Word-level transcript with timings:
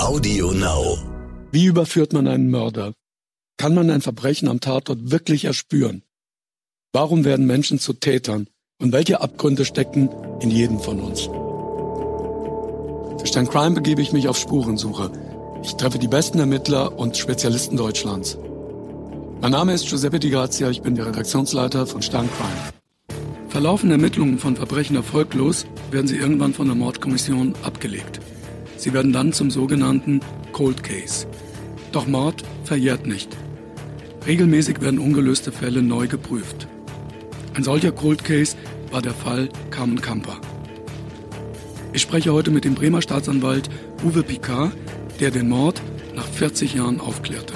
Audio 0.00 0.52
Now. 0.52 0.96
Wie 1.52 1.66
überführt 1.66 2.14
man 2.14 2.26
einen 2.26 2.50
Mörder? 2.50 2.94
Kann 3.58 3.74
man 3.74 3.90
ein 3.90 4.00
Verbrechen 4.00 4.48
am 4.48 4.58
Tatort 4.58 5.10
wirklich 5.10 5.44
erspüren? 5.44 6.04
Warum 6.94 7.26
werden 7.26 7.46
Menschen 7.46 7.78
zu 7.78 7.92
Tätern? 7.92 8.48
Und 8.80 8.92
welche 8.92 9.20
Abgründe 9.20 9.66
stecken 9.66 10.08
in 10.40 10.50
jedem 10.50 10.80
von 10.80 11.00
uns? 11.00 11.24
Für 13.20 13.26
Stein 13.26 13.46
Crime 13.46 13.74
begebe 13.74 14.00
ich 14.00 14.12
mich 14.12 14.26
auf 14.26 14.38
Spurensuche. 14.38 15.12
Ich 15.62 15.74
treffe 15.74 15.98
die 15.98 16.08
besten 16.08 16.38
Ermittler 16.38 16.98
und 16.98 17.18
Spezialisten 17.18 17.76
Deutschlands. 17.76 18.38
Mein 19.42 19.52
Name 19.52 19.74
ist 19.74 19.86
Giuseppe 19.86 20.18
Di 20.18 20.30
Grazia, 20.30 20.70
ich 20.70 20.80
bin 20.80 20.94
der 20.94 21.08
Redaktionsleiter 21.08 21.86
von 21.86 22.00
Stern 22.00 22.30
Crime. 22.38 23.20
Verlaufen 23.50 23.90
Ermittlungen 23.90 24.38
von 24.38 24.56
Verbrechen 24.56 24.96
erfolglos, 24.96 25.66
werden 25.90 26.06
sie 26.06 26.16
irgendwann 26.16 26.54
von 26.54 26.68
der 26.68 26.76
Mordkommission 26.76 27.54
abgelegt. 27.62 28.20
Sie 28.80 28.94
werden 28.94 29.12
dann 29.12 29.34
zum 29.34 29.50
sogenannten 29.50 30.20
Cold 30.52 30.82
Case. 30.82 31.26
Doch 31.92 32.06
Mord 32.06 32.42
verjährt 32.64 33.06
nicht. 33.06 33.28
Regelmäßig 34.26 34.80
werden 34.80 34.98
ungelöste 34.98 35.52
Fälle 35.52 35.82
neu 35.82 36.08
geprüft. 36.08 36.66
Ein 37.52 37.62
solcher 37.62 37.92
Cold 37.92 38.24
Case 38.24 38.56
war 38.90 39.02
der 39.02 39.12
Fall 39.12 39.50
Carmen 39.70 40.00
Kamper. 40.00 40.40
Ich 41.92 42.00
spreche 42.00 42.32
heute 42.32 42.50
mit 42.50 42.64
dem 42.64 42.74
Bremer 42.74 43.02
Staatsanwalt 43.02 43.68
Uwe 44.02 44.22
Picard, 44.22 44.72
der 45.20 45.30
den 45.30 45.50
Mord 45.50 45.82
nach 46.14 46.26
40 46.26 46.72
Jahren 46.72 47.00
aufklärte. 47.00 47.52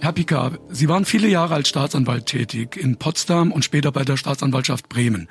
Herr 0.00 0.12
Picard, 0.12 0.60
Sie 0.68 0.88
waren 0.88 1.04
viele 1.04 1.28
Jahre 1.28 1.54
als 1.54 1.68
Staatsanwalt 1.68 2.26
tätig 2.26 2.76
in 2.76 2.96
Potsdam 2.96 3.50
und 3.50 3.64
später 3.64 3.90
bei 3.90 4.04
der 4.04 4.16
Staatsanwaltschaft 4.16 4.88
Bremen, 4.88 5.28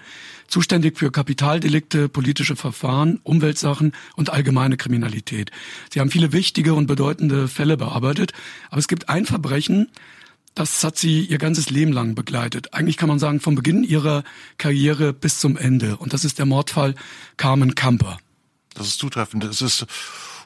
zuständig 0.51 0.97
für 0.97 1.11
Kapitaldelikte, 1.11 2.09
politische 2.09 2.55
Verfahren, 2.55 3.19
Umweltsachen 3.23 3.93
und 4.15 4.29
allgemeine 4.29 4.77
Kriminalität. 4.77 5.49
Sie 5.91 5.99
haben 5.99 6.11
viele 6.11 6.33
wichtige 6.33 6.73
und 6.73 6.87
bedeutende 6.87 7.47
Fälle 7.47 7.77
bearbeitet, 7.77 8.33
aber 8.69 8.79
es 8.79 8.87
gibt 8.87 9.09
ein 9.09 9.25
Verbrechen, 9.25 9.89
das 10.53 10.83
hat 10.83 10.97
Sie 10.97 11.21
Ihr 11.21 11.37
ganzes 11.37 11.69
Leben 11.69 11.93
lang 11.93 12.13
begleitet. 12.13 12.73
Eigentlich 12.73 12.97
kann 12.97 13.07
man 13.07 13.19
sagen, 13.19 13.39
vom 13.39 13.55
Beginn 13.55 13.85
Ihrer 13.85 14.23
Karriere 14.57 15.13
bis 15.13 15.39
zum 15.39 15.55
Ende. 15.55 15.95
Und 15.95 16.11
das 16.11 16.25
ist 16.25 16.39
der 16.39 16.45
Mordfall 16.45 16.95
Carmen 17.37 17.73
Kamper. 17.73 18.17
Das 18.73 18.87
ist 18.87 18.99
zutreffend. 18.99 19.45
Es 19.45 19.61
ist, 19.61 19.85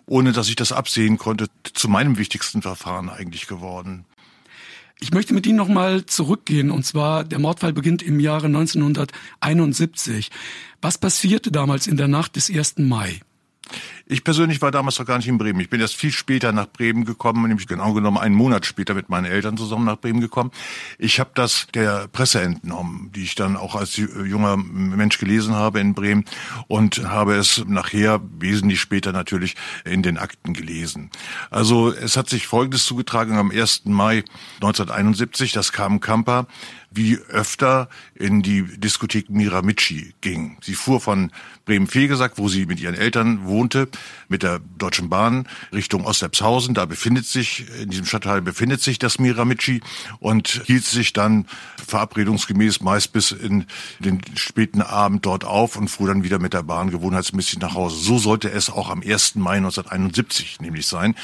ohne 0.06 0.32
dass 0.32 0.48
ich 0.48 0.56
das 0.56 0.72
absehen 0.72 1.18
konnte, 1.18 1.48
zu 1.74 1.90
meinem 1.90 2.20
wichtigsten 2.20 2.62
Verfahren 2.62 3.10
eigentlich 3.10 3.48
geworden. 3.48 4.06
Ich 5.02 5.12
möchte 5.12 5.34
mit 5.34 5.46
Ihnen 5.46 5.58
nochmal 5.58 6.06
zurückgehen, 6.06 6.72
und 6.72 6.86
zwar 6.86 7.24
der 7.24 7.40
Mordfall 7.40 7.74
beginnt 7.74 8.02
im 8.02 8.20
Jahre 8.20 8.48
1971. 8.48 10.32
Was 10.82 10.98
passierte 10.98 11.52
damals 11.52 11.88
in 11.88 11.98
der 11.98 12.08
Nacht 12.08 12.36
des 12.36 12.50
1. 12.50 12.78
Mai? 12.80 13.20
Ich 14.08 14.24
persönlich 14.24 14.62
war 14.62 14.70
damals 14.70 15.00
noch 15.00 15.08
gar 15.08 15.18
nicht 15.18 15.28
in 15.28 15.40
Bremen. 15.40 15.60
Ich 15.60 15.72
bin 15.72 15.82
erst 15.82 15.96
viel 15.96 16.12
später 16.12 16.52
nach 16.52 16.68
Bremen 16.68 17.06
gekommen, 17.06 17.48
nämlich 17.48 17.66
genau 17.66 17.94
genommen 17.94 18.20
einen 18.20 18.36
Monat 18.36 18.68
später 18.68 18.94
mit 18.94 19.10
meinen 19.10 19.26
Eltern 19.26 19.58
zusammen 19.58 19.86
nach 19.86 19.98
Bremen 19.98 20.22
gekommen. 20.22 20.52
Ich 21.00 21.20
habe 21.20 21.32
das 21.34 21.66
der 21.74 22.08
Presse 22.10 22.40
entnommen, 22.42 23.10
die 23.16 23.24
ich 23.24 23.34
dann 23.34 23.58
auch 23.58 23.74
als 23.74 23.98
junger 23.98 24.58
Mensch 24.58 25.18
gelesen 25.18 25.56
habe 25.56 25.80
in 25.80 25.96
Bremen 25.96 26.26
und 26.68 27.04
habe 27.10 27.34
es 27.34 27.64
nachher 27.66 28.22
wesentlich 28.38 28.80
später 28.80 29.12
natürlich 29.12 29.56
in 29.86 30.04
den 30.04 30.20
Akten 30.20 30.54
gelesen. 30.54 31.10
Also 31.50 31.92
es 31.92 32.16
hat 32.16 32.30
sich 32.30 32.46
Folgendes 32.46 32.86
zugetragen 32.86 33.38
am 33.38 33.50
1. 33.50 33.86
Mai 33.86 34.24
1971, 34.62 35.52
das 35.52 35.72
kam 35.72 36.00
Kamper 36.00 36.46
wie 36.96 37.18
öfter 37.30 37.90
in 38.14 38.42
die 38.42 38.64
Diskothek 38.64 39.30
Miramichi 39.30 40.14
ging. 40.22 40.58
Sie 40.62 40.76
fuhr 40.76 41.02
von 41.02 41.32
Bremen-Fegesack, 41.66 42.38
wo 42.38 42.48
sie 42.48 42.66
mit 42.66 42.80
ihren 42.80 42.96
Eltern 42.96 43.46
wohnte, 43.46 43.90
mit 44.28 44.44
der 44.44 44.60
Deutschen 44.78 45.10
Bahn 45.10 45.48
Richtung 45.74 46.06
Osterpshausen. 46.06 46.74
Da 46.74 46.86
befindet 46.86 47.26
sich, 47.26 47.66
in 47.82 47.90
diesem 47.90 48.06
Stadtteil 48.06 48.42
befindet 48.42 48.82
sich 48.82 49.00
das 49.00 49.20
Miramichi 49.20 49.82
und 50.20 50.64
hielt 50.66 50.86
sich 50.86 51.14
dann 51.14 51.48
verabredungsgemäß 51.88 52.82
meist 52.82 53.14
bis 53.14 53.32
in 53.32 53.66
den 54.00 54.22
späten 54.36 54.82
Abend 54.82 55.26
dort 55.26 55.46
auf 55.46 55.76
und 55.76 55.88
fuhr 55.90 56.08
dann 56.08 56.24
wieder 56.24 56.40
mit 56.40 56.54
der 56.54 56.64
Bahn 56.64 56.90
gewohnheitsmäßig 56.90 57.60
nach 57.60 57.76
Hause. 57.76 57.98
So 57.98 58.18
sollte 58.18 58.50
es 58.50 58.70
auch 58.70 58.90
am 58.90 59.02
1. 59.02 59.36
Mai 59.36 59.58
1971 59.58 60.62
nämlich 60.62 60.88
sein. 60.88 61.16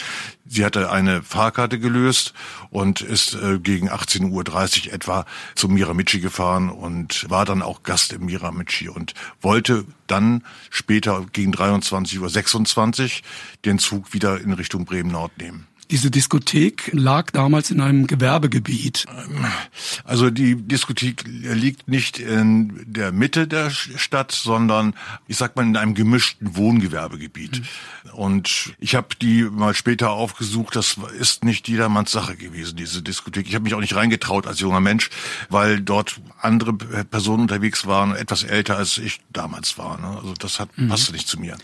Sie 0.54 0.66
hatte 0.66 0.92
eine 0.92 1.24
Fahrkarte 1.24 1.80
gelöst 1.80 2.34
und 2.72 3.00
ist 3.00 3.36
äh, 3.36 3.58
gegen 3.58 3.90
18.30 3.90 4.88
Uhr 4.88 4.94
etwa 4.94 5.26
zum 5.56 5.74
Miramichi 5.74 6.20
gefahren 6.20 6.70
und 6.70 7.30
war 7.30 7.46
dann 7.46 7.62
auch 7.62 7.84
Gast 7.84 8.12
im 8.12 8.26
Miramichi 8.26 8.90
und 8.90 9.14
wollte 9.40 9.86
dann 10.08 10.44
später 10.70 11.26
gegen 11.32 11.54
23.26 11.54 13.02
Uhr 13.04 13.10
den 13.64 13.80
Zug 13.80 14.12
wieder 14.12 14.42
in 14.42 14.52
Richtung 14.52 14.84
Bremen-Nord 14.84 15.38
nehmen. 15.38 15.68
Diese 15.92 16.10
Diskothek 16.10 16.90
lag 16.94 17.32
damals 17.32 17.70
in 17.70 17.82
einem 17.82 18.08
Gewerbegebiet. 18.08 19.06
Also 20.06 20.30
die 20.30 20.56
Diskothek 20.56 21.26
liegt 21.28 21.90
nicht 21.90 22.18
in 22.18 22.82
der 22.86 23.12
Mitte 23.12 23.46
der 23.46 23.70
Stadt, 23.72 24.32
sondern 24.32 24.96
ich 25.28 25.36
sag 25.36 25.58
mal 25.58 25.66
in 25.66 25.76
einem 25.76 25.94
gemischten 25.94 26.56
Wohngewerbegebiet. 26.56 27.60
Mhm. 27.60 28.12
Und 28.14 28.74
ich 28.80 28.96
habe 28.96 29.10
die 29.22 29.44
mal 29.44 29.74
später 29.74 30.12
aufgesucht. 30.12 30.78
Das 30.78 30.96
ist 31.20 31.44
nicht 31.44 31.68
jedermanns 31.68 32.12
Sache 32.12 32.38
gewesen, 32.38 32.78
diese 32.78 33.02
Diskothek. 33.02 33.48
Ich 33.48 33.56
habe 33.56 33.64
mich 33.64 33.74
auch 33.74 33.82
nicht 33.82 33.96
reingetraut 33.96 34.48
als 34.48 34.62
junger 34.62 34.80
Mensch, 34.80 35.10
weil 35.50 35.82
dort 35.82 36.22
andere 36.40 36.74
Personen 36.74 37.42
unterwegs 37.42 37.86
waren, 37.86 38.16
etwas 38.16 38.44
älter 38.44 38.78
als 38.78 38.98
ich 38.98 39.20
damals 39.34 39.78
war. 39.78 40.00
Ne? 40.00 40.08
Also 40.08 40.34
das 40.40 40.60
hat 40.62 40.70
mhm. 40.78 40.88
passte 40.88 41.12
nicht 41.12 41.28
zu 41.28 41.38
mir. 41.38 41.58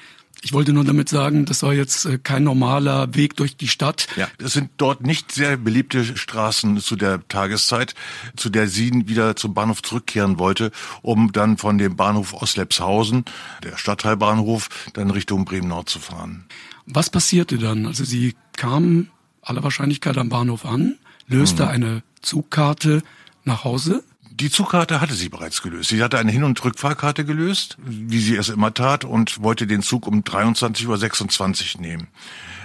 Ich 0.44 0.53
wollte 0.53 0.72
nur 0.72 0.84
damit 0.84 1.09
sagen, 1.09 1.46
das 1.46 1.64
war 1.64 1.74
jetzt 1.74 2.06
äh, 2.06 2.20
kein 2.20 2.44
normaler 2.44 3.14
Weg 3.16 3.36
durch 3.36 3.58
die 3.58 3.68
Stadt. 3.68 4.08
Ja, 4.16 4.28
es 4.38 4.53
sind 4.53 4.70
dort 4.78 5.02
nicht 5.02 5.31
sehr 5.31 5.58
beliebte 5.58 6.18
Straßen 6.18 6.78
zu 6.80 6.96
der 6.96 7.28
Tageszeit, 7.28 7.96
zu 8.36 8.50
der 8.50 8.68
sie 8.68 9.08
wieder 9.08 9.36
zum 9.36 9.53
Bahnhof 9.53 9.81
zurückkehren 9.81 10.38
wollte, 10.40 10.72
um 11.02 11.31
dann 11.31 11.58
von 11.58 11.78
dem 11.78 11.96
Bahnhof 11.96 12.34
Oslepshausen, 12.34 13.25
der 13.64 13.78
Stadtteilbahnhof, 13.78 14.70
dann 14.94 15.09
Richtung 15.09 15.46
Bremen-Nord 15.46 15.90
zu 15.90 16.00
fahren. 16.00 16.46
Was 16.86 17.09
passierte 17.09 17.58
dann? 17.58 17.86
Also 17.86 18.06
sie 18.06 18.36
kam 18.56 19.09
aller 19.42 19.64
Wahrscheinlichkeit 19.64 20.18
am 20.18 20.30
Bahnhof 20.30 20.66
an, 20.66 20.96
löste 21.28 21.64
hm. 21.64 21.69
eine 21.69 22.04
Zugkarte 22.22 23.02
nach 23.44 23.64
Hause 23.64 24.04
die 24.40 24.52
Zugkarte 24.52 25.02
hatte 25.02 25.16
sie 25.16 25.30
bereits 25.30 25.64
gelöst. 25.64 25.90
Sie 25.90 26.03
hatte 26.03 26.20
eine 26.20 26.31
Hin- 26.31 26.44
und 26.44 26.64
Rückfahrkarte 26.64 27.25
gelöst, 27.25 27.78
wie 27.80 28.20
sie 28.20 28.36
es 28.36 28.50
immer 28.50 28.74
tat, 28.74 29.03
und 29.03 29.42
wollte 29.42 29.66
den 29.66 29.81
Zug 29.81 30.06
um 30.06 30.22
23.26 30.22 31.75
Uhr 31.75 31.81
nehmen. 31.81 32.08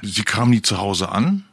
Sie 0.03 0.23
kam 0.23 0.51
nie 0.51 0.61
zu 0.61 0.79
Hause 0.79 1.09
an, 1.11 1.45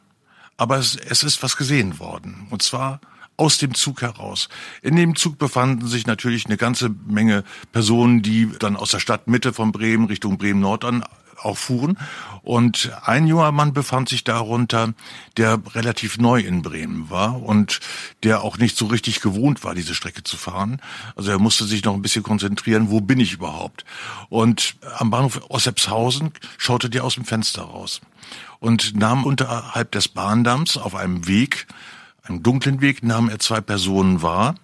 aber 0.58 0.78
es, 0.78 0.96
es 0.96 1.24
ist 1.24 1.42
was 1.42 1.56
gesehen 1.56 2.00
worden. 2.00 2.48
Und 2.50 2.62
zwar 2.62 3.00
aus 3.38 3.58
dem 3.58 3.74
Zug 3.74 4.02
heraus. 4.02 4.50
In 4.82 4.98
dem 4.98 5.16
Zug 5.16 5.38
befanden 5.38 5.88
sich 5.88 6.06
natürlich 6.06 6.46
eine 6.48 6.58
ganze 6.58 6.90
Menge 7.08 7.46
Personen, 7.72 8.22
die 8.22 8.52
dann 8.60 8.76
aus 8.76 8.92
der 8.92 9.00
Stadtmitte 9.00 9.54
von 9.54 9.72
Bremen 9.72 10.08
Richtung 10.08 10.38
Bremen-Nord 10.38 10.84
an 10.84 11.06
auch 11.42 11.58
fuhren. 11.58 11.98
Und 12.42 12.92
ein 13.04 13.28
junger 13.28 13.52
Mann 13.52 13.74
befand 13.74 14.10
sich 14.10 14.24
darunter, 14.24 14.94
der 15.38 15.62
relativ 15.74 16.18
neu 16.18 16.40
in 16.40 16.62
Bremen 16.62 17.10
war 17.10 17.42
und 17.42 17.80
der 18.24 18.42
auch 18.42 18.58
nicht 18.58 18.78
so 18.78 18.88
richtig 18.88 19.22
gewohnt 19.22 19.64
war, 19.64 19.76
diese 19.76 19.96
Strecke 19.96 20.24
zu 20.24 20.38
fahren. 20.38 20.82
Also 21.16 21.32
er 21.32 21.40
musste 21.40 21.66
sich 21.66 21.84
noch 21.84 21.94
ein 21.94 22.02
bisschen 22.02 22.24
konzentrieren, 22.24 22.90
wo 22.90 23.02
bin 23.02 23.20
ich 23.20 23.34
überhaupt? 23.34 23.86
Und 24.30 24.76
am 24.98 25.12
Bahnhof 25.12 25.42
Ossepshausen 25.50 26.32
schaute 26.58 26.90
der 26.90 27.04
aus 27.04 27.16
dem 27.16 27.26
Fenster 27.26 27.64
raus 27.64 28.02
und 28.60 28.96
nahm 28.96 29.26
unterhalb 29.26 29.92
des 29.92 30.08
Bahndamms 30.08 30.78
auf 30.78 30.96
einem 30.96 31.28
Weg, 31.28 31.68
einem 32.30 32.44
dunklen 32.44 32.82
Weg, 32.82 33.04
nahm 33.04 33.30
er 33.30 33.40
zwei 33.40 33.62
Personen 33.62 34.22
wahr 34.22 34.56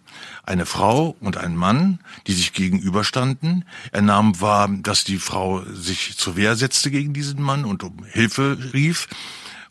eine 0.43 0.65
Frau 0.65 1.15
und 1.19 1.37
ein 1.37 1.55
Mann, 1.55 1.99
die 2.27 2.33
sich 2.33 2.53
gegenüberstanden. 2.53 3.65
Er 3.91 4.01
nahm 4.01 4.39
wahr, 4.39 4.69
dass 4.69 5.03
die 5.03 5.17
Frau 5.17 5.63
sich 5.73 6.17
zur 6.17 6.35
Wehr 6.35 6.55
setzte 6.55 6.91
gegen 6.91 7.13
diesen 7.13 7.41
Mann 7.41 7.66
und 7.66 7.84
um 7.84 8.03
Hilfe 8.05 8.57
rief 8.73 9.07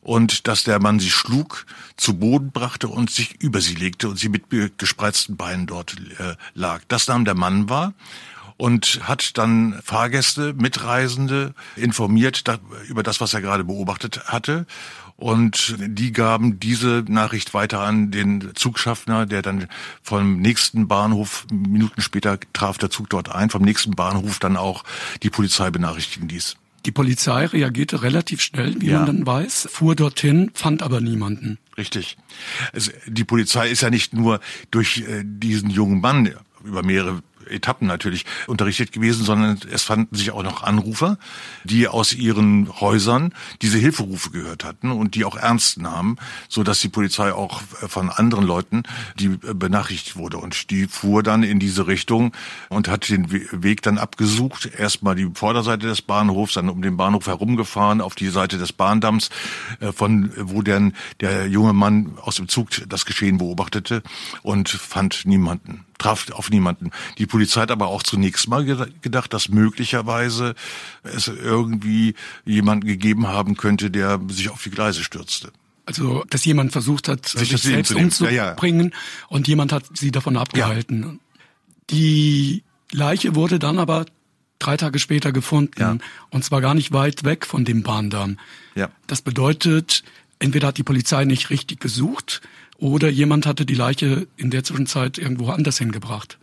und 0.01 0.49
dass 0.49 0.65
der 0.65 0.81
Mann 0.81 1.01
sie 1.01 1.11
schlug, 1.11 1.67
zu 1.97 2.19
Boden 2.19 2.51
brachte 2.53 2.89
und 2.89 3.11
sich 3.11 3.41
über 3.41 3.61
sie 3.61 3.75
legte 3.75 4.09
und 4.09 4.19
sie 4.19 4.29
mit 4.29 4.45
gespreizten 4.79 5.37
Beinen 5.37 5.67
dort 5.67 5.97
äh, 6.19 6.35
lag. 6.55 6.83
Das 6.89 7.09
nahm 7.09 7.25
der 7.25 7.35
Mann 7.35 7.69
wahr 7.69 7.95
und 8.57 9.01
hat 9.05 9.37
dann 9.39 9.81
Fahrgäste, 9.83 10.55
Mitreisende 10.55 11.55
informiert 11.77 12.45
über 12.87 13.03
das, 13.03 13.21
was 13.21 13.35
er 13.35 13.41
gerade 13.41 13.65
beobachtet 13.65 14.27
hatte 14.27 14.67
und 15.17 15.77
die 15.79 16.13
gaben 16.13 16.59
diese 16.59 17.05
Nachricht 17.09 17.55
weiter 17.55 17.81
an 17.81 18.11
den 18.11 18.51
Zugschaffner, 18.55 19.27
der 19.27 19.43
dann 19.43 19.69
vom 20.03 20.39
nächsten 20.39 20.89
Bahnhof, 20.89 21.47
Minuten 21.53 22.01
später 22.01 22.39
traf 22.53 22.79
der 22.79 22.91
Zug 22.91 23.11
dort 23.11 23.31
ein, 23.31 23.51
vom 23.51 23.63
nächsten 23.63 23.93
Bahnhof 23.93 24.39
dann 24.39 24.57
auch 24.57 24.85
die 25.23 25.31
Polizei 25.31 25.71
benachrichtigen 25.71 26.29
ließ. 26.29 26.57
Die 26.85 26.93
Polizei 26.93 27.47
reagierte 27.47 28.03
relativ 28.03 28.43
schnell, 28.43 28.81
wie 28.81 28.89
ja. 28.89 28.99
man 28.99 29.07
dann 29.07 29.27
weiß, 29.27 29.69
fuhr 29.73 29.95
dorthin, 29.95 30.51
fand 30.53 30.83
aber 30.83 31.01
niemanden. 31.01 31.59
Richtig. 31.79 32.19
Also 32.73 32.91
die 33.07 33.25
Polizei 33.25 33.71
ist 33.71 33.81
ja 33.81 33.91
nicht 33.91 34.13
nur 34.13 34.41
durch 34.71 34.99
äh, 34.99 35.23
diesen 35.25 35.71
jungen 35.71 36.01
Mann 36.01 36.35
über 36.63 36.83
mehrere 36.83 37.23
Etappen 37.49 37.87
natürlich 37.87 38.25
unterrichtet 38.47 38.93
gewesen, 38.93 39.25
sondern 39.25 39.59
es 39.71 39.83
fanden 39.83 40.15
sich 40.15 40.31
auch 40.31 40.43
noch 40.43 40.63
Anrufer, 40.63 41.19
die 41.65 41.89
aus 41.89 42.13
ihren 42.13 42.81
Häusern 42.81 43.33
diese 43.63 43.79
Hilferufe 43.79 44.31
gehört 44.31 44.65
hatten 44.65 44.91
und 44.91 45.15
die 45.15 45.25
auch 45.25 45.37
ernst 45.37 45.79
nahmen, 45.79 46.17
so 46.49 46.63
dass 46.63 46.81
die 46.81 46.89
Polizei 46.89 47.33
auch 47.33 47.63
von 47.63 48.11
anderen 48.11 48.45
Leuten, 48.45 48.83
die 49.19 49.29
benachrichtigt 49.29 50.17
wurde 50.17 50.39
und 50.39 50.71
die 50.71 50.87
fuhr 50.87 51.23
dann 51.23 51.43
in 51.43 51.59
diese 51.59 51.87
Richtung 51.87 52.33
und 52.69 52.89
hat 52.89 53.09
den 53.09 53.31
Weg 53.31 53.83
dann 53.83 53.99
abgesucht. 53.99 54.71
Erstmal 54.77 55.15
die 55.15 55.31
Vorderseite 55.35 55.87
des 55.87 56.03
Bahnhofs, 56.03 56.55
dann 56.55 56.69
um 56.69 56.83
den 56.83 56.97
Bahnhof 56.97 57.27
herumgefahren 57.27 58.01
auf 58.01 58.15
die 58.15 58.29
Seite 58.29 58.59
des 58.59 58.73
Bahndamms, 58.73 59.31
äh, 59.81 59.93
von 59.93 60.33
wo 60.37 60.63
dann 60.63 60.95
der 61.21 61.49
junge 61.49 61.73
Mann 61.73 62.19
aus 62.21 62.37
dem 62.37 62.49
Zug 62.49 62.69
das 62.89 63.07
Geschehen 63.07 63.39
beobachtete 63.39 64.03
und 64.43 64.69
fand 64.69 65.27
niemanden 65.27 65.85
traf 65.99 66.31
auf 66.31 66.51
niemanden. 66.51 66.91
Die 67.19 67.27
Polizei 67.27 67.63
hat 67.63 67.71
aber 67.71 67.89
auch 67.89 68.03
zunächst 68.03 68.49
mal 68.49 68.65
gedacht, 68.65 69.33
dass 69.33 69.49
möglicherweise 69.49 70.55
es 71.03 71.29
irgendwie 71.29 72.15
jemanden 72.45 72.87
gegeben 72.87 73.27
haben 73.29 73.57
könnte, 73.57 73.91
der 73.91 74.21
sich 74.29 74.51
auf 74.51 74.63
die 74.63 74.71
Gleise 74.71 75.05
stürzte. 75.05 75.53
Also, 75.87 76.25
dass 76.31 76.45
jemand 76.45 76.73
versucht 76.73 77.09
hat, 77.09 77.27
sich, 77.27 77.51
sich 77.51 77.63
selbst 77.63 77.95
umzubringen 77.95 78.91
ja, 78.91 78.97
ja. 78.97 79.27
und 79.29 79.49
jemand 79.49 79.73
hat 79.73 79.85
sie 79.95 80.11
davon 80.11 80.37
abgehalten. 80.37 81.03
Ja. 81.03 81.13
Die 81.91 82.63
Leiche 82.91 83.35
wurde 83.35 83.59
dann 83.59 83.79
aber 83.79 84.07
drei 84.59 84.79
Tage 84.79 84.99
später 84.99 85.31
gefunden 85.31 86.01
und 86.31 86.45
zwar 86.45 86.63
gar 86.63 86.75
nicht 86.75 86.93
weit 86.93 87.25
weg 87.25 87.45
von 87.45 87.67
dem 87.67 87.83
Bahndamm. 87.83 88.39
Ja. 88.75 88.89
Das 89.07 89.21
bedeutet, 89.21 90.05
entweder 90.39 90.69
hat 90.69 90.79
die 90.79 90.85
Polizei 90.85 91.27
nicht 91.27 91.51
richtig 91.51 91.81
gesucht 91.81 92.41
oder 92.85 93.09
jemand 93.09 93.47
hatte 93.47 93.65
die 93.65 93.75
Leiche 93.75 94.29
in 94.37 94.51
der 94.51 94.63
Zwischenzeit 94.63 95.17
irgendwo 95.17 95.49
anders 95.49 95.79
hingebracht. 95.79 96.39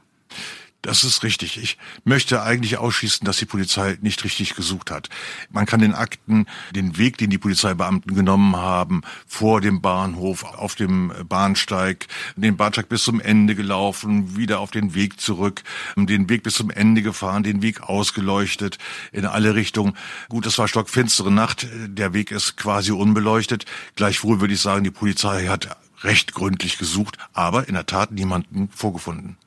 Das 0.82 1.04
ist 1.04 1.22
richtig. 1.22 1.62
Ich 1.62 1.78
möchte 2.04 2.42
eigentlich 2.42 2.80
ausschließen, 2.80 3.24
dass 3.26 3.38
die 3.38 3.46
Polizei 3.46 4.00
nicht 4.02 4.24
richtig 4.24 4.56
gesucht 4.56 4.90
hat. 4.90 5.10
Man 5.52 5.68
kann 5.68 5.82
den 5.82 5.94
Akten 5.94 6.48
den 6.74 6.98
Weg, 6.98 7.20
den 7.20 7.30
die 7.30 7.38
Polizeibeamten 7.38 8.16
genommen 8.16 8.56
haben, 8.56 9.04
vor 9.28 9.62
dem 9.62 9.82
Bahnhof, 9.82 10.44
auf 10.44 10.74
dem 10.74 11.14
Bahnsteig, 11.30 12.08
den 12.36 12.58
Bahnsteig 12.58 12.90
bis 12.90 13.04
zum 13.04 13.22
Ende 13.22 13.54
gelaufen, 13.54 14.36
wieder 14.36 14.62
auf 14.62 14.72
den 14.72 14.96
Weg 14.96 15.22
zurück, 15.22 15.62
den 15.96 16.28
Weg 16.28 16.42
bis 16.42 16.56
zum 16.56 16.72
Ende 16.72 17.04
gefahren, 17.04 17.44
den 17.44 17.62
Weg 17.62 17.82
ausgeleuchtet 17.84 18.80
in 19.12 19.28
alle 19.28 19.54
Richtungen. 19.54 19.94
Gut, 20.30 20.48
es 20.48 20.58
war 20.58 20.68
stockfinstere 20.68 21.32
Nacht, 21.32 21.68
der 21.72 22.16
Weg 22.16 22.32
ist 22.32 22.58
quasi 22.58 22.92
unbeleuchtet. 22.92 23.66
Gleichwohl 23.96 24.42
würde 24.42 24.56
ich 24.56 24.62
sagen, 24.62 24.84
die 24.84 24.90
Polizei 24.90 25.46
hat 25.46 25.78
recht 26.04 26.34
gründlich 26.34 26.78
gesucht, 26.78 27.18
aber 27.34 27.68
in 27.68 27.74
der 27.74 27.86
Tat 27.86 28.12
niemanden 28.12 28.70
vorgefunden. 28.70 29.38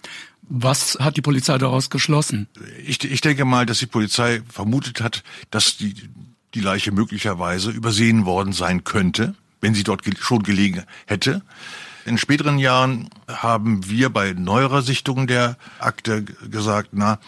Was 0.43 0.99
hat 1.01 1.17
die 1.17 1.23
Polizei 1.23 1.57
daraus 1.59 1.91
geschlossen? 1.91 2.49
Ich, 2.85 3.03
ich 3.03 3.21
denke 3.21 3.45
mal, 3.45 3.65
dass 3.67 3.79
die 3.79 3.87
Polizei 3.87 4.43
vermutet 4.49 5.01
hat, 5.01 5.23
dass 5.51 5.77
die, 5.79 5.95
die 6.55 6.61
Leiche 6.61 6.93
möglicherweise 6.93 7.71
übersehen 7.71 8.27
worden 8.27 8.53
sein 8.53 8.85
könnte, 8.85 9.35
wenn 9.61 9.75
sie 9.75 9.85
dort 9.85 10.03
schon 10.19 10.43
gelegen 10.43 10.85
hätte. 11.07 11.43
In 12.05 12.19
späteren 12.19 12.59
Jahren 12.59 13.09
haben 13.29 13.89
wir 13.89 14.11
bei 14.11 14.35
neuerer 14.35 14.83
Sichtung 14.83 15.27
der 15.27 15.57
Akte 15.79 16.23
gesagt, 16.25 16.91
na, 16.93 17.19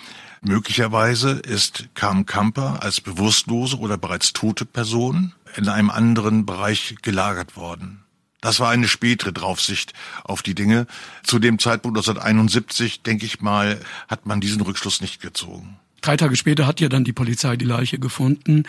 möglicherweise 0.42 1.30
ist 1.30 1.88
Carmen 1.94 2.26
Kamper 2.26 2.82
als 2.82 3.00
bewusstlose 3.00 3.78
oder 3.78 3.96
bereits 3.96 4.34
tote 4.34 4.66
Person 4.66 5.32
in 5.56 5.70
einem 5.70 5.88
anderen 5.88 6.44
Bereich 6.44 6.96
gelagert 7.00 7.56
worden. 7.56 8.02
Das 8.40 8.60
war 8.60 8.70
eine 8.70 8.88
spätere 8.88 9.32
Draufsicht 9.32 9.92
auf 10.24 10.42
die 10.42 10.54
Dinge. 10.54 10.86
Zu 11.22 11.38
dem 11.38 11.58
Zeitpunkt 11.58 11.98
1971, 11.98 13.02
denke 13.02 13.26
ich 13.26 13.40
mal, 13.40 13.80
hat 14.08 14.26
man 14.26 14.40
diesen 14.40 14.60
Rückschluss 14.60 15.00
nicht 15.00 15.20
gezogen. 15.20 15.78
Drei 16.00 16.16
Tage 16.16 16.36
später 16.36 16.66
hat 16.66 16.80
ja 16.80 16.88
dann 16.88 17.04
die 17.04 17.12
Polizei 17.12 17.56
die 17.56 17.64
Leiche 17.64 17.98
gefunden. 17.98 18.64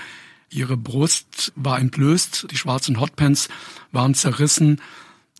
Ihre 0.49 0.77
Brust 0.77 1.51
war 1.55 1.79
entblößt, 1.79 2.47
die 2.49 2.57
schwarzen 2.57 2.99
Hotpants 2.99 3.49
waren 3.91 4.13
zerrissen. 4.13 4.81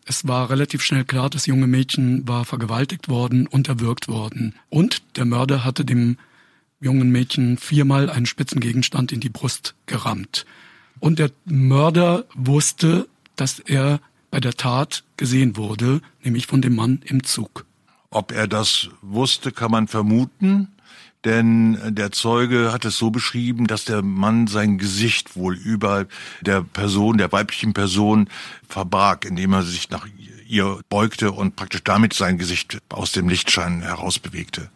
Es 0.06 0.28
war 0.28 0.50
relativ 0.50 0.84
schnell 0.84 1.06
klar, 1.06 1.30
das 1.30 1.46
junge 1.46 1.68
Mädchen 1.68 2.28
war 2.28 2.46
vergewaltigt 2.46 3.10
worden 3.10 3.48
und 3.48 3.68
erwürgt 3.68 4.08
worden. 4.08 4.56
Und 4.70 5.02
der 5.18 5.26
Mörder 5.26 5.64
hatte 5.64 5.86
dem 5.86 6.18
jungen 6.80 7.10
Mädchen 7.10 7.58
viermal 7.58 8.10
einen 8.10 8.26
spitzen 8.26 8.60
Gegenstand 8.60 9.12
in 9.12 9.20
die 9.20 9.30
Brust 9.30 9.76
gerammt. 9.86 10.46
Und 11.00 11.20
der 11.20 11.32
Mörder 11.46 12.26
wusste, 12.36 13.08
dass 13.36 13.60
er 13.60 14.00
bei 14.38 14.42
der 14.42 14.54
Tat 14.54 15.04
gesehen 15.18 15.58
wurde, 15.58 16.00
nämlich 16.22 16.46
von 16.46 16.62
dem 16.62 16.76
Mann 16.76 17.02
im 17.06 17.24
Zug. 17.24 17.66
Ob 18.12 18.32
er 18.32 18.48
das 18.48 18.90
wusste, 19.02 19.52
kann 19.52 19.72
man 19.72 19.88
vermuten, 19.88 20.68
denn 21.26 21.80
der 21.96 22.12
Zeuge 22.12 22.72
hat 22.72 22.86
es 22.86 23.00
so 23.00 23.10
beschrieben, 23.10 23.66
dass 23.66 23.86
der 23.86 24.04
Mann 24.04 24.46
sein 24.46 24.78
Gesicht 24.78 25.36
wohl 25.36 25.56
über 25.58 26.06
der 26.42 26.62
Person, 26.62 27.18
der 27.18 27.32
weiblichen 27.32 27.74
Person 27.74 28.30
verbarg, 28.70 29.26
indem 29.26 29.54
er 29.54 29.64
sich 29.64 29.90
nach 29.90 30.06
ihr 30.48 30.82
beugte 30.88 31.32
und 31.32 31.56
praktisch 31.56 31.84
damit 31.84 32.14
sein 32.14 32.38
Gesicht 32.38 32.78
aus 32.90 33.14
dem 33.14 33.30
Lichtschein 33.30 33.82
herausbewegte. 33.82 34.70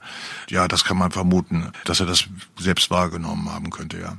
Ja, 0.49 0.67
das 0.67 0.85
kann 0.85 0.97
man 0.97 1.11
vermuten, 1.11 1.71
dass 1.85 1.99
er 1.99 2.07
das 2.07 2.23
selbst 2.57 2.89
wahrgenommen 2.89 3.47
haben 3.51 3.69
könnte, 3.69 3.99
ja. 3.99 4.17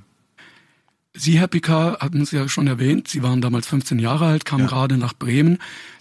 Sie, 1.14 1.38
Herr 1.38 1.48
Picard, 1.48 2.00
hatten 2.00 2.24
Sie 2.24 2.36
ja 2.36 2.48
schon 2.48 2.66
erwähnt, 2.66 3.06
Sie 3.08 3.22
waren 3.22 3.42
damals 3.42 3.66
15 3.66 3.98
Jahre 3.98 4.26
alt, 4.26 4.44
kamen 4.44 4.64
ja. 4.64 4.68
gerade 4.68 4.96
nach 4.96 5.12
Bremen. 5.12 5.58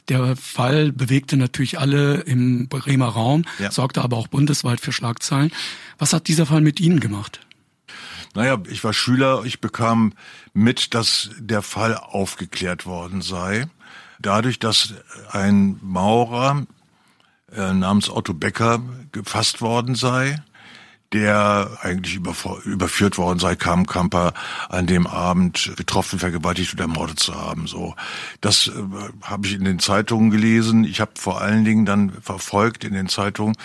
Der 0.08 0.36
Fall 0.36 0.92
bewegte 0.92 1.38
natürlich 1.38 1.80
alle 1.80 2.22
im 2.22 2.68
Bremer 2.69 3.10
Raum, 3.10 3.44
ja. 3.60 3.72
sorgte 3.72 4.02
aber 4.02 4.18
auch 4.18 4.28
bundesweit 4.28 4.80
für 4.80 4.92
Schlagzeilen. 4.92 5.52
Was 5.98 6.13
hat 6.13 6.28
dieser 6.28 6.46
Fall 6.46 6.62
mit 6.62 6.80
Ihnen 6.80 7.00
gemacht? 7.00 7.42
Naja, 8.34 8.58
ich 8.69 8.84
war 8.84 8.94
Schüler, 8.94 9.44
ich 9.44 9.60
bekam 9.60 10.13
mit, 10.54 10.94
dass 10.94 11.30
der 11.38 11.62
Fall 11.62 11.96
aufgeklärt 11.96 12.86
worden 12.86 13.22
sei. 13.22 13.68
Dadurch, 14.19 14.60
dass 14.60 14.94
ein 15.31 15.78
Maurer 15.81 16.66
äh, 17.52 17.74
namens 17.74 18.10
Otto 18.10 18.34
Becker 18.34 18.81
gefasst 19.12 19.62
worden 19.62 19.96
sei, 19.96 20.42
der 21.13 21.80
eigentlich 21.81 22.16
überführt 22.16 23.18
worden 23.18 23.40
sei, 23.40 23.56
kam 23.56 23.86
Kamper 23.86 24.34
an 24.69 24.88
dem 24.88 25.08
Abend 25.08 25.74
getroffen, 25.75 26.19
vergewaltigt 26.19 26.74
oder 26.74 26.84
ermordet 26.84 27.19
zu 27.19 27.36
haben. 27.36 27.68
So, 27.68 27.96
das 28.40 28.68
äh, 28.68 28.72
habe 29.22 29.48
ich 29.48 29.54
in 29.54 29.66
den 29.66 29.80
Zeitungen 29.80 30.31
gelesen. 30.31 30.86
Ich 30.86 31.02
habe 31.02 31.12
vor 31.16 31.42
allen 31.42 31.66
Dingen 31.66 31.86
dann 31.86 32.12
verfolgt 32.22 32.84
in 32.84 32.94
den 32.94 33.10
Zeitungen, 33.10 33.56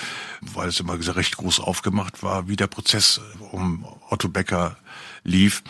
weil 0.41 0.69
es 0.69 0.81
immer 0.81 0.99
recht 0.99 1.37
groß 1.37 1.61
aufgemacht 1.61 2.23
war, 2.23 2.49
wie 2.49 2.57
der 2.57 2.67
Prozess 2.67 3.21
um 3.53 3.87
Otto 4.11 4.29
Becker 4.29 4.77
lief. 5.23 5.63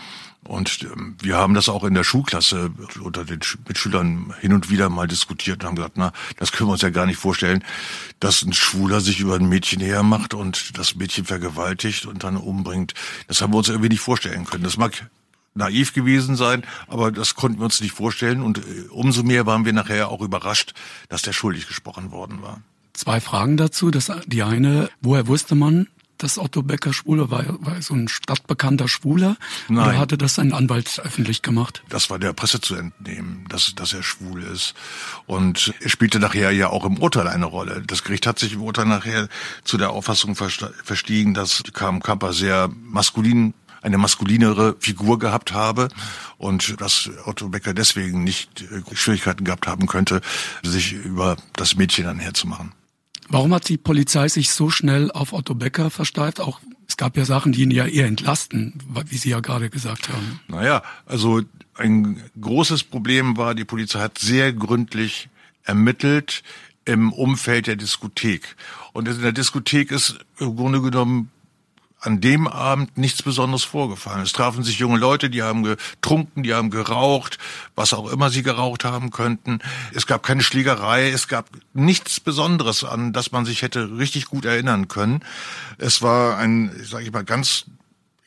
Und 0.46 0.82
ähm, 0.82 1.16
wir 1.20 1.36
haben 1.36 1.54
das 1.54 1.68
auch 1.68 1.84
in 1.84 1.94
der 1.94 2.04
Schulklasse 2.04 2.70
unter 3.00 3.24
den 3.24 3.40
Mitschülern 3.66 4.34
hin 4.40 4.52
und 4.52 4.70
wieder 4.70 4.88
mal 4.88 5.06
diskutiert 5.06 5.62
und 5.62 5.66
haben 5.68 5.76
gesagt, 5.76 5.96
na, 5.96 6.12
das 6.36 6.52
können 6.52 6.68
wir 6.68 6.72
uns 6.72 6.82
ja 6.82 6.90
gar 6.90 7.06
nicht 7.06 7.18
vorstellen, 7.18 7.64
dass 8.20 8.42
ein 8.42 8.52
Schwuler 8.52 9.00
sich 9.00 9.20
über 9.20 9.36
ein 9.36 9.48
Mädchen 9.48 9.80
hermacht 9.80 10.34
und 10.34 10.78
das 10.78 10.94
Mädchen 10.94 11.24
vergewaltigt 11.24 12.06
und 12.06 12.24
dann 12.24 12.36
umbringt. 12.36 12.94
Das 13.26 13.40
haben 13.40 13.52
wir 13.52 13.58
uns 13.58 13.68
irgendwie 13.68 13.88
nicht 13.88 14.00
vorstellen 14.00 14.44
können. 14.44 14.64
Das 14.64 14.76
mag 14.76 15.08
naiv 15.54 15.94
gewesen 15.94 16.36
sein, 16.36 16.62
aber 16.86 17.10
das 17.10 17.34
konnten 17.34 17.58
wir 17.58 17.64
uns 17.64 17.80
nicht 17.80 17.94
vorstellen 17.94 18.42
und 18.42 18.58
äh, 18.58 18.88
umso 18.90 19.22
mehr 19.22 19.46
waren 19.46 19.64
wir 19.64 19.72
nachher 19.72 20.10
auch 20.10 20.20
überrascht, 20.20 20.74
dass 21.08 21.22
der 21.22 21.32
schuldig 21.32 21.66
gesprochen 21.66 22.12
worden 22.12 22.42
war. 22.42 22.60
Zwei 22.92 23.20
Fragen 23.20 23.56
dazu. 23.56 23.90
Das, 23.90 24.10
die 24.26 24.42
eine, 24.42 24.88
woher 25.00 25.26
wusste 25.26 25.54
man, 25.54 25.88
dass 26.18 26.38
Otto 26.38 26.62
Becker 26.62 26.92
Schwuler 26.92 27.30
war? 27.30 27.44
War 27.60 27.80
so 27.82 27.94
ein 27.94 28.08
stadtbekannter 28.08 28.88
Schwuler? 28.88 29.36
Nein. 29.68 29.88
Oder 29.88 29.98
hatte 29.98 30.18
das 30.18 30.38
ein 30.38 30.52
Anwalt 30.52 31.00
öffentlich 31.04 31.42
gemacht? 31.42 31.82
Das 31.88 32.10
war 32.10 32.18
der 32.18 32.32
Presse 32.32 32.60
zu 32.60 32.74
entnehmen, 32.74 33.44
dass, 33.48 33.74
dass 33.74 33.92
er 33.92 34.02
schwul 34.02 34.42
ist. 34.42 34.74
Und 35.26 35.74
er 35.80 35.88
spielte 35.88 36.18
nachher 36.18 36.50
ja 36.50 36.68
auch 36.68 36.84
im 36.84 36.98
Urteil 36.98 37.28
eine 37.28 37.46
Rolle. 37.46 37.82
Das 37.86 38.04
Gericht 38.04 38.26
hat 38.26 38.38
sich 38.38 38.54
im 38.54 38.62
Urteil 38.62 38.86
nachher 38.86 39.28
zu 39.64 39.78
der 39.78 39.90
Auffassung 39.90 40.34
verstiegen, 40.34 41.34
dass 41.34 41.62
Kam 41.72 42.02
Kappa 42.02 42.32
sehr 42.32 42.68
maskulin 42.68 43.54
eine 43.82 43.98
maskulinere 43.98 44.76
Figur 44.80 45.18
gehabt 45.18 45.52
habe 45.52 45.88
und 46.38 46.80
dass 46.80 47.08
Otto 47.24 47.48
Becker 47.48 47.72
deswegen 47.72 48.24
nicht 48.24 48.62
äh, 48.62 48.82
Schwierigkeiten 48.94 49.44
gehabt 49.44 49.66
haben 49.68 49.86
könnte, 49.86 50.20
sich 50.62 50.92
über 50.92 51.36
das 51.54 51.76
Mädchen 51.76 52.04
dann 52.04 52.18
herzumachen. 52.18 52.72
Warum 53.28 53.54
hat 53.54 53.68
die 53.68 53.76
Polizei 53.76 54.28
sich 54.28 54.50
so 54.50 54.70
schnell 54.70 55.10
auf 55.10 55.32
Otto 55.32 55.54
Becker 55.54 55.90
versteift? 55.90 56.40
Auch 56.40 56.60
es 56.88 56.96
gab 56.96 57.16
ja 57.16 57.24
Sachen, 57.24 57.52
die 57.52 57.62
ihn 57.62 57.70
ja 57.70 57.86
eher 57.86 58.06
entlasten, 58.06 58.74
wie 59.08 59.16
Sie 59.16 59.30
ja 59.30 59.40
gerade 59.40 59.70
gesagt 59.70 60.08
haben. 60.08 60.40
Naja, 60.48 60.82
also 61.04 61.42
ein 61.74 62.22
großes 62.40 62.84
Problem 62.84 63.36
war, 63.36 63.54
die 63.54 63.64
Polizei 63.64 64.00
hat 64.00 64.18
sehr 64.18 64.52
gründlich 64.52 65.28
ermittelt 65.64 66.42
im 66.84 67.12
Umfeld 67.12 67.66
der 67.66 67.76
Diskothek. 67.76 68.56
Und 68.92 69.08
in 69.08 69.20
der 69.20 69.32
Diskothek 69.32 69.90
ist 69.90 70.18
im 70.38 70.56
Grunde 70.56 70.80
genommen 70.80 71.30
an 72.00 72.20
dem 72.20 72.46
Abend 72.46 72.98
nichts 72.98 73.22
Besonderes 73.22 73.64
vorgefallen. 73.64 74.22
Es 74.22 74.32
trafen 74.32 74.62
sich 74.62 74.78
junge 74.78 74.98
Leute, 74.98 75.30
die 75.30 75.42
haben 75.42 75.62
getrunken, 75.62 76.42
die 76.42 76.54
haben 76.54 76.70
geraucht, 76.70 77.38
was 77.74 77.94
auch 77.94 78.10
immer 78.10 78.30
sie 78.30 78.42
geraucht 78.42 78.84
haben 78.84 79.10
könnten. 79.10 79.60
Es 79.94 80.06
gab 80.06 80.22
keine 80.22 80.42
Schlägerei, 80.42 81.10
es 81.10 81.26
gab 81.26 81.48
nichts 81.72 82.20
Besonderes, 82.20 82.84
an 82.84 83.12
das 83.12 83.32
man 83.32 83.44
sich 83.44 83.62
hätte 83.62 83.98
richtig 83.98 84.26
gut 84.26 84.44
erinnern 84.44 84.88
können. 84.88 85.24
Es 85.78 86.02
war 86.02 86.36
ein, 86.36 86.70
sage 86.84 87.04
ich 87.04 87.12
mal, 87.12 87.24
ganz 87.24 87.64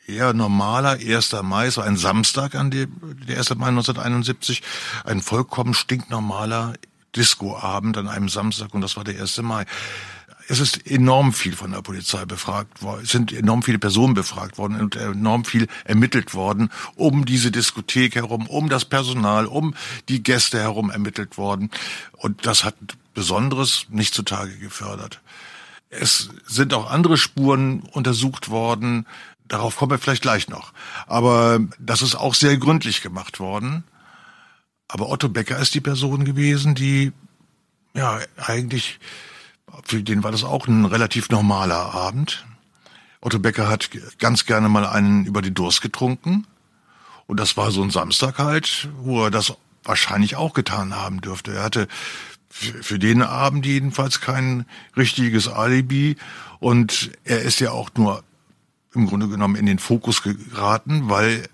eher 0.06 0.34
normaler 0.34 0.98
1. 0.98 1.36
Mai, 1.42 1.70
so 1.70 1.80
ein 1.80 1.96
Samstag 1.96 2.56
an 2.56 2.70
dem, 2.70 2.92
der 3.26 3.38
1. 3.38 3.50
Mai 3.50 3.68
1971, 3.68 4.62
ein 5.04 5.22
vollkommen 5.22 5.74
stinknormaler 5.74 6.74
Discoabend 7.16 7.96
an 7.96 8.08
einem 8.08 8.28
Samstag 8.28 8.72
und 8.74 8.82
das 8.82 8.96
war 8.96 9.04
der 9.04 9.20
1. 9.20 9.42
Mai 9.42 9.64
es 10.50 10.58
ist 10.58 10.84
enorm 10.84 11.32
viel 11.32 11.54
von 11.54 11.70
der 11.70 11.80
Polizei 11.80 12.24
befragt 12.24 12.82
worden, 12.82 13.02
es 13.04 13.10
sind 13.12 13.32
enorm 13.32 13.62
viele 13.62 13.78
Personen 13.78 14.14
befragt 14.14 14.58
worden 14.58 14.80
und 14.80 14.96
enorm 14.96 15.44
viel 15.44 15.68
ermittelt 15.84 16.34
worden, 16.34 16.70
um 16.96 17.24
diese 17.24 17.52
Diskothek 17.52 18.16
herum, 18.16 18.48
um 18.48 18.68
das 18.68 18.84
Personal, 18.84 19.46
um 19.46 19.74
die 20.08 20.24
Gäste 20.24 20.58
herum 20.58 20.90
ermittelt 20.90 21.38
worden. 21.38 21.70
Und 22.16 22.46
das 22.46 22.64
hat 22.64 22.74
Besonderes 23.14 23.86
nicht 23.90 24.12
zutage 24.12 24.56
gefördert. 24.58 25.20
Es 25.88 26.30
sind 26.46 26.74
auch 26.74 26.90
andere 26.90 27.16
Spuren 27.16 27.80
untersucht 27.92 28.48
worden. 28.48 29.06
Darauf 29.46 29.76
kommen 29.76 29.92
wir 29.92 29.98
vielleicht 29.98 30.22
gleich 30.22 30.48
noch. 30.48 30.72
Aber 31.06 31.60
das 31.78 32.02
ist 32.02 32.16
auch 32.16 32.34
sehr 32.34 32.56
gründlich 32.56 33.02
gemacht 33.02 33.38
worden. 33.38 33.84
Aber 34.88 35.10
Otto 35.10 35.28
Becker 35.28 35.58
ist 35.58 35.74
die 35.74 35.80
Person 35.80 36.24
gewesen, 36.24 36.74
die 36.74 37.12
ja 37.94 38.18
eigentlich 38.36 38.98
für 39.84 40.02
den 40.02 40.22
war 40.22 40.32
das 40.32 40.44
auch 40.44 40.66
ein 40.66 40.84
relativ 40.84 41.28
normaler 41.30 41.94
Abend. 41.94 42.44
Otto 43.20 43.38
Becker 43.38 43.68
hat 43.68 43.90
ganz 44.18 44.46
gerne 44.46 44.68
mal 44.68 44.86
einen 44.86 45.26
über 45.26 45.42
die 45.42 45.52
Durst 45.52 45.82
getrunken. 45.82 46.46
Und 47.26 47.38
das 47.38 47.56
war 47.56 47.70
so 47.70 47.82
ein 47.82 47.90
Samstag 47.90 48.38
halt, 48.38 48.88
wo 48.98 49.24
er 49.24 49.30
das 49.30 49.54
wahrscheinlich 49.84 50.36
auch 50.36 50.54
getan 50.54 50.96
haben 50.96 51.20
dürfte. 51.20 51.54
Er 51.54 51.62
hatte 51.62 51.88
für 52.48 52.98
den 52.98 53.22
Abend 53.22 53.64
jedenfalls 53.66 54.20
kein 54.20 54.66
richtiges 54.96 55.48
Alibi. 55.48 56.16
Und 56.58 57.12
er 57.24 57.42
ist 57.42 57.60
ja 57.60 57.70
auch 57.70 57.90
nur 57.96 58.24
im 58.94 59.06
Grunde 59.06 59.28
genommen 59.28 59.54
in 59.54 59.66
den 59.66 59.78
Fokus 59.78 60.22
geraten, 60.22 61.08
weil 61.08 61.48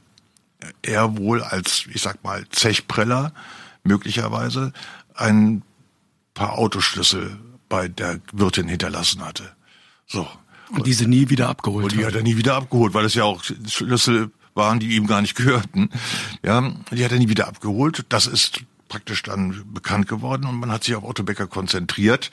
er 0.82 1.18
wohl 1.18 1.42
als, 1.42 1.84
ich 1.92 2.00
sag 2.00 2.24
mal, 2.24 2.48
Zechpreller 2.48 3.32
möglicherweise 3.84 4.72
ein 5.14 5.62
paar 6.34 6.58
Autoschlüssel 6.58 7.38
bei 7.68 7.88
der 7.88 8.20
Wirtin 8.32 8.68
hinterlassen 8.68 9.24
hatte. 9.24 9.52
So. 10.06 10.26
Und 10.70 10.86
diese 10.86 11.06
nie 11.06 11.30
wieder 11.30 11.48
abgeholt 11.48 11.84
Und 11.84 11.92
die 11.92 12.04
hat 12.04 12.14
er 12.14 12.22
nie 12.22 12.36
wieder 12.36 12.56
abgeholt, 12.56 12.92
weil 12.94 13.04
es 13.04 13.14
ja 13.14 13.24
auch 13.24 13.44
Schlüssel 13.44 14.30
waren, 14.54 14.80
die 14.80 14.96
ihm 14.96 15.06
gar 15.06 15.20
nicht 15.20 15.36
gehörten. 15.36 15.90
Ja, 16.44 16.72
die 16.90 17.04
hat 17.04 17.12
er 17.12 17.18
nie 17.18 17.28
wieder 17.28 17.46
abgeholt. 17.46 18.04
Das 18.08 18.26
ist 18.26 18.62
praktisch 18.88 19.22
dann 19.22 19.64
bekannt 19.72 20.08
geworden 20.08 20.46
und 20.46 20.56
man 20.56 20.70
hat 20.70 20.84
sich 20.84 20.94
auf 20.94 21.04
Otto 21.04 21.22
Becker 21.22 21.46
konzentriert, 21.46 22.30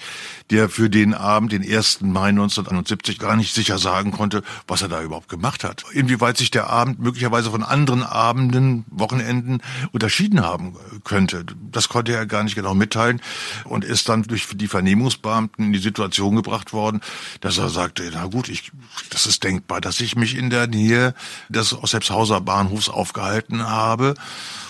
der 0.49 0.69
für 0.69 0.89
den 0.89 1.13
Abend, 1.13 1.51
den 1.51 1.63
1. 1.63 2.01
Mai 2.01 2.29
1971, 2.29 3.19
gar 3.19 3.35
nicht 3.35 3.53
sicher 3.53 3.77
sagen 3.77 4.11
konnte, 4.11 4.43
was 4.67 4.81
er 4.81 4.89
da 4.89 5.01
überhaupt 5.01 5.29
gemacht 5.29 5.63
hat. 5.63 5.83
Inwieweit 5.93 6.37
sich 6.37 6.51
der 6.51 6.69
Abend 6.69 6.99
möglicherweise 6.99 7.51
von 7.51 7.63
anderen 7.63 8.03
Abenden, 8.03 8.85
Wochenenden 8.89 9.61
unterschieden 9.91 10.41
haben 10.41 10.75
könnte. 11.03 11.45
Das 11.71 11.89
konnte 11.89 12.13
er 12.13 12.25
gar 12.25 12.43
nicht 12.43 12.55
genau 12.55 12.73
mitteilen 12.73 13.21
und 13.65 13.83
ist 13.83 14.09
dann 14.09 14.23
durch 14.23 14.47
die 14.53 14.67
Vernehmungsbeamten 14.67 15.65
in 15.65 15.73
die 15.73 15.79
Situation 15.79 16.35
gebracht 16.35 16.73
worden, 16.73 17.01
dass 17.41 17.57
er 17.57 17.69
sagte, 17.69 18.09
na 18.13 18.25
gut, 18.25 18.49
ich, 18.49 18.71
das 19.09 19.25
ist 19.25 19.43
denkbar, 19.43 19.81
dass 19.81 19.99
ich 19.99 20.15
mich 20.15 20.37
in 20.37 20.49
der 20.49 20.67
Nähe 20.67 21.13
des 21.49 21.73
Ossepshauser 21.73 22.41
Bahnhofs 22.41 22.89
aufgehalten 22.89 23.67
habe 23.67 24.15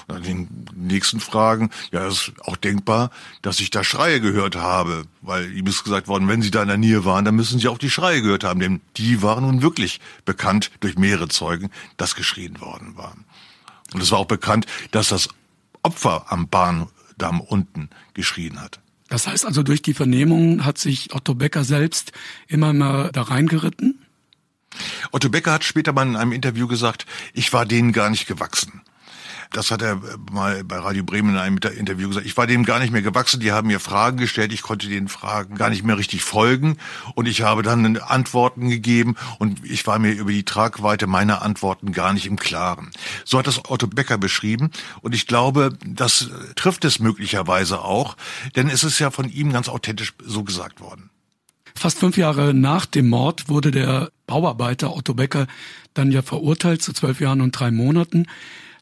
den 0.07 0.47
nächsten 0.75 1.19
Fragen, 1.19 1.69
ja, 1.91 2.05
es 2.07 2.27
ist 2.27 2.33
auch 2.41 2.57
denkbar, 2.57 3.09
dass 3.41 3.59
ich 3.59 3.69
da 3.69 3.83
Schreie 3.83 4.21
gehört 4.21 4.55
habe, 4.55 5.03
weil 5.21 5.51
ihm 5.53 5.67
ist 5.67 5.83
gesagt 5.83 6.07
worden, 6.07 6.27
wenn 6.27 6.41
Sie 6.41 6.51
da 6.51 6.61
in 6.61 6.67
der 6.67 6.77
Nähe 6.77 7.05
waren, 7.05 7.25
dann 7.25 7.35
müssen 7.35 7.59
Sie 7.59 7.67
auch 7.67 7.77
die 7.77 7.89
Schreie 7.89 8.21
gehört 8.21 8.43
haben, 8.43 8.59
denn 8.59 8.81
die 8.97 9.21
waren 9.21 9.45
nun 9.45 9.61
wirklich 9.61 9.99
bekannt 10.25 10.71
durch 10.79 10.97
mehrere 10.97 11.29
Zeugen, 11.29 11.69
dass 11.97 12.15
geschrien 12.15 12.59
worden 12.61 12.95
war. 12.95 13.15
Und 13.93 14.01
es 14.01 14.11
war 14.11 14.19
auch 14.19 14.25
bekannt, 14.25 14.65
dass 14.91 15.09
das 15.09 15.29
Opfer 15.83 16.31
am 16.31 16.47
Bahndamm 16.47 17.41
unten 17.41 17.89
geschrien 18.13 18.61
hat. 18.61 18.79
Das 19.09 19.27
heißt 19.27 19.45
also, 19.45 19.63
durch 19.63 19.81
die 19.81 19.93
Vernehmung 19.93 20.65
hat 20.65 20.77
sich 20.77 21.13
Otto 21.13 21.35
Becker 21.35 21.63
selbst 21.63 22.13
immer 22.47 22.73
mal 22.73 23.11
da 23.11 23.23
reingeritten? 23.23 23.99
Otto 25.11 25.29
Becker 25.29 25.51
hat 25.51 25.63
später 25.63 25.93
mal 25.93 26.07
in 26.07 26.15
einem 26.15 26.31
Interview 26.31 26.67
gesagt, 26.67 27.05
ich 27.33 27.53
war 27.53 27.65
denen 27.65 27.91
gar 27.91 28.09
nicht 28.09 28.27
gewachsen 28.27 28.81
das 29.53 29.71
hat 29.71 29.81
er 29.81 30.01
mal 30.31 30.63
bei 30.63 30.77
Radio 30.77 31.03
Bremen 31.03 31.31
in 31.31 31.37
einem 31.37 31.57
Interview 31.57 32.09
gesagt, 32.09 32.25
ich 32.25 32.35
war 32.35 32.47
dem 32.47 32.65
gar 32.65 32.79
nicht 32.79 32.91
mehr 32.91 33.01
gewachsen, 33.01 33.39
die 33.39 33.51
haben 33.51 33.67
mir 33.67 33.79
Fragen 33.79 34.17
gestellt, 34.17 34.51
ich 34.51 34.61
konnte 34.61 34.87
den 34.87 35.07
Fragen 35.07 35.55
gar 35.55 35.69
nicht 35.69 35.83
mehr 35.83 35.97
richtig 35.97 36.23
folgen. 36.23 36.77
Und 37.15 37.27
ich 37.27 37.41
habe 37.41 37.63
dann 37.63 37.97
Antworten 37.97 38.69
gegeben. 38.69 39.15
Und 39.39 39.63
ich 39.63 39.85
war 39.87 39.99
mir 39.99 40.11
über 40.11 40.31
die 40.31 40.43
Tragweite 40.43 41.07
meiner 41.07 41.41
Antworten 41.41 41.91
gar 41.91 42.13
nicht 42.13 42.25
im 42.25 42.37
Klaren. 42.37 42.91
So 43.25 43.39
hat 43.39 43.47
das 43.47 43.69
Otto 43.69 43.87
Becker 43.87 44.17
beschrieben. 44.17 44.71
Und 45.01 45.15
ich 45.15 45.27
glaube, 45.27 45.77
das 45.85 46.29
trifft 46.55 46.83
es 46.85 46.99
möglicherweise 46.99 47.81
auch, 47.81 48.17
denn 48.55 48.69
es 48.69 48.83
ist 48.83 48.99
ja 48.99 49.11
von 49.11 49.29
ihm 49.29 49.53
ganz 49.53 49.69
authentisch 49.69 50.13
so 50.23 50.43
gesagt 50.43 50.81
worden. 50.81 51.09
Fast 51.75 51.99
fünf 51.99 52.17
Jahre 52.17 52.53
nach 52.53 52.85
dem 52.85 53.09
Mord 53.09 53.49
wurde 53.49 53.71
der 53.71 54.11
Bauarbeiter 54.27 54.95
Otto 54.95 55.13
Becker 55.13 55.47
dann 55.93 56.11
ja 56.11 56.21
verurteilt 56.21 56.81
zu 56.81 56.93
zwölf 56.93 57.19
Jahren 57.19 57.41
und 57.41 57.51
drei 57.51 57.71
Monaten. 57.71 58.27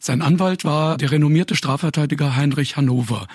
Sein 0.04 0.24
Anwalt 0.24 0.66
war 0.66 0.98
der 0.98 1.12
renommierte 1.12 1.56
Strafverteidiger 1.56 2.36
Heinrich 2.36 2.76
Hannover. 2.76 3.28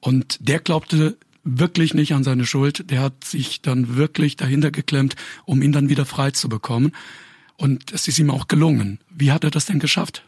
Und 0.00 0.36
der 0.46 0.58
glaubte 0.58 1.16
wirklich 1.44 1.94
nicht 1.94 2.12
an 2.12 2.24
seine 2.24 2.44
Schuld. 2.44 2.90
Der 2.90 3.00
hat 3.00 3.24
sich 3.24 3.62
dann 3.62 3.96
wirklich 3.96 4.36
dahinter 4.36 4.70
geklemmt, 4.70 5.16
um 5.46 5.62
ihn 5.62 5.72
dann 5.72 5.88
wieder 5.88 6.04
frei 6.04 6.30
zu 6.30 6.50
bekommen. 6.50 6.92
Und 7.56 7.90
es 7.92 8.06
ist 8.06 8.18
ihm 8.18 8.30
auch 8.30 8.48
gelungen. 8.48 9.00
Wie 9.08 9.32
hat 9.32 9.44
er 9.44 9.50
das 9.50 9.64
denn 9.64 9.78
geschafft? 9.78 10.22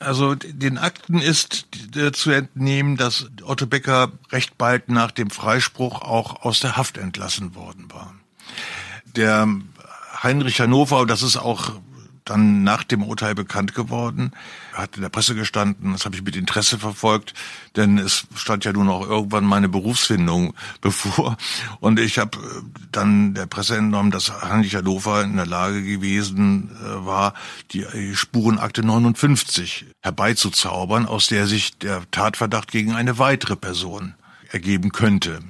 Also 0.00 0.34
den 0.34 0.76
Akten 0.76 1.20
ist 1.20 1.68
zu 2.14 2.30
entnehmen, 2.32 2.96
dass 2.96 3.26
Otto 3.44 3.66
Becker 3.66 4.10
recht 4.32 4.58
bald 4.58 4.88
nach 4.88 5.12
dem 5.12 5.30
Freispruch 5.30 6.02
auch 6.02 6.42
aus 6.42 6.58
der 6.58 6.76
Haft 6.76 6.98
entlassen 6.98 7.54
worden 7.54 7.86
war. 7.92 8.12
Der 9.14 9.46
Heinrich 10.20 10.60
Hannover, 10.60 11.06
das 11.06 11.22
ist 11.22 11.36
auch 11.36 11.80
dann 12.24 12.62
nach 12.62 12.84
dem 12.84 13.02
Urteil 13.02 13.34
bekannt 13.34 13.74
geworden. 13.74 14.32
Hat 14.72 14.96
in 14.96 15.02
der 15.02 15.08
Presse 15.08 15.34
gestanden, 15.34 15.92
das 15.92 16.04
habe 16.04 16.14
ich 16.14 16.22
mit 16.22 16.36
Interesse 16.36 16.78
verfolgt, 16.78 17.34
denn 17.76 17.98
es 17.98 18.26
stand 18.34 18.64
ja 18.64 18.72
nun 18.72 18.88
auch 18.88 19.08
irgendwann 19.08 19.44
meine 19.44 19.68
Berufsfindung 19.68 20.54
bevor. 20.80 21.36
Und 21.80 21.98
ich 21.98 22.18
habe 22.18 22.38
äh, 22.38 22.62
dann 22.92 23.34
der 23.34 23.46
Presse 23.46 23.76
entnommen, 23.76 24.10
dass 24.10 24.42
Heinrich 24.42 24.74
Hannover 24.74 25.22
in 25.22 25.36
der 25.36 25.46
Lage 25.46 25.82
gewesen 25.82 26.70
äh, 26.82 27.04
war, 27.04 27.34
die 27.72 27.84
Spurenakte 28.14 28.84
59 28.84 29.86
herbeizuzaubern, 30.00 31.06
aus 31.06 31.26
der 31.26 31.46
sich 31.46 31.76
der 31.78 32.02
Tatverdacht 32.10 32.70
gegen 32.70 32.92
eine 32.92 33.18
weitere 33.18 33.56
Person 33.56 34.14
ergeben 34.50 34.92
könnte. 34.92 35.40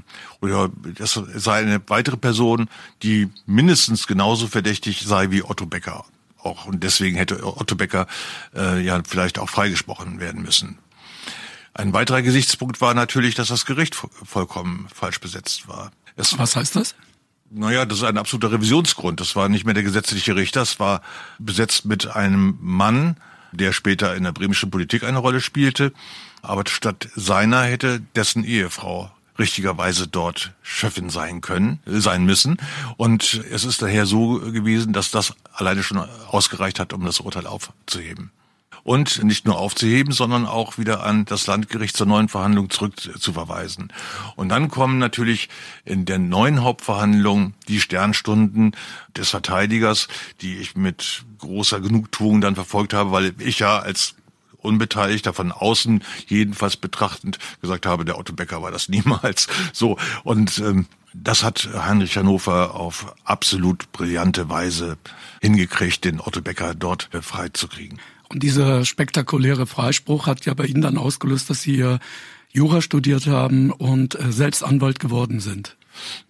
Oder 0.41 0.71
das 0.97 1.21
sei 1.35 1.59
eine 1.59 1.81
weitere 1.89 2.17
Person, 2.17 2.69
die 3.03 3.29
mindestens 3.47 4.07
genauso 4.07 4.47
verdächtig 4.47 5.03
sei 5.03 5.31
wie 5.31 5.43
Otto 5.43 5.67
Becker 5.67 6.05
auch 6.43 6.67
und 6.67 6.83
deswegen 6.83 7.17
hätte 7.17 7.45
Otto 7.45 7.75
Becker 7.75 8.07
äh, 8.55 8.81
ja 8.81 9.01
vielleicht 9.07 9.39
auch 9.39 9.49
freigesprochen 9.49 10.21
werden 10.21 10.43
müssen. 10.43 10.79
Ein 11.75 11.93
weiterer 11.93 12.23
Gesichtspunkt 12.23 12.81
war 12.81 12.95
natürlich, 12.95 13.35
dass 13.35 13.49
das 13.49 13.65
Gericht 13.65 13.95
vollkommen 13.95 14.89
falsch 14.93 15.21
besetzt 15.21 15.69
war. 15.69 15.91
Es, 16.17 16.37
Was 16.39 16.57
heißt 16.57 16.77
das? 16.77 16.95
Naja, 17.51 17.85
das 17.85 17.99
ist 17.99 18.05
ein 18.05 18.19
absoluter 18.19 18.53
Revisionsgrund. 18.53 19.21
Das 19.21 19.37
war 19.37 19.49
nicht 19.49 19.65
mehr 19.65 19.75
der 19.75 19.83
gesetzliche 19.83 20.37
Richter, 20.37 20.63
es 20.63 20.81
war 20.81 21.03
besetzt 21.39 21.85
mit 21.85 22.09
einem 22.09 22.59
Mann, 22.61 23.17
der 23.53 23.73
später 23.73 24.17
in 24.17 24.25
der 24.25 24.33
bremischen 24.33 24.71
Politik 24.71 25.05
eine 25.05 25.19
Rolle 25.19 25.41
spielte. 25.41 25.93
Aber 26.41 26.65
statt 26.67 27.09
seiner 27.15 27.63
hätte 27.63 28.01
dessen 28.17 28.45
Ehefrau 28.45 29.11
richtigerweise 29.39 30.07
dort 30.07 30.53
Chefin 30.63 31.11
sein 31.11 31.41
können, 31.41 31.81
sein 31.87 32.25
müssen. 32.25 32.59
Und 32.97 33.43
es 33.51 33.65
ist 33.65 33.83
daher 33.83 34.07
so 34.07 34.41
gewesen, 34.41 34.93
dass 34.93 35.11
das 35.11 35.35
alleine 35.53 35.83
schon 35.83 35.99
ausgereicht 35.99 36.79
hat, 36.79 36.93
um 36.93 37.05
das 37.05 37.21
Urteil 37.21 37.47
aufzuheben. 37.47 38.31
Und 38.85 39.23
nicht 39.23 39.47
nur 39.47 39.59
aufzuheben, 39.59 40.13
sondern 40.13 40.45
auch 40.45 40.77
wieder 40.77 41.05
an 41.05 41.25
das 41.25 41.47
Landgericht 41.47 41.97
zur 41.97 42.07
neuen 42.07 42.29
Verhandlung 42.29 42.69
zurückzuverweisen. 42.69 43.93
Und 44.35 44.49
dann 44.49 44.69
kommen 44.69 44.99
natürlich 44.99 45.49
in 45.85 46.05
der 46.05 46.19
neuen 46.19 46.63
Hauptverhandlung 46.63 47.55
die 47.69 47.81
Sternstunden 47.81 48.73
des 49.17 49.31
Verteidigers, 49.31 50.09
die 50.41 50.57
ich 50.57 50.75
mit 50.75 51.23
großer 51.39 51.81
Genugtuung 51.81 52.41
dann 52.41 52.57
verfolgt 52.57 52.93
habe, 52.93 53.13
weil 53.13 53.35
ich 53.39 53.61
ja 53.61 53.79
als 53.79 54.17
Unbeteiligter 54.63 55.33
von 55.33 55.53
außen 55.53 56.03
jedenfalls 56.27 56.77
betrachtend 56.77 57.39
gesagt 57.61 57.87
habe, 57.87 58.05
der 58.05 58.19
Otto 58.19 58.33
Becker 58.33 58.63
war 58.63 58.71
das 58.71 58.89
niemals. 58.91 59.49
So 59.73 59.99
und 60.25 60.59
ähm, 60.59 60.87
Das 61.15 61.43
hat 61.45 61.69
Heinrich 61.75 62.17
Hannover 62.17 62.75
auf 62.75 63.15
absolut 63.25 63.93
brillante 63.93 64.49
Weise 64.49 64.97
hingekriegt, 65.43 66.05
den 66.05 66.21
Otto 66.21 66.41
Becker 66.41 66.75
dort 66.75 67.11
befreit 67.11 67.57
zu 67.57 67.69
kriegen. 67.69 67.99
Und 68.29 68.43
dieser 68.43 68.87
spektakuläre 68.87 69.67
Freispruch 69.67 70.27
hat 70.27 70.47
ja 70.47 70.55
bei 70.55 70.65
Ihnen 70.65 70.81
dann 70.81 70.97
ausgelöst, 70.97 71.51
dass 71.51 71.61
Sie 71.61 71.77
Jura 72.51 72.81
studiert 72.83 73.27
haben 73.27 73.71
und 73.71 74.19
äh, 74.19 74.33
selbst 74.33 74.63
Anwalt 74.63 75.01
geworden 75.01 75.41
sind. 75.41 75.77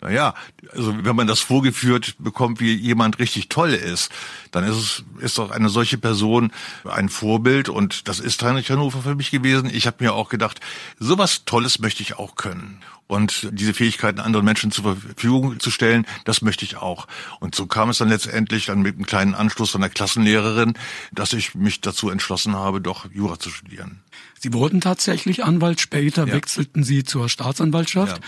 Naja, 0.00 0.34
also 0.72 1.04
wenn 1.04 1.16
man 1.16 1.26
das 1.26 1.40
vorgeführt 1.40 2.14
bekommt, 2.18 2.60
wie 2.60 2.74
jemand 2.74 3.18
richtig 3.18 3.48
toll 3.48 3.70
ist, 3.70 4.10
dann 4.50 4.64
ist 4.64 4.76
es 4.76 5.04
ist 5.20 5.38
doch 5.38 5.50
eine 5.50 5.68
solche 5.68 5.98
Person 5.98 6.52
ein 6.84 7.08
Vorbild 7.08 7.68
und 7.68 8.08
das 8.08 8.20
ist 8.20 8.42
Heinrich 8.42 8.70
Hannover 8.70 9.02
für 9.02 9.14
mich 9.14 9.30
gewesen. 9.30 9.70
Ich 9.72 9.86
habe 9.86 9.98
mir 10.00 10.14
auch 10.14 10.28
gedacht, 10.28 10.60
sowas 10.98 11.44
Tolles 11.44 11.78
möchte 11.78 12.02
ich 12.02 12.18
auch 12.18 12.34
können 12.34 12.82
und 13.12 13.48
diese 13.52 13.74
Fähigkeiten 13.74 14.20
anderen 14.20 14.44
Menschen 14.44 14.70
zur 14.70 14.96
Verfügung 14.96 15.60
zu 15.60 15.70
stellen, 15.70 16.06
das 16.24 16.40
möchte 16.40 16.64
ich 16.64 16.76
auch. 16.76 17.06
Und 17.40 17.54
so 17.54 17.66
kam 17.66 17.90
es 17.90 17.98
dann 17.98 18.08
letztendlich 18.08 18.66
dann 18.66 18.80
mit 18.80 18.96
einem 18.96 19.06
kleinen 19.06 19.34
Anschluss 19.34 19.70
von 19.70 19.82
der 19.82 19.90
Klassenlehrerin, 19.90 20.74
dass 21.12 21.34
ich 21.34 21.54
mich 21.54 21.80
dazu 21.80 22.08
entschlossen 22.08 22.56
habe, 22.56 22.80
doch 22.80 23.10
Jura 23.12 23.38
zu 23.38 23.50
studieren. 23.50 24.00
Sie 24.40 24.52
wurden 24.52 24.80
tatsächlich 24.80 25.44
Anwalt, 25.44 25.80
später 25.80 26.26
ja. 26.26 26.32
wechselten 26.32 26.84
Sie 26.84 27.04
zur 27.04 27.28
Staatsanwaltschaft. 27.28 28.16
Ja. 28.16 28.24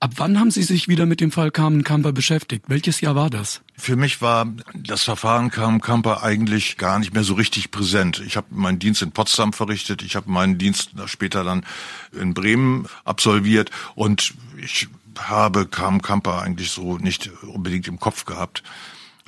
Ab 0.00 0.12
wann 0.16 0.38
haben 0.38 0.52
Sie 0.52 0.62
sich 0.62 0.86
wieder 0.86 1.06
mit 1.06 1.20
dem 1.20 1.32
Fall 1.32 1.50
Carmen 1.50 1.82
Kamper 1.82 2.12
beschäftigt? 2.12 2.66
Welches 2.68 3.00
Jahr 3.00 3.16
war 3.16 3.30
das? 3.30 3.62
Für 3.76 3.96
mich 3.96 4.22
war 4.22 4.46
das 4.74 5.02
Verfahren 5.02 5.50
Carmen 5.50 5.80
Kamper 5.80 6.22
eigentlich 6.22 6.76
gar 6.76 7.00
nicht 7.00 7.14
mehr 7.14 7.24
so 7.24 7.34
richtig 7.34 7.72
präsent. 7.72 8.22
Ich 8.24 8.36
habe 8.36 8.46
meinen 8.50 8.78
Dienst 8.78 9.02
in 9.02 9.10
Potsdam 9.10 9.52
verrichtet, 9.52 10.02
ich 10.02 10.14
habe 10.14 10.30
meinen 10.30 10.56
Dienst 10.56 10.92
später 11.06 11.42
dann 11.42 11.64
in 12.12 12.32
Bremen 12.32 12.86
absolviert 13.04 13.72
und 13.96 14.34
ich 14.62 14.88
habe 15.18 15.66
Carmen 15.66 16.00
Kamper 16.00 16.42
eigentlich 16.42 16.70
so 16.70 16.98
nicht 16.98 17.30
unbedingt 17.42 17.88
im 17.88 17.98
Kopf 17.98 18.24
gehabt. 18.24 18.62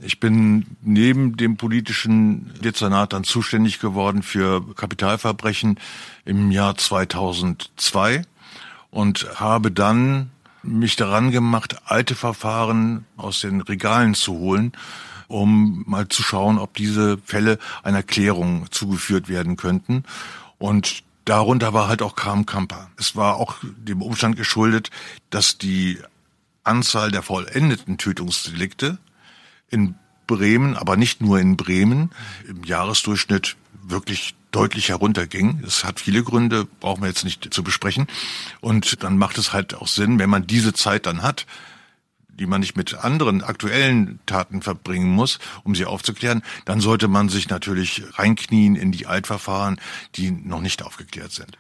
Ich 0.00 0.20
bin 0.20 0.76
neben 0.82 1.36
dem 1.36 1.56
politischen 1.56 2.54
Dezernat 2.62 3.12
dann 3.12 3.24
zuständig 3.24 3.80
geworden 3.80 4.22
für 4.22 4.64
Kapitalverbrechen 4.74 5.80
im 6.24 6.52
Jahr 6.52 6.76
2002 6.76 8.22
und 8.90 9.26
habe 9.40 9.72
dann 9.72 10.30
mich 10.62 10.96
daran 10.96 11.30
gemacht, 11.30 11.76
alte 11.84 12.14
Verfahren 12.14 13.04
aus 13.16 13.40
den 13.40 13.60
Regalen 13.60 14.14
zu 14.14 14.34
holen, 14.34 14.72
um 15.28 15.84
mal 15.86 16.08
zu 16.08 16.22
schauen, 16.22 16.58
ob 16.58 16.74
diese 16.74 17.18
Fälle 17.18 17.58
einer 17.82 18.02
Klärung 18.02 18.66
zugeführt 18.70 19.28
werden 19.28 19.56
könnten. 19.56 20.04
Und 20.58 21.02
darunter 21.24 21.72
war 21.72 21.88
halt 21.88 22.02
auch 22.02 22.16
Kram 22.16 22.46
Kamper. 22.46 22.90
Es 22.96 23.16
war 23.16 23.36
auch 23.36 23.56
dem 23.62 24.02
Umstand 24.02 24.36
geschuldet, 24.36 24.90
dass 25.30 25.58
die 25.58 25.98
Anzahl 26.64 27.10
der 27.10 27.22
vollendeten 27.22 27.98
Tötungsdelikte 27.98 28.98
in 29.70 29.94
Bremen, 30.26 30.76
aber 30.76 30.96
nicht 30.96 31.20
nur 31.20 31.40
in 31.40 31.56
Bremen, 31.56 32.10
im 32.46 32.64
Jahresdurchschnitt 32.64 33.56
wirklich 33.82 34.34
deutlich 34.50 34.88
herunterging. 34.88 35.62
Es 35.66 35.84
hat 35.84 36.00
viele 36.00 36.22
Gründe, 36.22 36.66
brauchen 36.80 37.02
wir 37.02 37.08
jetzt 37.08 37.24
nicht 37.24 37.52
zu 37.52 37.62
besprechen. 37.62 38.06
Und 38.60 39.02
dann 39.02 39.16
macht 39.16 39.38
es 39.38 39.52
halt 39.52 39.74
auch 39.74 39.88
Sinn, 39.88 40.18
wenn 40.18 40.30
man 40.30 40.46
diese 40.46 40.72
Zeit 40.72 41.06
dann 41.06 41.22
hat, 41.22 41.46
die 42.28 42.46
man 42.46 42.60
nicht 42.60 42.76
mit 42.76 42.94
anderen 42.94 43.42
aktuellen 43.42 44.18
Taten 44.26 44.62
verbringen 44.62 45.10
muss, 45.10 45.38
um 45.62 45.74
sie 45.74 45.84
aufzuklären, 45.84 46.42
dann 46.64 46.80
sollte 46.80 47.06
man 47.06 47.28
sich 47.28 47.48
natürlich 47.48 48.02
reinknien 48.12 48.76
in 48.76 48.92
die 48.92 49.06
Altverfahren, 49.06 49.78
die 50.16 50.30
noch 50.30 50.62
nicht 50.62 50.82
aufgeklärt 50.82 51.32
sind. 51.32 51.58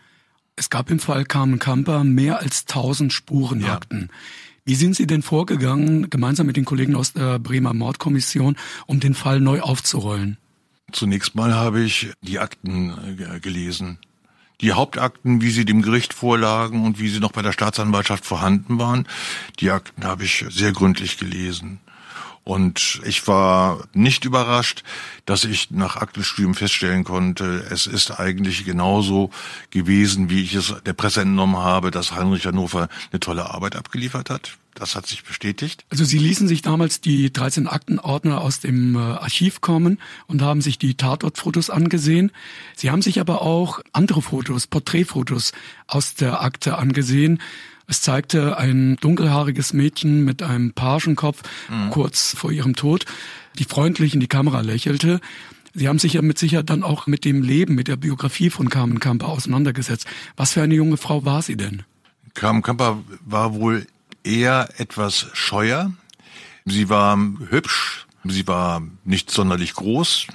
Es 0.56 0.70
gab 0.70 0.90
im 0.90 0.98
Fall 0.98 1.24
Carmen 1.24 1.58
Kamper 1.58 2.04
mehr 2.04 2.40
als 2.40 2.64
tausend 2.64 3.12
Spurenakten. 3.12 4.08
Ja. 4.10 4.18
Wie 4.64 4.74
sind 4.74 4.94
Sie 4.94 5.06
denn 5.06 5.22
vorgegangen, 5.22 6.10
gemeinsam 6.10 6.46
mit 6.46 6.56
den 6.56 6.64
Kollegen 6.64 6.94
aus 6.94 7.12
der 7.12 7.38
Bremer 7.38 7.74
Mordkommission, 7.74 8.56
um 8.86 9.00
den 9.00 9.14
Fall 9.14 9.40
neu 9.40 9.60
aufzurollen? 9.60 10.38
Zunächst 10.92 11.34
mal 11.34 11.54
habe 11.54 11.82
ich 11.82 12.12
die 12.22 12.38
Akten 12.38 13.18
äh, 13.18 13.40
gelesen. 13.40 13.98
Die 14.60 14.72
Hauptakten, 14.72 15.40
wie 15.40 15.50
sie 15.50 15.64
dem 15.64 15.80
Gericht 15.80 16.12
vorlagen 16.12 16.84
und 16.84 16.98
wie 16.98 17.08
sie 17.08 17.20
noch 17.20 17.32
bei 17.32 17.42
der 17.42 17.52
Staatsanwaltschaft 17.52 18.26
vorhanden 18.26 18.78
waren, 18.78 19.06
die 19.58 19.70
Akten 19.70 20.04
habe 20.04 20.24
ich 20.24 20.44
sehr 20.50 20.72
gründlich 20.72 21.16
gelesen. 21.16 21.80
Und 22.44 23.00
ich 23.04 23.26
war 23.28 23.86
nicht 23.92 24.24
überrascht, 24.24 24.82
dass 25.24 25.44
ich 25.44 25.70
nach 25.70 25.96
Aktenstudium 25.96 26.54
feststellen 26.54 27.04
konnte, 27.04 27.66
es 27.70 27.86
ist 27.86 28.18
eigentlich 28.18 28.64
genauso 28.64 29.30
gewesen, 29.70 30.30
wie 30.30 30.42
ich 30.42 30.54
es 30.54 30.74
der 30.84 30.94
Presse 30.94 31.20
entnommen 31.20 31.58
habe, 31.58 31.90
dass 31.90 32.12
Heinrich 32.12 32.46
Hannover 32.46 32.88
eine 33.12 33.20
tolle 33.20 33.50
Arbeit 33.50 33.76
abgeliefert 33.76 34.30
hat. 34.30 34.58
Das 34.80 34.96
hat 34.96 35.06
sich 35.06 35.24
bestätigt. 35.24 35.84
Also 35.90 36.06
Sie 36.06 36.16
ließen 36.16 36.48
sich 36.48 36.62
damals 36.62 37.02
die 37.02 37.30
13 37.30 37.66
Aktenordner 37.66 38.40
aus 38.40 38.60
dem 38.60 38.96
äh, 38.96 38.98
Archiv 38.98 39.60
kommen 39.60 39.98
und 40.26 40.40
haben 40.40 40.62
sich 40.62 40.78
die 40.78 40.94
Tatortfotos 40.94 41.68
angesehen. 41.68 42.32
Sie 42.76 42.90
haben 42.90 43.02
sich 43.02 43.20
aber 43.20 43.42
auch 43.42 43.80
andere 43.92 44.22
Fotos, 44.22 44.66
Porträtfotos 44.66 45.52
aus 45.86 46.14
der 46.14 46.40
Akte 46.40 46.78
angesehen. 46.78 47.42
Es 47.88 48.00
zeigte 48.00 48.56
ein 48.56 48.96
dunkelhaariges 49.02 49.74
Mädchen 49.74 50.24
mit 50.24 50.42
einem 50.42 50.72
Pagenkopf 50.72 51.42
mhm. 51.68 51.90
kurz 51.90 52.34
vor 52.34 52.50
ihrem 52.50 52.74
Tod, 52.74 53.04
die 53.58 53.64
freundlich 53.64 54.14
in 54.14 54.20
die 54.20 54.28
Kamera 54.28 54.62
lächelte. 54.62 55.20
Sie 55.74 55.88
haben 55.88 55.98
sich 55.98 56.14
ja 56.14 56.22
mit 56.22 56.38
Sicherheit 56.38 56.70
dann 56.70 56.84
auch 56.84 57.06
mit 57.06 57.26
dem 57.26 57.42
Leben, 57.42 57.74
mit 57.74 57.86
der 57.86 57.96
Biografie 57.96 58.48
von 58.48 58.70
Carmen 58.70 58.98
Kamper 58.98 59.28
auseinandergesetzt. 59.28 60.06
Was 60.36 60.54
für 60.54 60.62
eine 60.62 60.74
junge 60.74 60.96
Frau 60.96 61.26
war 61.26 61.42
sie 61.42 61.58
denn? 61.58 61.82
Carmen 62.32 62.62
Kamper 62.62 63.04
war 63.26 63.52
wohl 63.52 63.86
eher 64.24 64.68
etwas 64.78 65.26
scheuer. 65.32 65.92
Sie 66.64 66.88
war 66.88 67.16
hübsch, 67.16 68.06
sie 68.24 68.46
war 68.46 68.82
nicht 69.04 69.30
sonderlich 69.30 69.74
groß, 69.74 70.26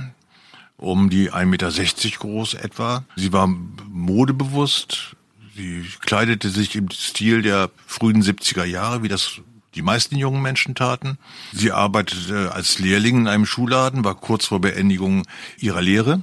um 0.78 1.10
die 1.10 1.32
1,60 1.32 1.46
Meter 1.46 2.18
groß 2.20 2.54
etwa. 2.56 3.06
Sie 3.16 3.32
war 3.32 3.48
modebewusst, 3.48 5.16
Sie 5.56 5.86
kleidete 6.02 6.50
sich 6.50 6.76
im 6.76 6.92
Stil 6.92 7.42
der 7.42 7.72
frühen 7.88 8.22
70er 8.22 8.66
Jahre, 8.66 9.04
wie 9.04 9.08
das 9.08 9.40
die 9.74 9.82
meisten 9.82 10.18
jungen 10.18 10.42
Menschen 10.42 10.76
taten. 10.76 11.18
Sie 11.54 11.72
arbeitete 11.72 12.52
als 12.54 12.80
Lehrling 12.80 13.20
in 13.20 13.28
einem 13.28 13.46
Schulladen, 13.46 14.04
war 14.04 14.16
kurz 14.16 14.46
vor 14.48 14.60
Beendigung 14.60 15.24
ihrer 15.58 15.82
Lehre 15.82 16.22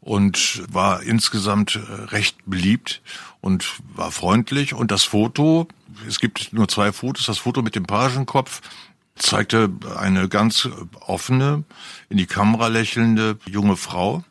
und 0.00 0.62
war 0.72 1.02
insgesamt 1.02 1.78
recht 2.10 2.36
beliebt 2.46 3.00
und 3.48 3.80
war 3.96 4.12
freundlich. 4.12 4.74
Und 4.74 4.90
das 4.90 5.04
Foto, 5.04 5.66
es 6.06 6.20
gibt 6.20 6.52
nur 6.52 6.68
zwei 6.68 6.92
Fotos, 6.92 7.26
das 7.26 7.38
Foto 7.38 7.62
mit 7.62 7.74
dem 7.74 7.84
Pagenkopf 7.84 8.60
zeigte 9.16 9.70
eine 9.96 10.28
ganz 10.28 10.68
offene, 11.00 11.64
in 12.08 12.18
die 12.18 12.26
Kamera 12.26 12.68
lächelnde 12.68 13.38
junge 13.46 13.76
Frau, 13.76 14.22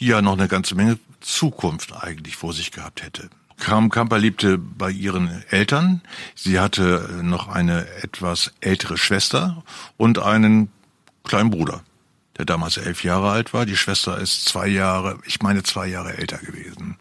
die 0.00 0.06
ja 0.06 0.20
noch 0.22 0.32
eine 0.32 0.48
ganze 0.48 0.74
Menge 0.74 0.98
Zukunft 1.20 1.92
eigentlich 1.92 2.34
vor 2.34 2.52
sich 2.52 2.72
gehabt 2.72 3.02
hätte. 3.02 3.30
Kram 3.58 3.90
Kamper 3.90 4.18
lebte 4.18 4.58
bei 4.58 4.90
ihren 4.90 5.44
Eltern. 5.50 6.00
Sie 6.34 6.58
hatte 6.58 7.20
noch 7.22 7.46
eine 7.46 7.86
etwas 8.02 8.52
ältere 8.60 8.96
Schwester 8.96 9.62
und 9.96 10.18
einen 10.18 10.72
kleinen 11.22 11.50
Bruder, 11.50 11.82
der 12.38 12.46
damals 12.46 12.78
elf 12.78 13.04
Jahre 13.04 13.30
alt 13.30 13.54
war. 13.54 13.64
Die 13.64 13.76
Schwester 13.76 14.18
ist 14.18 14.46
zwei 14.46 14.66
Jahre, 14.66 15.18
ich 15.26 15.42
meine 15.42 15.62
zwei 15.62 15.86
Jahre 15.86 16.18
älter 16.18 16.38
gewesen. 16.38 16.96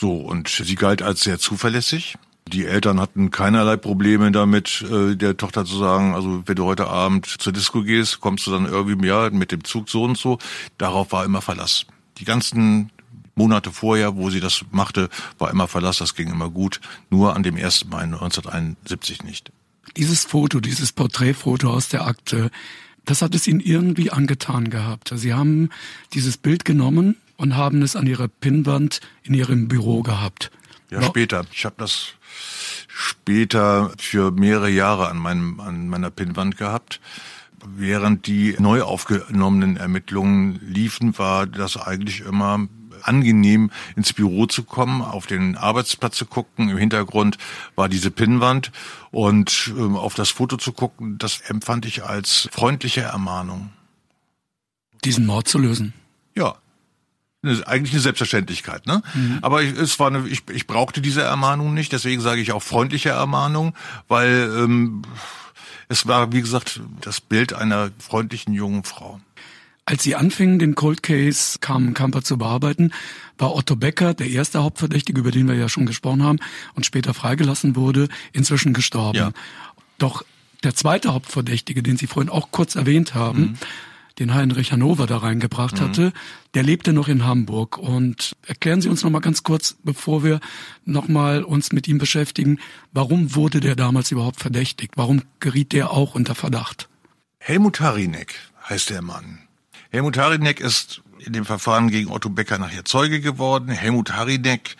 So, 0.00 0.14
und 0.14 0.48
sie 0.48 0.76
galt 0.76 1.02
als 1.02 1.20
sehr 1.20 1.38
zuverlässig. 1.38 2.16
Die 2.48 2.64
Eltern 2.64 2.98
hatten 2.98 3.30
keinerlei 3.30 3.76
Probleme 3.76 4.32
damit, 4.32 4.82
äh, 4.90 5.14
der 5.14 5.36
Tochter 5.36 5.66
zu 5.66 5.76
sagen, 5.76 6.14
also 6.14 6.42
wenn 6.46 6.54
du 6.54 6.64
heute 6.64 6.86
Abend 6.86 7.26
zur 7.26 7.52
Disco 7.52 7.82
gehst, 7.82 8.20
kommst 8.20 8.46
du 8.46 8.50
dann 8.50 8.64
irgendwie 8.64 9.06
Jahr 9.06 9.30
mit 9.30 9.52
dem 9.52 9.62
Zug 9.62 9.90
so 9.90 10.04
und 10.04 10.16
so. 10.16 10.38
Darauf 10.78 11.12
war 11.12 11.26
immer 11.26 11.42
Verlass. 11.42 11.84
Die 12.16 12.24
ganzen 12.24 12.90
Monate 13.34 13.72
vorher, 13.72 14.16
wo 14.16 14.30
sie 14.30 14.40
das 14.40 14.64
machte, 14.70 15.10
war 15.38 15.50
immer 15.50 15.68
Verlass, 15.68 15.98
das 15.98 16.14
ging 16.14 16.30
immer 16.30 16.48
gut. 16.48 16.80
Nur 17.10 17.36
an 17.36 17.42
dem 17.42 17.56
1. 17.56 17.84
Mai 17.90 18.04
1971 18.04 19.22
nicht. 19.22 19.52
Dieses 19.98 20.24
Foto, 20.24 20.60
dieses 20.60 20.92
Porträtfoto 20.92 21.70
aus 21.70 21.90
der 21.90 22.06
Akte, 22.06 22.50
das 23.04 23.20
hat 23.20 23.34
es 23.34 23.46
Ihnen 23.46 23.60
irgendwie 23.60 24.10
angetan 24.10 24.70
gehabt. 24.70 25.12
Sie 25.14 25.34
haben 25.34 25.68
dieses 26.14 26.38
Bild 26.38 26.64
genommen 26.64 27.16
und 27.40 27.56
haben 27.56 27.80
es 27.80 27.96
an 27.96 28.06
Ihrer 28.06 28.28
Pinnwand 28.28 29.00
in 29.22 29.32
Ihrem 29.32 29.66
Büro 29.66 30.02
gehabt. 30.02 30.50
Ja, 30.90 31.02
später. 31.02 31.46
Ich 31.52 31.64
habe 31.64 31.76
das 31.78 32.14
später 32.86 33.92
für 33.96 34.30
mehrere 34.30 34.68
Jahre 34.68 35.08
an, 35.08 35.16
meinem, 35.16 35.58
an 35.58 35.88
meiner 35.88 36.10
Pinnwand 36.10 36.58
gehabt. 36.58 37.00
Während 37.64 38.26
die 38.26 38.56
neu 38.58 38.82
aufgenommenen 38.82 39.78
Ermittlungen 39.78 40.60
liefen, 40.62 41.18
war 41.18 41.46
das 41.46 41.78
eigentlich 41.78 42.20
immer 42.20 42.68
angenehm 43.02 43.70
ins 43.96 44.12
Büro 44.12 44.44
zu 44.44 44.64
kommen, 44.64 45.00
auf 45.00 45.26
den 45.26 45.56
Arbeitsplatz 45.56 46.16
zu 46.16 46.26
gucken. 46.26 46.68
Im 46.68 46.76
Hintergrund 46.76 47.38
war 47.74 47.88
diese 47.88 48.10
Pinnwand 48.10 48.70
und 49.10 49.72
ähm, 49.78 49.96
auf 49.96 50.12
das 50.12 50.28
Foto 50.28 50.58
zu 50.58 50.72
gucken, 50.72 51.16
das 51.16 51.40
empfand 51.40 51.86
ich 51.86 52.04
als 52.04 52.50
freundliche 52.52 53.00
Ermahnung. 53.00 53.70
Diesen 55.04 55.24
Mord 55.24 55.48
zu 55.48 55.58
lösen? 55.58 55.94
Ja. 56.34 56.56
Eine, 57.42 57.66
eigentlich 57.66 57.92
eine 57.92 58.02
Selbstverständlichkeit, 58.02 58.86
ne? 58.86 59.02
Mhm. 59.14 59.38
Aber 59.42 59.62
ich, 59.62 59.76
es 59.76 59.98
war 59.98 60.08
eine, 60.08 60.26
ich, 60.28 60.42
ich 60.52 60.66
brauchte 60.66 61.00
diese 61.00 61.22
Ermahnung 61.22 61.74
nicht, 61.74 61.92
deswegen 61.92 62.20
sage 62.20 62.40
ich 62.40 62.52
auch 62.52 62.62
freundliche 62.62 63.10
Ermahnung, 63.10 63.74
weil 64.08 64.50
ähm, 64.56 65.02
es 65.88 66.06
war, 66.06 66.32
wie 66.32 66.40
gesagt, 66.40 66.80
das 67.00 67.20
Bild 67.20 67.52
einer 67.52 67.90
freundlichen 67.98 68.54
jungen 68.54 68.84
Frau. 68.84 69.20
Als 69.86 70.04
Sie 70.04 70.14
anfingen, 70.14 70.58
den 70.58 70.76
Cold 70.76 71.02
Case 71.02 71.58
Carmen 71.60 71.94
Kamper 71.94 72.22
zu 72.22 72.38
bearbeiten, 72.38 72.92
war 73.38 73.56
Otto 73.56 73.74
Becker, 73.74 74.14
der 74.14 74.28
erste 74.28 74.62
Hauptverdächtige, 74.62 75.18
über 75.18 75.32
den 75.32 75.48
wir 75.48 75.54
ja 75.54 75.68
schon 75.68 75.86
gesprochen 75.86 76.22
haben 76.22 76.38
und 76.74 76.86
später 76.86 77.14
freigelassen 77.14 77.74
wurde, 77.74 78.08
inzwischen 78.32 78.72
gestorben. 78.72 79.18
Ja. 79.18 79.32
Doch 79.98 80.24
der 80.62 80.74
zweite 80.74 81.12
Hauptverdächtige, 81.12 81.82
den 81.82 81.96
Sie 81.96 82.06
vorhin 82.06 82.30
auch 82.30 82.50
kurz 82.52 82.76
erwähnt 82.76 83.14
haben, 83.14 83.40
mhm 83.40 83.58
den 84.20 84.34
Heinrich 84.34 84.70
Hannover 84.70 85.06
da 85.06 85.16
reingebracht 85.16 85.80
mhm. 85.80 85.84
hatte, 85.84 86.12
der 86.54 86.62
lebte 86.62 86.92
noch 86.92 87.08
in 87.08 87.24
Hamburg. 87.24 87.78
Und 87.78 88.36
erklären 88.46 88.80
Sie 88.80 88.88
uns 88.88 89.02
noch 89.02 89.10
mal 89.10 89.20
ganz 89.20 89.42
kurz, 89.42 89.76
bevor 89.82 90.24
wir 90.24 90.40
noch 90.84 91.08
mal 91.08 91.44
uns 91.44 91.72
mit 91.72 91.88
ihm 91.88 91.98
beschäftigen, 91.98 92.58
warum 92.92 93.34
wurde 93.34 93.60
der 93.60 93.76
damals 93.76 94.10
überhaupt 94.10 94.40
verdächtigt? 94.40 94.94
Warum 94.96 95.22
geriet 95.38 95.72
der 95.72 95.90
auch 95.90 96.14
unter 96.14 96.34
Verdacht? 96.34 96.88
Helmut 97.38 97.80
Harinek 97.80 98.34
heißt 98.68 98.90
der 98.90 99.02
Mann. 99.02 99.40
Helmut 99.90 100.18
Harinek 100.18 100.60
ist 100.60 101.02
in 101.18 101.32
dem 101.32 101.44
Verfahren 101.44 101.90
gegen 101.90 102.10
Otto 102.10 102.30
Becker 102.30 102.58
nachher 102.58 102.84
Zeuge 102.84 103.20
geworden. 103.20 103.70
Helmut 103.70 104.12
Harinek 104.12 104.76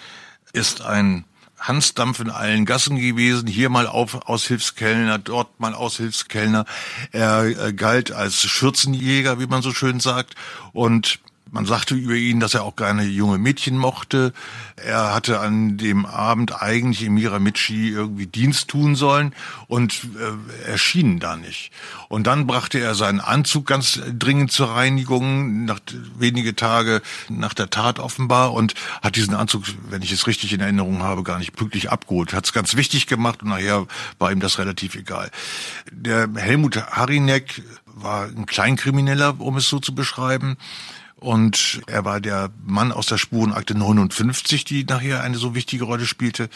ist 0.52 0.83
ein 0.83 1.24
Hansdampf 1.59 2.20
in 2.20 2.30
allen 2.30 2.64
Gassen 2.64 2.96
gewesen, 2.96 3.46
hier 3.46 3.68
mal 3.68 3.87
auf, 3.87 4.14
Aushilfskellner, 4.26 5.18
dort 5.18 5.61
mal 5.61 5.74
Aushilfskellner. 5.74 6.64
Er 7.12 7.44
äh, 7.44 7.72
galt 7.74 8.12
als 8.12 8.37
Schürzenjäger, 8.37 9.38
wie 9.40 9.46
man 9.46 9.61
so 9.61 9.72
schön 9.72 10.00
sagt, 10.00 10.35
und 10.72 11.20
man 11.53 11.67
sagte 11.67 11.95
über 11.95 12.15
ihn, 12.15 12.41
dass 12.41 12.55
er 12.55 12.63
auch 12.63 12.77
gerne 12.77 13.05
junge 13.05 13.39
Mädchen 13.39 13.77
mochte. 13.77 14.33
Er 14.77 15.13
hatte 15.13 15.41
an 15.41 15.77
dem 15.79 16.07
Abend 16.07 16.63
eigentlich 16.63 17.03
im 17.03 17.15
Miramichi 17.15 17.89
irgendwie 17.89 18.27
Dienst 18.27 18.69
tun 18.69 18.95
sollen 18.95 19.35
und 19.67 20.09
äh, 20.17 20.71
erschien 20.71 21.19
da 21.19 21.37
nicht. 21.37 21.73
Und 22.09 22.27
dann 22.27 22.47
brachte 22.47 22.79
er 22.79 22.95
seinen 22.95 23.21
Anzug 23.21 23.67
ganz 23.67 24.01
dringend 24.17 24.53
zur 24.53 24.71
Reinigung, 24.71 25.65
nach 25.65 25.81
wenige 26.17 26.55
Tage 26.55 27.03
nach 27.29 27.55
der 27.55 27.71
Tat 27.71 27.99
offenbar, 27.99 28.53
und 28.53 28.75
hat 29.03 29.17
diesen 29.17 29.35
Anzug, 29.35 29.65
wenn 29.89 30.03
ich 30.03 30.13
es 30.13 30.27
richtig 30.27 30.53
in 30.53 30.61
Erinnerung 30.61 31.03
habe, 31.03 31.23
gar 31.25 31.39
nicht 31.39 31.55
pünktlich 31.55 31.91
abgeholt. 31.91 32.33
Hat 32.33 32.45
es 32.45 32.53
ganz 32.53 32.77
wichtig 32.77 33.07
gemacht 33.07 33.43
und 33.43 33.49
nachher 33.49 33.87
war 34.19 34.31
ihm 34.31 34.41
das 34.41 34.59
relativ 34.59 34.95
egal. 34.95 35.31
Der 35.91 36.29
Helmut 36.37 36.77
Harinek 36.77 37.63
war 37.87 38.27
ein 38.27 38.47
Kleinkrimineller, 38.47 39.41
um 39.41 39.57
es 39.57 39.69
so 39.69 39.79
zu 39.79 39.95
beschreiben. 39.95 40.57
Und 41.20 41.83
er 41.87 42.06
war 42.06 42.20
der 42.20 42.50
Mann 42.64 42.92
aus 42.92 43.06
der 43.06 43.18
Spurenakte 43.18 43.74
59, 43.74 44.64
die 44.64 44.85
nachher 44.85 45.22
eine 45.22 45.37
so 45.37 45.54
wichtige 45.54 45.85
Rolle 45.85 46.06
spielte. 46.06 46.48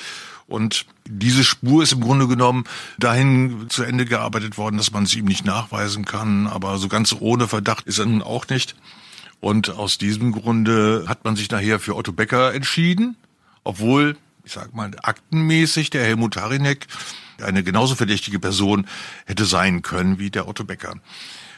Und 0.47 0.87
diese 1.07 1.45
Spur 1.45 1.83
ist 1.83 1.93
im 1.93 2.01
Grunde 2.01 2.27
genommen 2.27 2.65
dahin 2.99 3.67
zu 3.69 3.83
Ende 3.83 4.07
gearbeitet 4.07 4.57
worden, 4.57 4.79
dass 4.79 4.91
man 4.91 5.05
es 5.05 5.15
ihm 5.15 5.27
nicht 5.27 5.45
nachweisen 5.45 6.07
kann. 6.07 6.47
Aber 6.47 6.79
so 6.79 6.89
ganz 6.89 7.15
ohne 7.19 7.47
Verdacht 7.47 7.87
ist 7.87 7.99
er 7.99 8.07
nun 8.07 8.23
auch 8.23 8.49
nicht. 8.49 8.75
Und 9.41 9.69
aus 9.69 9.99
diesem 9.99 10.33
Grunde 10.33 11.05
hat 11.07 11.25
man 11.25 11.37
sich 11.37 11.51
nachher 11.51 11.79
für 11.79 11.95
Otto 11.95 12.13
Becker 12.13 12.55
entschieden, 12.55 13.17
obwohl, 13.65 14.17
ich 14.45 14.53
sag 14.53 14.75
mal, 14.75 14.93
aktenmäßig 15.03 15.91
der 15.91 16.05
Helmut 16.05 16.39
Harinek 16.39 16.87
eine 17.43 17.63
genauso 17.63 17.95
verdächtige 17.95 18.39
Person 18.39 18.87
hätte 19.27 19.45
sein 19.45 19.83
können 19.83 20.19
wie 20.19 20.31
der 20.31 20.49
Otto 20.49 20.65
Becker. 20.65 20.95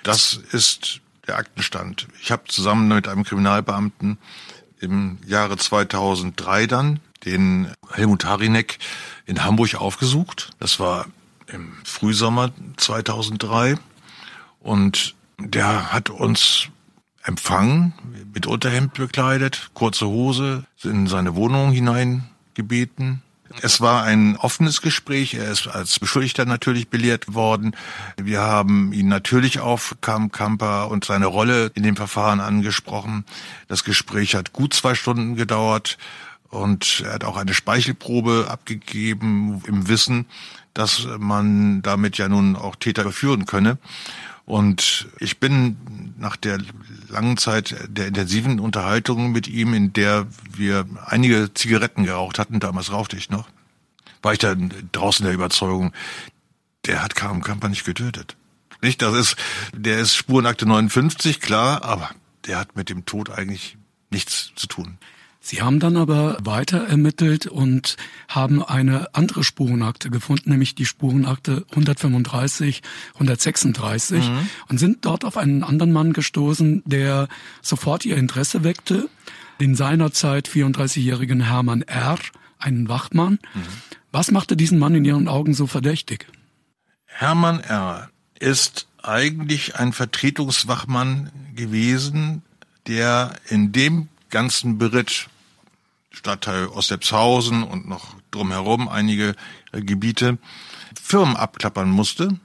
Das 0.03 0.41
ist 0.51 1.01
der 1.27 1.37
Aktenstand. 1.37 2.09
Ich 2.21 2.31
habe 2.31 2.45
zusammen 2.47 2.89
mit 2.89 3.09
einem 3.09 3.25
Kriminalbeamten 3.25 4.19
im 4.81 5.19
Jahre 5.27 5.57
2003 5.57 6.67
dann 6.67 7.01
den 7.25 7.73
Helmut 7.93 8.25
Harinek 8.25 8.79
in 9.25 9.45
Hamburg 9.45 9.75
aufgesucht. 9.75 10.51
Das 10.59 10.79
war 10.79 11.07
im 11.49 11.73
Frühsommer 11.85 12.51
2003 12.77 13.77
und 14.61 15.15
der 15.39 15.93
hat 15.93 16.11
uns 16.11 16.69
empfangen, 17.23 17.93
mit 18.33 18.47
Unterhemd 18.47 18.95
bekleidet, 18.95 19.71
kurze 19.75 20.07
Hose, 20.07 20.65
in 20.85 21.07
seine 21.07 21.35
Wohnung 21.35 21.73
hineingebeten 21.73 23.23
es 23.63 23.81
war 23.81 24.03
ein 24.03 24.37
offenes 24.37 24.83
Gespräch. 24.83 25.35
Er 25.35 25.51
ist 25.51 25.67
als 25.67 25.99
Beschuldigter 25.99 26.45
natürlich 26.45 26.89
belehrt 26.89 27.35
worden. 27.35 27.75
Wir 28.17 28.41
haben 28.41 28.93
ihn 28.93 29.09
natürlich 29.09 29.61
auf 29.61 29.97
Kam 30.01 30.31
Kamper 30.31 30.91
und 30.91 31.05
seine 31.05 31.27
Rolle 31.27 31.71
in 31.75 31.83
dem 31.83 31.97
Verfahren 31.97 32.41
angesprochen. 32.41 33.25
Das 33.69 33.85
Gespräch 33.85 34.35
hat 34.35 34.53
gut 34.53 34.75
zwei 34.75 34.95
Stunden 34.95 35.37
gedauert 35.37 35.99
und 36.49 37.03
er 37.05 37.15
hat 37.15 37.25
auch 37.25 37.37
eine 37.37 37.55
Speichelprobe 37.55 38.47
abgegeben 38.49 39.63
im 39.67 39.89
Wissen, 39.89 40.27
dass 40.75 41.07
man 41.19 41.83
damit 41.83 42.19
ja 42.19 42.29
nun 42.29 42.57
auch 42.57 42.77
Täter 42.77 43.03
überführen 43.03 43.47
könne. 43.47 43.79
Und 44.45 45.09
ich 45.19 45.41
bin 45.41 46.15
nach 46.19 46.37
der 46.37 46.59
langen 47.09 47.37
Zeit 47.37 47.75
der 47.89 48.07
intensiven 48.07 48.61
Unterhaltung 48.61 49.33
mit 49.33 49.49
ihm, 49.49 49.75
in 49.75 49.93
der 49.93 50.27
wir 50.55 50.87
einige 51.07 51.53
Zigaretten 51.55 52.05
geraucht 52.05 52.39
hatten, 52.39 52.61
damals 52.61 52.93
rauchte 52.93 53.17
ich 53.17 53.31
noch, 53.31 53.49
war 54.23 54.33
ich 54.33 54.39
dann 54.39 54.73
draußen 54.93 55.25
der 55.25 55.35
Überzeugung, 55.35 55.93
der 56.87 57.03
hat 57.03 57.15
Karim 57.15 57.43
Kamper 57.43 57.69
nicht 57.69 57.85
getötet. 57.85 58.37
Nicht, 58.83 59.03
das 59.03 59.15
ist, 59.15 59.37
der 59.73 59.99
ist 59.99 60.15
Spurenakte 60.15 60.67
59, 60.67 61.41
klar, 61.41 61.83
aber 61.85 62.11
der 62.47 62.59
hat 62.59 62.77
mit 62.77 62.91
dem 62.91 63.07
Tod 63.07 63.31
eigentlich 63.31 63.77
nichts 64.11 64.53
zu 64.55 64.67
tun. 64.67 64.99
Sie 65.49 65.63
haben 65.63 65.79
dann 65.79 65.97
aber 65.97 66.39
weiter 66.43 66.89
ermittelt 66.89 67.47
und 67.47 67.97
haben 68.27 68.65
eine 68.65 69.15
andere 69.15 69.45
Spurenakte 69.45 70.11
gefunden, 70.11 70.51
nämlich 70.51 70.75
die 70.75 70.87
Spurenakte 70.87 71.65
135, 71.71 72.83
136 73.15 74.29
mhm. 74.29 74.51
und 74.67 74.79
sind 74.79 75.05
dort 75.05 75.25
auf 75.25 75.37
einen 75.37 75.63
anderen 75.63 75.93
Mann 75.93 76.13
gestoßen, 76.13 76.83
der 76.85 77.29
sofort 77.63 78.05
ihr 78.05 78.17
Interesse 78.17 78.65
weckte, 78.65 79.09
den 79.61 79.77
seinerzeit 79.77 80.49
34-jährigen 80.49 81.43
Hermann 81.43 81.83
R., 81.83 82.19
einen 82.59 82.89
Wachmann. 82.89 83.39
Mhm. 83.55 83.63
Was 84.11 84.33
machte 84.33 84.57
diesen 84.57 84.81
Mann 84.81 84.97
in 84.97 85.05
Ihren 85.05 85.29
Augen 85.29 85.55
so 85.55 85.69
verdächtig? 85.69 86.27
Hermann 87.05 87.61
R. 87.61 88.11
ist 88.41 88.89
eigentlich 89.01 89.77
ein 89.77 89.93
Vertretungswachmann 89.93 91.31
gewesen, 91.55 92.43
der 92.89 93.37
in 93.49 93.71
dem 93.71 94.09
ganzen 94.29 94.79
Beritt 94.79 95.29
Stadtteil 96.17 96.67
Ostepshausen 96.69 97.63
und 97.63 97.89
noch 97.89 98.17
drumherum 98.31 98.89
einige 98.89 99.37
äh, 99.73 99.83
Gebiete 99.83 100.39
Firmen 101.01 101.37
abklappern 101.37 101.91
musste 101.91 102.41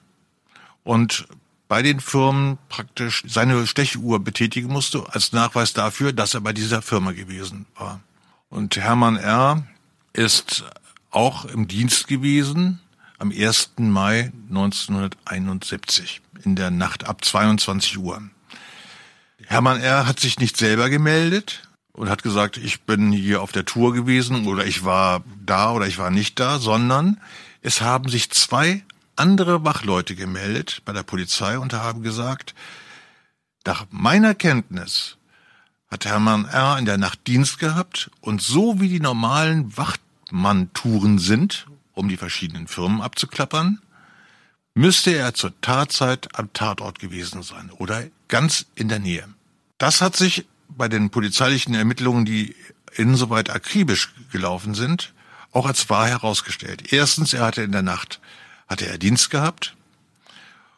und 0.84 1.28
bei 1.68 1.82
den 1.82 2.02
Firmen 2.02 2.58
praktisch 2.68 3.24
seine 3.26 3.66
Stechuhr 3.66 4.22
betätigen 4.22 4.68
musste 4.68 5.06
als 5.14 5.32
Nachweis 5.32 5.72
dafür, 5.72 6.12
dass 6.12 6.34
er 6.34 6.42
bei 6.42 6.52
dieser 6.52 6.82
Firma 6.82 7.14
gewesen 7.14 7.66
war. 7.76 8.02
Und 8.50 8.76
Hermann 8.76 9.16
R. 9.16 9.64
ist 10.12 10.66
auch 11.12 11.46
im 11.46 11.70
Dienst 11.70 12.08
gewesen 12.08 12.82
am 13.20 13.32
1. 13.32 13.72
Mai 13.78 14.34
1971 14.50 16.22
in 16.44 16.58
der 16.58 16.72
Nacht 16.72 17.06
ab 17.06 17.24
22 17.24 17.98
Uhr. 18.00 18.22
Hermann 19.46 19.80
R. 19.80 20.08
hat 20.08 20.20
sich 20.20 20.40
nicht 20.40 20.58
selber 20.58 20.90
gemeldet, 20.90 21.62
und 21.94 22.10
hat 22.10 22.24
gesagt, 22.24 22.58
ich 22.58 22.82
bin 22.82 23.12
hier 23.12 23.42
auf 23.42 23.52
der 23.52 23.66
Tour 23.66 23.94
gewesen 23.94 24.48
oder 24.48 24.66
ich 24.66 24.86
war 24.86 25.24
da 25.46 25.72
oder 25.72 25.88
ich 25.88 25.98
war 25.98 26.10
nicht 26.10 26.40
da, 26.40 26.60
sondern 26.60 27.20
es 27.62 27.82
haben 27.82 28.10
sich 28.10 28.32
zwei 28.32 28.84
andere 29.16 29.64
Wachleute 29.64 30.16
gemeldet 30.16 30.82
bei 30.86 30.94
der 30.94 31.04
Polizei 31.04 31.60
und 31.60 31.74
haben 31.74 32.02
gesagt, 32.02 32.56
nach 33.66 33.86
meiner 33.92 34.34
Kenntnis 34.34 35.18
hat 35.90 36.06
Hermann 36.06 36.46
R. 36.46 36.78
in 36.80 36.86
der 36.86 36.98
Nacht 36.98 37.28
Dienst 37.28 37.60
gehabt 37.60 38.10
und 38.22 38.42
so 38.42 38.80
wie 38.80 38.88
die 38.88 39.02
normalen 39.02 39.76
Wachtmann-Touren 39.76 41.20
sind, 41.20 41.68
um 41.94 42.08
die 42.08 42.18
verschiedenen 42.18 42.68
Firmen 42.68 43.02
abzuklappern, 43.02 43.82
müsste 44.74 45.12
er 45.12 45.34
zur 45.34 45.60
Tatzeit 45.60 46.30
am 46.40 46.54
Tatort 46.54 47.00
gewesen 47.00 47.44
sein 47.44 47.70
oder 47.78 48.06
ganz 48.30 48.66
in 48.76 48.88
der 48.88 49.00
Nähe. 49.00 49.28
Das 49.78 50.02
hat 50.02 50.16
sich 50.16 50.46
bei 50.78 50.88
den 50.88 51.10
polizeilichen 51.10 51.74
Ermittlungen, 51.74 52.26
die 52.26 52.56
insoweit 52.96 53.50
akribisch 53.50 54.14
gelaufen 54.32 54.74
sind, 54.74 55.14
auch 55.52 55.66
als 55.66 55.90
wahr 55.90 56.08
herausgestellt. 56.08 56.94
Erstens, 56.94 57.34
er 57.34 57.46
hatte 57.46 57.62
in 57.62 57.72
der 57.72 57.82
Nacht, 57.82 58.20
hatte 58.68 58.88
er 58.88 58.98
Dienst 58.98 59.30
gehabt. 59.30 59.76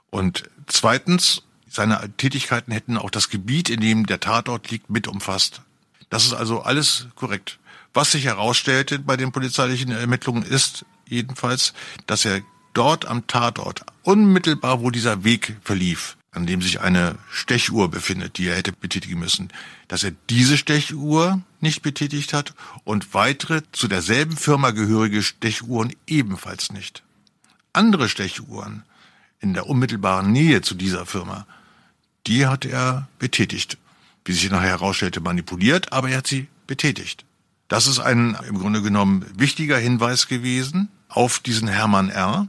Und 0.09 0.49
zweitens, 0.67 1.43
seine 1.69 2.11
Tätigkeiten 2.17 2.71
hätten 2.71 2.97
auch 2.97 3.09
das 3.09 3.29
Gebiet, 3.29 3.69
in 3.69 3.79
dem 3.79 4.05
der 4.05 4.19
Tatort 4.19 4.69
liegt, 4.69 4.89
mit 4.89 5.07
umfasst. 5.07 5.61
Das 6.09 6.25
ist 6.25 6.33
also 6.33 6.61
alles 6.61 7.07
korrekt. 7.15 7.59
Was 7.93 8.11
sich 8.11 8.25
herausstellte 8.25 8.99
bei 8.99 9.17
den 9.17 9.31
polizeilichen 9.31 9.91
Ermittlungen 9.91 10.43
ist 10.43 10.85
jedenfalls, 11.07 11.73
dass 12.07 12.25
er 12.25 12.41
dort 12.73 13.05
am 13.05 13.27
Tatort, 13.27 13.85
unmittelbar 14.03 14.81
wo 14.81 14.89
dieser 14.89 15.23
Weg 15.23 15.57
verlief, 15.63 16.17
an 16.33 16.47
dem 16.47 16.61
sich 16.61 16.81
eine 16.81 17.15
Stechuhr 17.31 17.89
befindet, 17.89 18.37
die 18.37 18.47
er 18.47 18.55
hätte 18.55 18.73
betätigen 18.73 19.19
müssen, 19.19 19.49
dass 19.87 20.03
er 20.03 20.11
diese 20.29 20.57
Stechuhr 20.57 21.41
nicht 21.61 21.81
betätigt 21.81 22.33
hat 22.33 22.53
und 22.83 23.13
weitere 23.13 23.61
zu 23.71 23.87
derselben 23.87 24.35
Firma 24.35 24.71
gehörige 24.71 25.21
Stechuhren 25.21 25.93
ebenfalls 26.07 26.71
nicht. 26.71 27.03
Andere 27.71 28.09
Stechuhren 28.09 28.83
in 29.39 29.53
der 29.53 29.67
unmittelbaren 29.67 30.31
Nähe 30.31 30.61
zu 30.61 30.73
dieser 30.73 31.05
Firma, 31.05 31.45
die 32.27 32.47
hat 32.47 32.65
er 32.65 33.07
betätigt. 33.19 33.77
Wie 34.25 34.31
sich 34.31 34.49
nachher 34.49 34.69
herausstellte, 34.69 35.19
manipuliert, 35.19 35.91
aber 35.91 36.09
er 36.09 36.17
hat 36.17 36.27
sie 36.27 36.47
betätigt. 36.65 37.25
Das 37.67 37.87
ist 37.87 37.99
ein 37.99 38.37
im 38.47 38.57
Grunde 38.57 38.81
genommen 38.81 39.25
wichtiger 39.35 39.77
Hinweis 39.77 40.27
gewesen 40.27 40.89
auf 41.09 41.39
diesen 41.39 41.67
Hermann 41.67 42.09
R., 42.09 42.47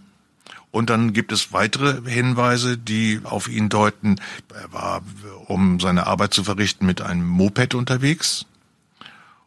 und 0.75 0.91
dann 0.91 1.13
gibt 1.13 1.31
es 1.31 1.53
weitere 1.53 2.03
Hinweise, 2.11 2.77
die 2.77 3.21
auf 3.23 3.47
ihn 3.47 3.69
deuten. 3.69 4.21
Er 4.53 4.73
war, 4.73 5.03
um 5.47 5.79
seine 5.79 6.09
Arbeit 6.09 6.35
zu 6.35 6.43
verrichten, 6.43 6.85
mit 6.85 7.01
einem 7.01 7.25
Moped 7.25 7.77
unterwegs. 7.77 8.45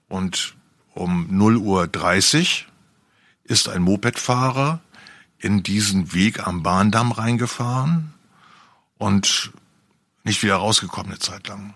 Und 0.08 0.56
um 0.94 1.28
0 1.30 1.58
Uhr 1.58 1.86
30 1.86 2.66
ist 3.44 3.68
ein 3.68 3.82
Mopedfahrer 3.82 4.80
in 5.38 5.64
diesen 5.64 6.14
Weg 6.14 6.48
am 6.48 6.64
Bahndamm 6.64 7.12
reingefahren 7.12 8.14
und 8.98 9.52
nicht 10.24 10.42
wieder 10.44 10.56
rausgekommen 10.56 11.12
eine 11.12 11.20
Zeit 11.20 11.50
lang. 11.50 11.74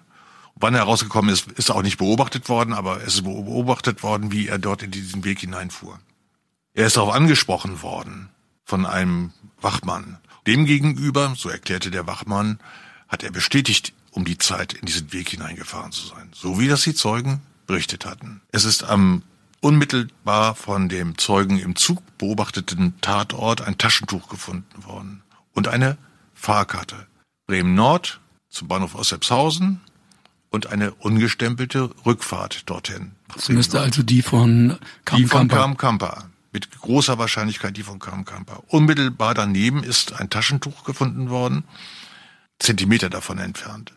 Wann 0.56 0.76
er 0.76 0.84
rausgekommen 0.84 1.30
ist, 1.30 1.52
ist 1.52 1.72
auch 1.72 1.82
nicht 1.82 1.98
beobachtet 1.98 2.48
worden, 2.48 2.72
aber 2.72 3.04
es 3.04 3.16
ist 3.16 3.24
beobachtet 3.24 4.02
worden, 4.02 4.32
wie 4.32 4.48
er 4.48 4.60
dort 4.60 4.82
in 4.82 4.92
diesen 4.92 5.26
Weg 5.26 5.42
hineinfuhr. 5.42 6.00
Er 6.74 6.88
ist 6.88 6.96
darauf 6.96 7.14
angesprochen 7.14 7.82
worden 7.82 8.30
von 8.64 8.86
einem 8.86 9.32
Wachmann. 9.60 10.18
Demgegenüber, 10.48 11.34
so 11.38 11.50
erklärte 11.50 11.92
der 11.92 12.08
Wachmann, 12.08 12.60
hat 13.08 13.24
er 13.24 13.32
bestätigt, 13.32 13.94
um 14.12 14.26
die 14.26 14.38
Zeit 14.38 14.74
in 14.74 14.86
diesen 14.86 15.14
Weg 15.14 15.30
hineingefahren 15.30 15.92
zu 15.92 16.08
sein. 16.08 16.30
So 16.34 16.60
wie 16.60 16.68
das 16.68 16.84
die 16.84 16.96
Zeugen 16.96 17.42
berichtet 17.68 18.06
hatten. 18.06 18.42
Es 18.52 18.66
ist 18.66 18.84
am 18.84 19.24
unmittelbar 19.62 20.56
von 20.56 20.90
dem 20.90 21.18
Zeugen 21.18 21.60
im 21.60 21.76
Zug 21.76 22.02
beobachteten 22.18 22.96
Tatort 23.02 23.62
ein 23.62 23.78
Taschentuch 23.78 24.28
gefunden 24.28 24.86
worden 24.86 25.22
und 25.54 25.68
eine 25.68 25.98
Fahrkarte. 26.34 27.08
Bremen 27.46 27.76
Nord 27.76 28.20
zum 28.50 28.68
Bahnhof 28.68 28.96
Ossepshausen 28.96 29.80
und 30.50 30.68
eine 30.68 30.92
ungestempelte 30.96 31.92
Rückfahrt 32.06 32.70
dorthin. 32.70 33.12
Das 33.34 33.50
müsste 33.50 33.80
also 33.80 34.04
die 34.04 34.22
von 34.22 34.78
Kamp 35.06 35.22
Die 35.22 35.28
von 35.28 35.48
Kamp 35.48 35.78
Kamper 35.78 36.31
mit 36.52 36.72
großer 36.80 37.18
Wahrscheinlichkeit 37.18 37.78
die 37.78 37.84
von 37.84 38.00
Kramkamper. 38.00 38.64
Unmittelbar 38.68 39.34
daneben 39.34 39.84
ist 39.84 40.14
ein 40.14 40.30
Taschentuch 40.30 40.84
gefunden 40.84 41.30
worden, 41.30 41.64
Zentimeter 42.60 43.10
davon 43.10 43.40
entfernt, 43.40 43.94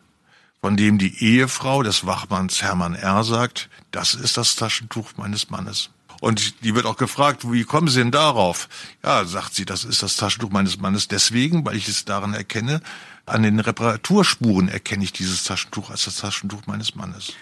von 0.60 0.76
dem 0.76 0.98
die 0.98 1.22
Ehefrau 1.22 1.82
des 1.82 2.06
Wachmanns 2.06 2.62
Hermann 2.62 2.94
R. 2.94 3.24
sagt, 3.24 3.68
das 3.90 4.14
ist 4.14 4.36
das 4.36 4.56
Taschentuch 4.56 5.12
meines 5.16 5.50
Mannes. 5.50 5.90
Und 6.20 6.64
die 6.64 6.74
wird 6.74 6.86
auch 6.86 6.96
gefragt, 6.96 7.52
wie 7.52 7.64
kommen 7.64 7.88
Sie 7.88 7.98
denn 7.98 8.10
darauf? 8.10 8.68
Ja, 9.02 9.26
sagt 9.26 9.54
sie, 9.54 9.66
das 9.66 9.84
ist 9.84 10.02
das 10.02 10.16
Taschentuch 10.16 10.50
meines 10.50 10.78
Mannes 10.78 11.06
deswegen, 11.06 11.66
weil 11.66 11.76
ich 11.76 11.86
es 11.86 12.06
daran 12.06 12.32
erkenne, 12.32 12.80
an 13.26 13.42
den 13.42 13.60
Reparaturspuren 13.60 14.68
erkenne 14.68 15.04
ich 15.04 15.12
dieses 15.12 15.44
Taschentuch 15.44 15.90
als 15.90 16.04
das 16.06 16.16
Taschentuch 16.16 16.62
meines 16.66 16.94
Mannes. 16.94 17.34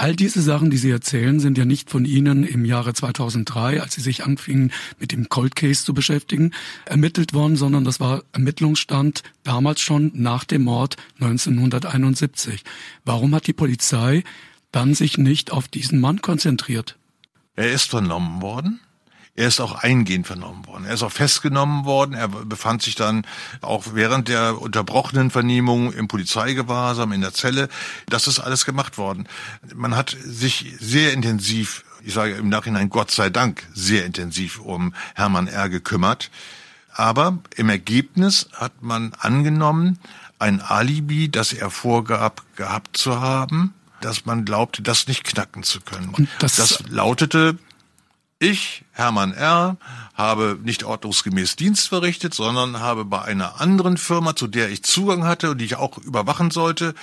All 0.00 0.14
diese 0.14 0.42
Sachen, 0.42 0.70
die 0.70 0.76
Sie 0.76 0.92
erzählen, 0.92 1.40
sind 1.40 1.58
ja 1.58 1.64
nicht 1.64 1.90
von 1.90 2.04
Ihnen 2.04 2.44
im 2.44 2.64
Jahre 2.64 2.94
2003, 2.94 3.82
als 3.82 3.94
Sie 3.94 4.00
sich 4.00 4.22
anfingen, 4.22 4.70
mit 5.00 5.10
dem 5.10 5.28
Cold 5.28 5.56
Case 5.56 5.84
zu 5.84 5.92
beschäftigen, 5.92 6.52
ermittelt 6.84 7.34
worden, 7.34 7.56
sondern 7.56 7.82
das 7.82 7.98
war 7.98 8.22
Ermittlungsstand 8.30 9.24
damals 9.42 9.80
schon 9.80 10.12
nach 10.14 10.44
dem 10.44 10.62
Mord 10.62 10.98
1971. 11.16 12.62
Warum 13.04 13.34
hat 13.34 13.48
die 13.48 13.52
Polizei 13.52 14.22
dann 14.70 14.94
sich 14.94 15.18
nicht 15.18 15.50
auf 15.50 15.66
diesen 15.66 15.98
Mann 15.98 16.22
konzentriert? 16.22 16.96
Er 17.56 17.72
ist 17.72 17.90
vernommen 17.90 18.40
worden 18.40 18.78
er 19.38 19.46
ist 19.46 19.60
auch 19.60 19.76
eingehend 19.84 20.26
vernommen 20.26 20.66
worden. 20.66 20.84
Er 20.84 20.94
ist 20.94 21.04
auch 21.04 21.12
festgenommen 21.12 21.84
worden. 21.84 22.12
Er 22.14 22.26
befand 22.26 22.82
sich 22.82 22.96
dann 22.96 23.24
auch 23.60 23.84
während 23.92 24.26
der 24.26 24.60
unterbrochenen 24.60 25.30
Vernehmung 25.30 25.92
im 25.92 26.08
Polizeigewahrsam 26.08 27.12
in 27.12 27.20
der 27.20 27.32
Zelle. 27.32 27.68
Das 28.08 28.26
ist 28.26 28.40
alles 28.40 28.64
gemacht 28.64 28.98
worden. 28.98 29.28
Man 29.76 29.94
hat 29.94 30.16
sich 30.20 30.74
sehr 30.80 31.12
intensiv, 31.12 31.84
ich 32.02 32.14
sage 32.14 32.34
im 32.34 32.48
Nachhinein 32.48 32.90
Gott 32.90 33.12
sei 33.12 33.30
Dank, 33.30 33.64
sehr 33.72 34.04
intensiv 34.04 34.58
um 34.58 34.92
Hermann 35.14 35.46
R. 35.46 35.68
gekümmert. 35.68 36.32
Aber 36.92 37.38
im 37.54 37.68
Ergebnis 37.68 38.48
hat 38.54 38.82
man 38.82 39.12
angenommen, 39.20 40.00
ein 40.40 40.60
Alibi, 40.60 41.30
das 41.30 41.52
er 41.52 41.70
vorgab 41.70 42.42
gehabt 42.56 42.96
zu 42.96 43.20
haben, 43.20 43.72
dass 44.00 44.26
man 44.26 44.44
glaubte, 44.44 44.82
das 44.82 45.06
nicht 45.06 45.22
knacken 45.22 45.62
zu 45.62 45.80
können. 45.80 46.28
Das, 46.40 46.56
das 46.56 46.82
lautete, 46.88 47.56
ich, 48.38 48.84
Hermann 48.92 49.32
R., 49.32 49.76
habe 50.14 50.58
nicht 50.62 50.84
ordnungsgemäß 50.84 51.56
Dienst 51.56 51.88
verrichtet, 51.88 52.34
sondern 52.34 52.80
habe 52.80 53.04
bei 53.04 53.22
einer 53.22 53.60
anderen 53.60 53.96
Firma, 53.96 54.36
zu 54.36 54.46
der 54.46 54.70
ich 54.70 54.82
Zugang 54.82 55.24
hatte 55.24 55.50
und 55.50 55.58
die 55.58 55.64
ich 55.64 55.76
auch 55.76 55.98
überwachen 55.98 56.50
sollte, 56.50 56.94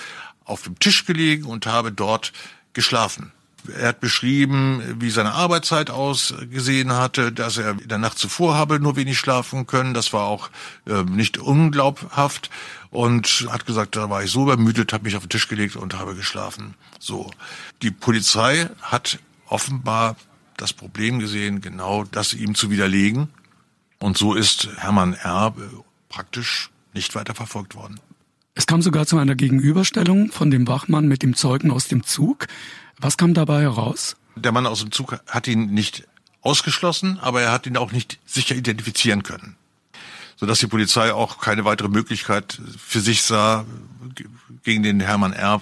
auf 0.45 0.63
dem 0.63 0.80
Tisch 0.80 1.06
gelegen 1.06 1.45
und 1.45 1.65
habe 1.65 1.91
dort 1.91 2.32
geschlafen. 2.74 3.32
Er 3.80 3.89
hat 3.89 4.00
beschrieben, 4.00 4.84
wie 5.00 5.10
seine 5.10 5.34
Arbeitszeit 5.34 5.89
ausgesehen 5.89 6.93
hatte, 6.93 7.32
dass 7.32 7.58
er 7.58 7.71
in 7.71 7.88
der 7.88 7.98
Nacht 7.98 8.19
zuvor 8.19 8.56
habe 8.56 8.80
nur 8.80 8.95
wenig 8.95 9.17
schlafen 9.17 9.65
können. 9.65 9.95
Das 9.95 10.13
war 10.13 10.26
auch 10.26 10.50
äh, 10.88 11.04
nicht 11.04 11.39
unglaubhaft 11.39 12.52
und 12.91 13.48
hat 13.50 13.65
gesagt, 13.65 13.95
da 13.95 14.10
war 14.10 14.24
ich 14.24 14.30
so 14.30 14.43
übermüdet, 14.43 14.93
habe 14.93 15.06
mich 15.06 15.15
auf 15.15 15.24
den 15.24 15.30
Tisch 15.30 15.48
gelegt 15.48 15.76
und 15.76 15.98
habe 15.98 16.15
geschlafen. 16.15 16.76
So. 17.00 17.32
Die 17.82 17.91
Polizei 17.91 18.69
hat 18.82 19.17
offenbar 19.48 20.15
das 20.58 20.74
Problem 20.74 21.20
gesehen, 21.20 21.62
genau 21.62 22.04
das 22.04 22.34
ihm 22.34 22.56
zu 22.56 22.70
widerlegen. 22.70 23.30
Und 24.00 24.18
so 24.18 24.34
ist 24.34 24.70
Hermann 24.78 25.13
R. 25.13 25.54
praktisch 26.10 26.70
nicht 26.94 27.15
weiter 27.15 27.36
verfolgt 27.36 27.76
worden. 27.76 28.00
Es 28.54 28.68
kam 28.68 28.82
sogar 28.82 29.06
zu 29.06 29.18
einer 29.18 29.36
Gegenüberstellung 29.36 30.32
von 30.32 30.50
dem 30.50 30.68
Wachmann 30.68 31.08
mit 31.08 31.24
dem 31.24 31.36
Zeugen 31.36 31.72
aus 31.72 31.88
dem 31.88 32.04
Zug. 32.04 32.48
Was 32.98 33.18
kam 33.18 33.34
dabei 33.34 33.62
heraus? 33.62 34.15
Der 34.36 34.52
Mann 34.52 34.65
aus 34.65 34.80
dem 34.80 34.91
Zug 34.91 35.20
hat 35.28 35.48
ihn 35.48 35.74
nicht 35.74 36.08
ausgeschlossen, 36.41 37.20
aber 37.20 37.41
er 37.41 37.52
hat 37.52 37.68
ihn 37.68 37.76
auch 37.76 37.91
nicht 37.91 38.20
sicher 38.26 38.56
identifizieren 38.56 39.24
können. 39.24 39.58
Sodass 40.38 40.60
die 40.60 40.68
Polizei 40.68 41.13
auch 41.13 41.39
keine 41.39 41.65
weitere 41.65 41.89
Möglichkeit 41.89 42.62
für 42.78 43.02
sich 43.02 43.24
sah, 43.24 43.65
gegen 44.63 44.84
den 44.84 45.00
Hermann 45.00 45.34
R. 45.34 45.62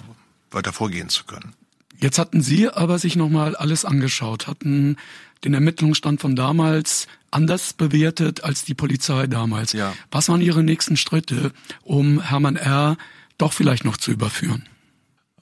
weiter 0.50 0.72
vorgehen 0.72 1.08
zu 1.08 1.24
können. 1.24 1.54
Jetzt 2.00 2.18
hatten 2.18 2.42
Sie 2.42 2.68
aber 2.68 2.98
sich 2.98 3.16
nochmal 3.16 3.56
alles 3.56 3.84
angeschaut, 3.84 4.46
hatten 4.46 4.96
den 5.44 5.54
Ermittlungsstand 5.54 6.20
von 6.20 6.36
damals 6.36 7.06
anders 7.30 7.72
bewertet 7.72 8.44
als 8.44 8.64
die 8.64 8.74
Polizei 8.74 9.26
damals. 9.26 9.72
Ja. 9.72 9.94
Was 10.10 10.28
waren 10.28 10.40
Ihre 10.40 10.62
nächsten 10.62 10.96
Schritte, 10.96 11.52
um 11.82 12.20
Hermann 12.20 12.56
R. 12.56 12.96
doch 13.38 13.52
vielleicht 13.52 13.84
noch 13.84 13.96
zu 13.96 14.10
überführen? 14.10 14.68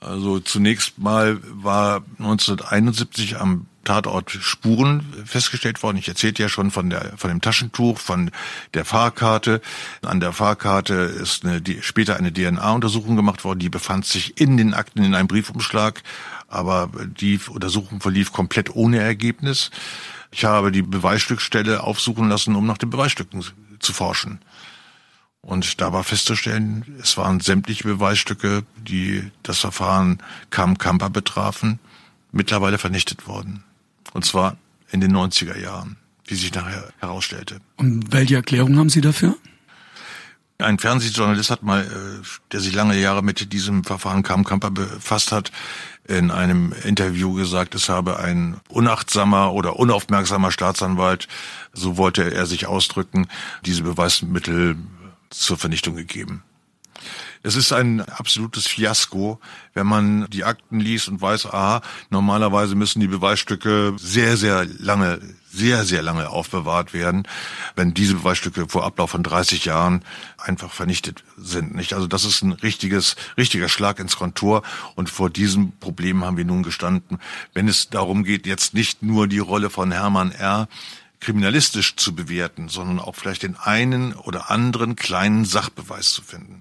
Also 0.00 0.40
zunächst 0.40 0.98
mal 0.98 1.38
war 1.42 2.02
1971 2.18 3.36
am 3.38 3.66
Tatort 3.84 4.30
Spuren 4.30 5.04
festgestellt 5.24 5.82
worden. 5.82 5.96
Ich 5.96 6.08
erzählte 6.08 6.42
ja 6.42 6.48
schon 6.48 6.70
von 6.70 6.88
der 6.88 7.14
von 7.16 7.30
dem 7.30 7.40
Taschentuch, 7.40 7.98
von 7.98 8.30
der 8.74 8.84
Fahrkarte. 8.84 9.60
An 10.02 10.20
der 10.20 10.32
Fahrkarte 10.32 10.94
ist 10.94 11.44
eine, 11.44 11.60
die, 11.60 11.82
später 11.82 12.16
eine 12.16 12.32
DNA-Untersuchung 12.32 13.16
gemacht 13.16 13.44
worden. 13.44 13.58
Die 13.58 13.68
befand 13.68 14.06
sich 14.06 14.40
in 14.40 14.56
den 14.56 14.74
Akten 14.74 15.02
in 15.02 15.14
einem 15.14 15.28
Briefumschlag 15.28 16.02
aber 16.52 16.90
die 17.04 17.40
Untersuchung 17.48 18.00
verlief 18.00 18.32
komplett 18.32 18.74
ohne 18.74 18.98
Ergebnis. 18.98 19.70
Ich 20.30 20.44
habe 20.44 20.72
die 20.72 20.82
Beweisstückstelle 20.82 21.82
aufsuchen 21.82 22.28
lassen, 22.28 22.54
um 22.54 22.66
nach 22.66 22.78
den 22.78 22.90
Beweisstücken 22.90 23.44
zu 23.78 23.92
forschen. 23.92 24.40
Und 25.40 25.80
da 25.80 25.92
war 25.92 26.04
festzustellen, 26.04 26.84
es 27.02 27.16
waren 27.16 27.40
sämtliche 27.40 27.84
Beweisstücke, 27.84 28.64
die 28.76 29.30
das 29.42 29.58
Verfahren 29.58 30.22
Kam 30.50 30.78
Kamper 30.78 31.10
betrafen, 31.10 31.80
mittlerweile 32.30 32.78
vernichtet 32.78 33.26
worden. 33.26 33.64
Und 34.12 34.24
zwar 34.24 34.56
in 34.92 35.00
den 35.00 35.14
90er 35.16 35.58
Jahren, 35.58 35.96
wie 36.26 36.36
sich 36.36 36.54
nachher 36.54 36.92
herausstellte. 36.98 37.60
Und 37.76 38.12
welche 38.12 38.36
Erklärung 38.36 38.78
haben 38.78 38.88
Sie 38.88 39.00
dafür? 39.00 39.36
Ein 40.58 40.78
Fernsehjournalist 40.78 41.50
hat 41.50 41.62
mal, 41.62 41.82
äh, 41.82 42.26
der 42.52 42.60
sich 42.60 42.74
lange 42.74 42.98
Jahre 42.98 43.22
mit 43.22 43.52
diesem 43.52 43.84
Verfahren 43.84 44.22
Kam 44.22 44.44
Kamper 44.44 44.70
befasst 44.70 45.32
hat, 45.32 45.50
in 46.06 46.30
einem 46.30 46.72
Interview 46.84 47.32
gesagt, 47.34 47.74
es 47.74 47.88
habe 47.88 48.18
ein 48.18 48.60
unachtsamer 48.68 49.52
oder 49.52 49.78
unaufmerksamer 49.78 50.50
Staatsanwalt, 50.50 51.28
so 51.72 51.96
wollte 51.96 52.32
er 52.34 52.46
sich 52.46 52.66
ausdrücken, 52.66 53.28
diese 53.64 53.82
Beweismittel 53.82 54.76
zur 55.30 55.56
Vernichtung 55.56 55.96
gegeben. 55.96 56.42
Es 57.42 57.56
ist 57.56 57.72
ein 57.72 58.00
absolutes 58.00 58.66
Fiasko, 58.66 59.40
wenn 59.74 59.86
man 59.86 60.26
die 60.30 60.44
Akten 60.44 60.78
liest 60.78 61.08
und 61.08 61.20
weiß, 61.20 61.46
aha, 61.46 61.82
normalerweise 62.10 62.74
müssen 62.74 63.00
die 63.00 63.08
Beweisstücke 63.08 63.94
sehr, 63.98 64.36
sehr 64.36 64.64
lange, 64.64 65.20
sehr, 65.50 65.84
sehr 65.84 66.02
lange 66.02 66.28
aufbewahrt 66.28 66.94
werden, 66.94 67.26
wenn 67.74 67.94
diese 67.94 68.14
Beweisstücke 68.14 68.68
vor 68.68 68.84
Ablauf 68.84 69.10
von 69.10 69.22
30 69.22 69.64
Jahren 69.64 70.04
einfach 70.38 70.72
vernichtet 70.72 71.24
sind, 71.36 71.74
nicht? 71.74 71.94
Also 71.94 72.06
das 72.06 72.24
ist 72.24 72.42
ein 72.42 72.52
richtiges, 72.52 73.16
richtiger 73.36 73.68
Schlag 73.68 73.98
ins 73.98 74.16
Kontor 74.16 74.62
und 74.94 75.10
vor 75.10 75.28
diesem 75.28 75.72
Problem 75.78 76.24
haben 76.24 76.36
wir 76.36 76.44
nun 76.44 76.62
gestanden, 76.62 77.18
wenn 77.54 77.66
es 77.66 77.90
darum 77.90 78.24
geht, 78.24 78.46
jetzt 78.46 78.74
nicht 78.74 79.02
nur 79.02 79.26
die 79.26 79.38
Rolle 79.38 79.70
von 79.70 79.90
Hermann 79.90 80.32
R 80.32 80.68
kriminalistisch 81.22 81.96
zu 81.96 82.14
bewerten, 82.14 82.68
sondern 82.68 82.98
auch 82.98 83.14
vielleicht 83.14 83.44
den 83.44 83.56
einen 83.56 84.12
oder 84.12 84.50
anderen 84.50 84.96
kleinen 84.96 85.44
Sachbeweis 85.44 86.12
zu 86.12 86.22
finden. 86.22 86.60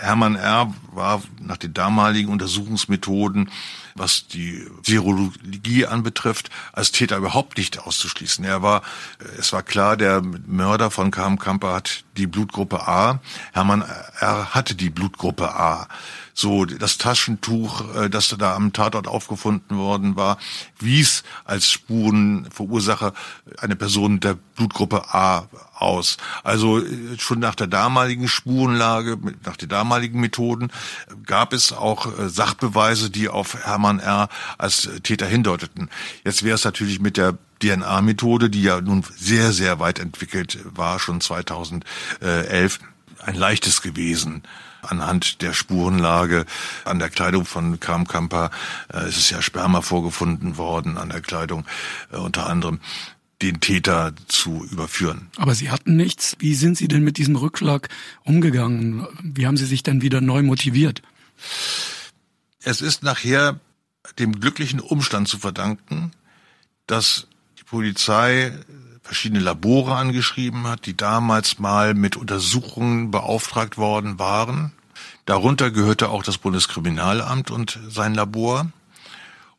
Hermann 0.00 0.34
R. 0.34 0.74
war 0.92 1.22
nach 1.40 1.56
den 1.56 1.72
damaligen 1.72 2.30
Untersuchungsmethoden, 2.30 3.50
was 3.94 4.28
die 4.28 4.66
Serologie 4.82 5.86
anbetrifft, 5.86 6.50
als 6.72 6.92
Täter 6.92 7.16
überhaupt 7.16 7.56
nicht 7.56 7.78
auszuschließen. 7.78 8.44
Er 8.44 8.62
war, 8.62 8.82
es 9.38 9.52
war 9.52 9.62
klar, 9.62 9.96
der 9.96 10.20
Mörder 10.22 10.90
von 10.90 11.10
Kam 11.10 11.38
Kamper 11.38 11.74
hat 11.74 12.04
die 12.16 12.26
Blutgruppe 12.26 12.86
A. 12.86 13.20
Hermann 13.52 13.82
R. 14.20 14.54
hatte 14.54 14.74
die 14.74 14.90
Blutgruppe 14.90 15.54
A 15.54 15.88
so 16.38 16.64
das 16.64 16.98
Taschentuch, 16.98 17.96
äh, 17.96 18.10
das 18.10 18.28
da 18.38 18.54
am 18.54 18.72
Tatort 18.72 19.08
aufgefunden 19.08 19.76
worden 19.76 20.14
war, 20.14 20.38
wies 20.78 21.24
als 21.44 21.70
Spurenverursacher 21.70 23.12
eine 23.58 23.74
Person 23.74 24.20
der 24.20 24.34
Blutgruppe 24.54 25.12
A 25.12 25.48
aus. 25.74 26.16
Also 26.44 26.78
äh, 26.78 27.18
schon 27.18 27.40
nach 27.40 27.56
der 27.56 27.66
damaligen 27.66 28.28
Spurenlage, 28.28 29.18
nach 29.44 29.56
den 29.56 29.68
damaligen 29.68 30.20
Methoden 30.20 30.70
gab 31.26 31.52
es 31.52 31.72
auch 31.72 32.06
äh, 32.06 32.28
Sachbeweise, 32.28 33.10
die 33.10 33.28
auf 33.28 33.64
Hermann 33.64 33.98
R. 33.98 34.28
als 34.58 34.88
Täter 35.02 35.26
hindeuteten. 35.26 35.90
Jetzt 36.24 36.44
wäre 36.44 36.54
es 36.54 36.64
natürlich 36.64 37.00
mit 37.00 37.16
der 37.16 37.36
DNA-Methode, 37.60 38.48
die 38.48 38.62
ja 38.62 38.80
nun 38.80 39.04
sehr, 39.16 39.52
sehr 39.52 39.80
weit 39.80 39.98
entwickelt 39.98 40.60
war, 40.64 41.00
schon 41.00 41.20
2011, 41.20 41.82
ein 42.20 43.34
leichtes 43.34 43.82
gewesen 43.82 44.44
anhand 44.82 45.42
der 45.42 45.52
Spurenlage 45.52 46.44
an 46.84 46.98
der 46.98 47.10
Kleidung 47.10 47.44
von 47.44 47.80
Kramkamper. 47.80 48.50
Äh, 48.92 49.00
es 49.00 49.16
ist 49.16 49.30
ja 49.30 49.42
Sperma 49.42 49.82
vorgefunden 49.82 50.56
worden 50.56 50.98
an 50.98 51.10
der 51.10 51.20
Kleidung, 51.20 51.64
äh, 52.12 52.16
unter 52.16 52.48
anderem 52.48 52.80
den 53.42 53.60
Täter 53.60 54.12
zu 54.26 54.66
überführen. 54.70 55.28
Aber 55.36 55.54
Sie 55.54 55.70
hatten 55.70 55.96
nichts. 55.96 56.36
Wie 56.40 56.54
sind 56.54 56.76
Sie 56.76 56.88
denn 56.88 57.04
mit 57.04 57.18
diesem 57.18 57.36
Rückschlag 57.36 57.88
umgegangen? 58.24 59.06
Wie 59.22 59.46
haben 59.46 59.56
Sie 59.56 59.66
sich 59.66 59.82
denn 59.82 60.02
wieder 60.02 60.20
neu 60.20 60.42
motiviert? 60.42 61.02
Es 62.64 62.80
ist 62.80 63.02
nachher 63.04 63.60
dem 64.18 64.40
glücklichen 64.40 64.80
Umstand 64.80 65.28
zu 65.28 65.38
verdanken, 65.38 66.10
dass 66.86 67.28
die 67.58 67.64
Polizei 67.64 68.52
verschiedene 69.08 69.40
Labore 69.40 69.96
angeschrieben 69.96 70.66
hat, 70.66 70.84
die 70.84 70.94
damals 70.94 71.58
mal 71.58 71.94
mit 71.94 72.14
Untersuchungen 72.14 73.10
beauftragt 73.10 73.78
worden 73.78 74.18
waren. 74.18 74.72
Darunter 75.24 75.70
gehörte 75.70 76.10
auch 76.10 76.22
das 76.22 76.36
Bundeskriminalamt 76.36 77.50
und 77.50 77.78
sein 77.88 78.14
Labor. 78.14 78.70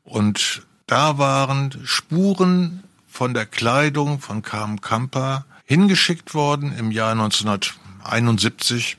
Und 0.03 0.61
da 0.85 1.17
waren 1.17 1.81
Spuren 1.83 2.83
von 3.07 3.33
der 3.33 3.47
Kleidung 3.47 4.19
von 4.19 4.43
Kam 4.43 4.81
Kamper 4.81 5.45
hingeschickt 5.65 6.35
worden 6.35 6.71
im 6.77 6.91
Jahr 6.91 7.13
1971 7.13 8.97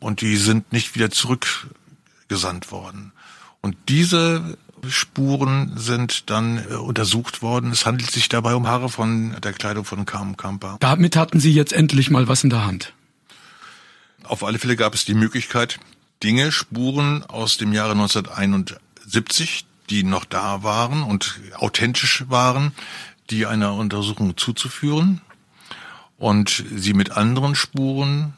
und 0.00 0.22
die 0.22 0.38
sind 0.38 0.72
nicht 0.72 0.94
wieder 0.94 1.10
zurückgesandt 1.10 2.72
worden. 2.72 3.12
Und 3.60 3.76
diese 3.90 4.56
Spuren 4.88 5.72
sind 5.76 6.30
dann 6.30 6.58
äh, 6.58 6.74
untersucht 6.74 7.42
worden. 7.42 7.70
Es 7.70 7.86
handelt 7.86 8.10
sich 8.10 8.28
dabei 8.28 8.54
um 8.54 8.66
Haare 8.66 8.88
von 8.88 9.36
der 9.42 9.52
Kleidung 9.52 9.84
von 9.84 10.04
Carmen 10.06 10.36
Kamper. 10.36 10.76
Damit 10.80 11.16
hatten 11.16 11.40
Sie 11.40 11.52
jetzt 11.52 11.72
endlich 11.72 12.10
mal 12.10 12.28
was 12.28 12.44
in 12.44 12.50
der 12.50 12.64
Hand. 12.64 12.92
Auf 14.24 14.42
alle 14.42 14.58
Fälle 14.58 14.76
gab 14.76 14.94
es 14.94 15.04
die 15.04 15.14
Möglichkeit, 15.14 15.78
Dinge, 16.22 16.52
Spuren 16.52 17.22
aus 17.24 17.58
dem 17.58 17.72
Jahre 17.72 17.92
1971, 17.92 19.66
die 19.90 20.02
noch 20.02 20.24
da 20.24 20.62
waren 20.62 21.02
und 21.02 21.40
authentisch 21.56 22.24
waren, 22.28 22.72
die 23.30 23.46
einer 23.46 23.74
Untersuchung 23.74 24.36
zuzuführen 24.36 25.20
und 26.16 26.64
sie 26.74 26.94
mit 26.94 27.10
anderen 27.10 27.54
Spuren 27.54 28.34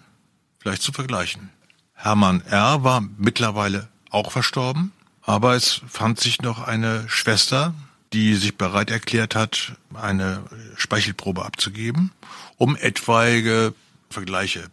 vielleicht 0.59 0.83
zu 0.83 0.93
vergleichen. 0.93 1.51
Hermann 1.95 2.43
R. 2.43 2.83
war 2.83 3.03
mittlerweile 3.17 3.89
auch 4.11 4.33
verstorben. 4.33 4.93
Aber 5.27 5.57
es 5.57 5.83
fand 5.89 6.21
sich 6.21 6.41
noch 6.41 6.61
eine 6.61 7.05
Schwester, 7.09 7.75
die 8.13 8.37
sich 8.37 8.57
bereit 8.57 8.93
erklärt 8.93 9.35
hat, 9.35 9.73
eine 9.93 10.45
Speichelprobe 10.77 11.45
abzugeben, 11.45 12.13
um 12.57 12.77
etwaige 12.77 13.75
Vergleiche 14.09 14.71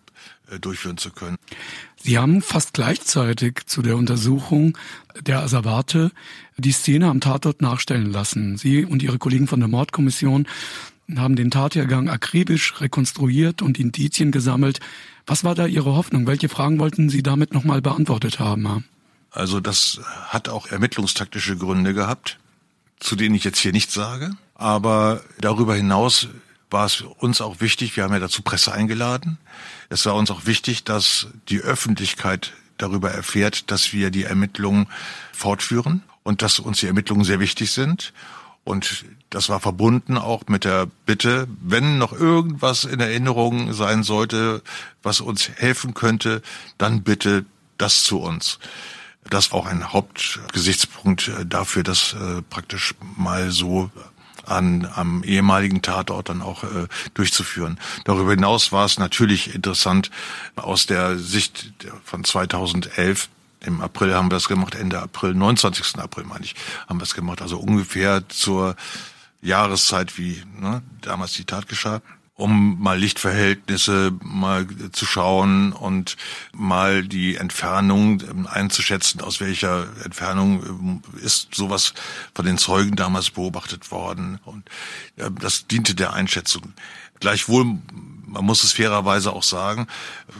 äh, 0.51 0.59
durchführen 0.59 0.97
zu 0.97 1.09
können. 1.09 1.37
Sie 1.99 2.19
haben 2.19 2.43
fast 2.43 2.73
gleichzeitig 2.73 3.61
zu 3.65 3.81
der 3.81 3.97
Untersuchung 3.97 4.77
der 5.19 5.41
Asservate 5.41 6.11
die 6.57 6.71
Szene 6.71 7.07
am 7.07 7.19
Tatort 7.19 7.63
nachstellen 7.63 8.11
lassen. 8.11 8.57
Sie 8.57 8.85
und 8.85 9.01
Ihre 9.01 9.17
Kollegen 9.17 9.47
von 9.47 9.59
der 9.59 9.69
Mordkommission 9.69 10.47
haben 11.15 11.35
den 11.35 11.49
Tathergang 11.49 12.09
akribisch 12.09 12.79
rekonstruiert 12.79 13.63
und 13.63 13.79
Indizien 13.79 14.31
gesammelt. 14.31 14.79
Was 15.25 15.43
war 15.43 15.55
da 15.55 15.65
Ihre 15.65 15.95
Hoffnung? 15.95 16.27
Welche 16.27 16.47
Fragen 16.47 16.77
wollten 16.77 17.09
Sie 17.09 17.23
damit 17.23 17.53
nochmal 17.53 17.81
beantwortet 17.81 18.39
haben? 18.39 18.85
Also 19.33 19.59
das 19.59 19.99
hat 20.27 20.47
auch 20.47 20.67
ermittlungstaktische 20.67 21.57
Gründe 21.57 21.93
gehabt, 21.93 22.37
zu 22.99 23.15
denen 23.15 23.35
ich 23.35 23.43
jetzt 23.43 23.59
hier 23.59 23.71
nichts 23.71 23.93
sage. 23.93 24.31
Aber 24.55 25.21
darüber 25.39 25.75
hinaus 25.75 26.27
war 26.69 26.85
es 26.85 27.01
uns 27.01 27.41
auch 27.41 27.59
wichtig, 27.59 27.95
wir 27.97 28.03
haben 28.03 28.13
ja 28.13 28.19
dazu 28.19 28.43
Presse 28.43 28.71
eingeladen. 28.71 29.37
Es 29.89 30.05
war 30.05 30.15
uns 30.15 30.31
auch 30.31 30.45
wichtig, 30.45 30.83
dass 30.83 31.27
die 31.49 31.59
Öffentlichkeit 31.59 32.53
darüber 32.77 33.11
erfährt, 33.11 33.71
dass 33.71 33.91
wir 33.91 34.11
die 34.11 34.23
Ermittlungen 34.23 34.87
fortführen 35.31 36.03
und 36.23 36.41
dass 36.41 36.59
uns 36.59 36.79
die 36.79 36.87
Ermittlungen 36.87 37.25
sehr 37.25 37.39
wichtig 37.39 37.71
sind. 37.71 38.13
Und 38.63 39.05
das 39.29 39.49
war 39.49 39.59
verbunden 39.59 40.17
auch 40.17 40.43
mit 40.47 40.63
der 40.63 40.87
Bitte, 41.05 41.47
wenn 41.61 41.97
noch 41.97 42.13
irgendwas 42.13 42.85
in 42.85 42.99
Erinnerung 42.99 43.73
sein 43.73 44.03
sollte, 44.03 44.61
was 45.01 45.21
uns 45.21 45.49
helfen 45.49 45.93
könnte, 45.93 46.41
dann 46.77 47.03
bitte 47.03 47.45
das 47.77 48.03
zu 48.03 48.19
uns. 48.19 48.59
Das 49.29 49.51
war 49.51 49.59
auch 49.59 49.65
ein 49.65 49.93
Hauptgesichtspunkt 49.93 51.27
äh, 51.27 51.45
dafür, 51.45 51.83
das 51.83 52.13
äh, 52.13 52.41
praktisch 52.43 52.95
mal 53.17 53.51
so 53.51 53.89
an, 54.45 54.89
am 54.93 55.23
ehemaligen 55.23 55.81
Tatort 55.81 56.29
dann 56.29 56.41
auch 56.41 56.63
äh, 56.63 56.87
durchzuführen. 57.13 57.79
Darüber 58.03 58.31
hinaus 58.31 58.71
war 58.71 58.85
es 58.85 58.99
natürlich 58.99 59.55
interessant 59.55 60.11
aus 60.55 60.85
der 60.85 61.17
Sicht 61.17 61.73
von 62.03 62.23
2011. 62.23 63.29
Im 63.61 63.79
April 63.79 64.13
haben 64.13 64.29
wir 64.29 64.37
es 64.37 64.49
gemacht, 64.49 64.75
Ende 64.75 65.01
April, 65.01 65.33
29. 65.33 65.97
April 65.97 66.25
meine 66.25 66.43
ich, 66.43 66.55
haben 66.89 66.99
wir 66.99 67.03
es 67.03 67.13
gemacht. 67.13 67.41
Also 67.41 67.57
ungefähr 67.57 68.27
zur 68.27 68.75
Jahreszeit, 69.41 70.17
wie 70.17 70.43
ne, 70.59 70.81
damals 71.01 71.33
die 71.33 71.45
Tat 71.45 71.69
geschah 71.69 72.01
um 72.35 72.81
mal 72.81 72.97
Lichtverhältnisse 72.97 74.11
mal 74.23 74.65
zu 74.91 75.05
schauen 75.05 75.71
und 75.71 76.17
mal 76.51 77.03
die 77.03 77.35
Entfernung 77.35 78.21
ähm, 78.21 78.47
einzuschätzen, 78.47 79.21
aus 79.21 79.39
welcher 79.39 79.85
Entfernung 80.03 80.63
ähm, 80.63 81.01
ist 81.21 81.53
sowas 81.53 81.93
von 82.33 82.45
den 82.45 82.57
Zeugen 82.57 82.95
damals 82.95 83.29
beobachtet 83.29 83.91
worden. 83.91 84.39
Und 84.45 84.69
das 85.15 85.67
diente 85.67 85.93
der 85.93 86.13
Einschätzung. 86.13 86.73
Gleichwohl, 87.19 87.65
man 88.25 88.45
muss 88.45 88.63
es 88.63 88.73
fairerweise 88.73 89.31
auch 89.31 89.43
sagen, 89.43 89.87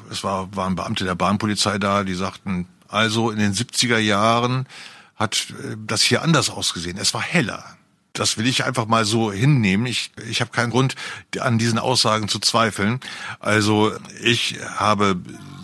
es 0.09 0.23
war, 0.23 0.55
waren 0.55 0.75
Beamte 0.75 1.05
der 1.05 1.15
Bahnpolizei 1.15 1.77
da, 1.77 2.03
die 2.03 2.15
sagten, 2.15 2.67
also 2.87 3.31
in 3.31 3.39
den 3.39 3.53
70er 3.53 3.97
Jahren 3.97 4.67
hat 5.15 5.47
äh, 5.51 5.75
das 5.77 6.01
hier 6.01 6.23
anders 6.23 6.49
ausgesehen. 6.49 6.97
Es 6.97 7.13
war 7.13 7.21
heller. 7.21 7.77
Das 8.13 8.37
will 8.37 8.45
ich 8.45 8.63
einfach 8.63 8.85
mal 8.85 9.05
so 9.05 9.31
hinnehmen. 9.31 9.87
Ich, 9.87 10.11
ich 10.29 10.39
habe 10.39 10.51
keinen 10.51 10.69
Grund, 10.69 10.95
an 11.39 11.57
diesen 11.57 11.79
Aussagen 11.79 12.27
zu 12.27 12.39
zweifeln. 12.39 12.99
Also 13.39 13.91
ich 14.21 14.57
habe 14.77 15.19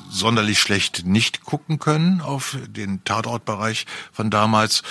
sonderlich 0.09 0.59
schlecht 0.59 1.05
nicht 1.05 1.43
gucken 1.43 1.77
können 1.77 2.21
auf 2.21 2.57
den 2.67 3.03
Tatortbereich 3.03 3.85
von 4.12 4.31
damals. 4.31 4.81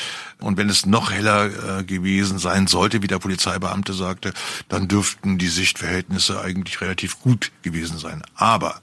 Und 0.41 0.57
wenn 0.57 0.69
es 0.69 0.87
noch 0.87 1.11
heller 1.11 1.81
äh, 1.81 1.85
gewesen 1.85 2.39
sein 2.39 2.69
sollte, 2.69 3.03
wie 3.03 3.09
der 3.09 3.19
Polizeibeamte 3.19 3.93
sagte, 3.93 4.33
dann 4.69 4.87
dürften 4.87 5.39
die 5.39 5.49
Sichtverhältnisse 5.49 6.41
eigentlich 6.41 6.81
relativ 6.81 7.19
gut 7.21 7.51
gewesen 7.63 7.99
sein. 7.99 8.23
Aber 8.37 8.81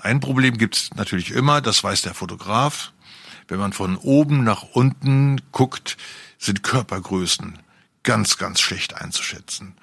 ein 0.00 0.20
Problem 0.20 0.56
gibt 0.56 0.76
es 0.76 0.94
natürlich 0.94 1.32
immer, 1.32 1.60
das 1.60 1.82
weiß 1.82 2.02
der 2.02 2.14
Fotograf. 2.14 2.92
Wenn 3.48 3.58
man 3.58 3.72
von 3.72 3.96
oben 3.96 4.44
nach 4.44 4.62
unten 4.62 5.40
guckt, 5.50 5.96
sind 6.38 6.62
Körpergrößen 6.62 7.58
ganz, 8.08 8.38
ganz 8.38 8.58
schlecht 8.60 8.94
einzuschätzen. 8.94 9.74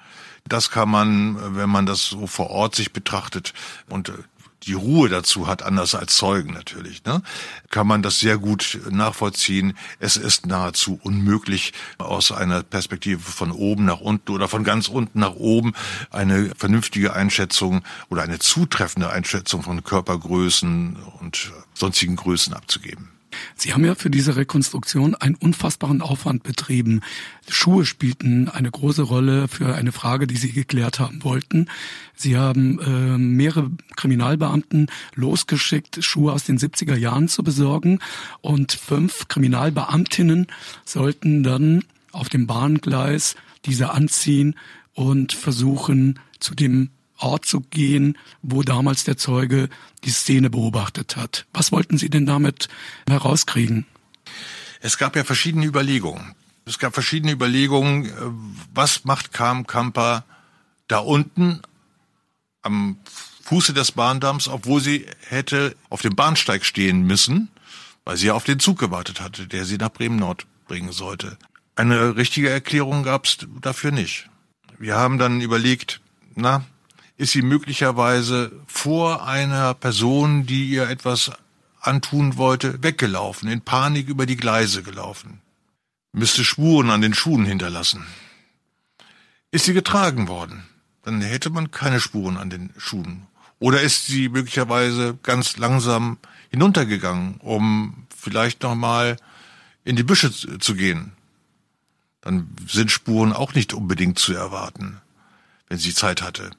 Das 0.48 0.72
kann 0.72 0.90
man, 0.90 1.54
wenn 1.54 1.70
man 1.70 1.86
das 1.86 2.06
so 2.06 2.26
vor 2.26 2.50
Ort 2.50 2.74
sich 2.74 2.92
betrachtet 2.92 3.54
und 3.88 4.08
äh, 4.08 4.14
die 4.64 4.72
Ruhe 4.72 5.08
dazu 5.08 5.46
hat, 5.46 5.62
anders 5.62 5.94
als 5.94 6.16
Zeugen 6.16 6.52
natürlich, 6.52 7.04
ne, 7.04 7.22
kann 7.70 7.86
man 7.86 8.02
das 8.02 8.18
sehr 8.18 8.36
gut 8.36 8.80
nachvollziehen. 8.90 9.78
Es 10.00 10.16
ist 10.16 10.44
nahezu 10.44 10.98
unmöglich, 11.04 11.72
aus 11.98 12.32
einer 12.32 12.64
Perspektive 12.64 13.20
von 13.20 13.52
oben 13.52 13.84
nach 13.84 14.00
unten 14.00 14.32
oder 14.32 14.48
von 14.48 14.64
ganz 14.64 14.88
unten 14.88 15.20
nach 15.20 15.36
oben 15.36 15.72
eine 16.10 16.52
vernünftige 16.56 17.12
Einschätzung 17.12 17.84
oder 18.08 18.22
eine 18.22 18.40
zutreffende 18.40 19.08
Einschätzung 19.08 19.62
von 19.62 19.84
Körpergrößen 19.84 20.96
und 21.20 21.52
sonstigen 21.74 22.16
Größen 22.16 22.54
abzugeben. 22.54 23.15
Sie 23.54 23.72
haben 23.72 23.84
ja 23.84 23.94
für 23.94 24.10
diese 24.10 24.36
Rekonstruktion 24.36 25.14
einen 25.14 25.34
unfassbaren 25.34 26.02
Aufwand 26.02 26.42
betrieben. 26.42 27.00
Schuhe 27.48 27.84
spielten 27.84 28.48
eine 28.48 28.70
große 28.70 29.02
Rolle 29.02 29.48
für 29.48 29.74
eine 29.74 29.92
Frage, 29.92 30.26
die 30.26 30.36
Sie 30.36 30.52
geklärt 30.52 30.98
haben 30.98 31.24
wollten. 31.24 31.68
Sie 32.14 32.36
haben 32.36 32.78
äh, 32.80 33.18
mehrere 33.18 33.70
Kriminalbeamten 33.96 34.88
losgeschickt, 35.14 36.02
Schuhe 36.04 36.32
aus 36.32 36.44
den 36.44 36.58
70er 36.58 36.96
Jahren 36.96 37.28
zu 37.28 37.42
besorgen 37.42 38.00
und 38.40 38.72
fünf 38.72 39.28
Kriminalbeamtinnen 39.28 40.46
sollten 40.84 41.42
dann 41.42 41.82
auf 42.12 42.28
dem 42.28 42.46
Bahngleis 42.46 43.36
diese 43.64 43.90
anziehen 43.90 44.56
und 44.94 45.32
versuchen, 45.32 46.18
zu 46.40 46.54
dem 46.54 46.90
Ort 47.18 47.46
zu 47.46 47.60
gehen, 47.60 48.18
wo 48.42 48.62
damals 48.62 49.04
der 49.04 49.16
Zeuge 49.16 49.68
die 50.04 50.10
Szene 50.10 50.50
beobachtet 50.50 51.16
hat. 51.16 51.46
Was 51.52 51.72
wollten 51.72 51.98
Sie 51.98 52.10
denn 52.10 52.26
damit 52.26 52.68
herauskriegen? 53.08 53.86
Es 54.80 54.98
gab 54.98 55.16
ja 55.16 55.24
verschiedene 55.24 55.66
Überlegungen. 55.66 56.34
Es 56.64 56.78
gab 56.78 56.94
verschiedene 56.94 57.32
Überlegungen, 57.32 58.06
äh, 58.06 58.10
was 58.74 59.04
macht 59.04 59.32
Kam 59.32 59.66
Kamper 59.66 60.24
da 60.88 60.98
unten 60.98 61.62
am 62.62 62.98
Fuße 63.42 63.72
des 63.72 63.92
Bahndamms, 63.92 64.48
obwohl 64.48 64.80
sie 64.80 65.06
hätte 65.28 65.76
auf 65.88 66.02
dem 66.02 66.16
Bahnsteig 66.16 66.64
stehen 66.64 67.02
müssen, 67.02 67.48
weil 68.04 68.16
sie 68.16 68.26
ja 68.26 68.34
auf 68.34 68.44
den 68.44 68.58
Zug 68.58 68.78
gewartet 68.78 69.20
hatte, 69.20 69.46
der 69.46 69.64
sie 69.64 69.78
nach 69.78 69.92
Bremen 69.92 70.16
Nord 70.16 70.46
bringen 70.66 70.90
sollte. 70.90 71.38
Eine 71.76 72.16
richtige 72.16 72.50
Erklärung 72.50 73.04
gab 73.04 73.26
es 73.26 73.38
dafür 73.60 73.92
nicht. 73.92 74.28
Wir 74.78 74.96
haben 74.96 75.18
dann 75.18 75.40
überlegt, 75.40 76.00
na, 76.34 76.64
ist 77.16 77.32
sie 77.32 77.42
möglicherweise 77.42 78.52
vor 78.66 79.26
einer 79.26 79.74
Person, 79.74 80.46
die 80.46 80.68
ihr 80.68 80.88
etwas 80.88 81.30
antun 81.80 82.36
wollte, 82.36 82.82
weggelaufen, 82.82 83.48
in 83.48 83.60
Panik 83.62 84.08
über 84.08 84.26
die 84.26 84.36
Gleise 84.36 84.82
gelaufen. 84.82 85.40
Müsste 86.12 86.44
Spuren 86.44 86.90
an 86.90 87.00
den 87.00 87.14
Schuhen 87.14 87.46
hinterlassen. 87.46 88.04
Ist 89.50 89.64
sie 89.64 89.74
getragen 89.74 90.28
worden, 90.28 90.64
dann 91.02 91.20
hätte 91.22 91.50
man 91.50 91.70
keine 91.70 92.00
Spuren 92.00 92.36
an 92.36 92.50
den 92.50 92.70
Schuhen. 92.76 93.26
Oder 93.58 93.80
ist 93.80 94.06
sie 94.06 94.28
möglicherweise 94.28 95.18
ganz 95.22 95.56
langsam 95.56 96.18
hinuntergegangen, 96.50 97.36
um 97.38 98.06
vielleicht 98.14 98.62
nochmal 98.62 99.16
in 99.84 99.96
die 99.96 100.02
Büsche 100.02 100.30
zu 100.32 100.74
gehen. 100.74 101.12
Dann 102.20 102.48
sind 102.66 102.90
Spuren 102.90 103.32
auch 103.32 103.54
nicht 103.54 103.72
unbedingt 103.72 104.18
zu 104.18 104.34
erwarten, 104.34 105.00
wenn 105.68 105.78
sie 105.78 105.94
Zeit 105.94 106.22
hatte. 106.22 106.50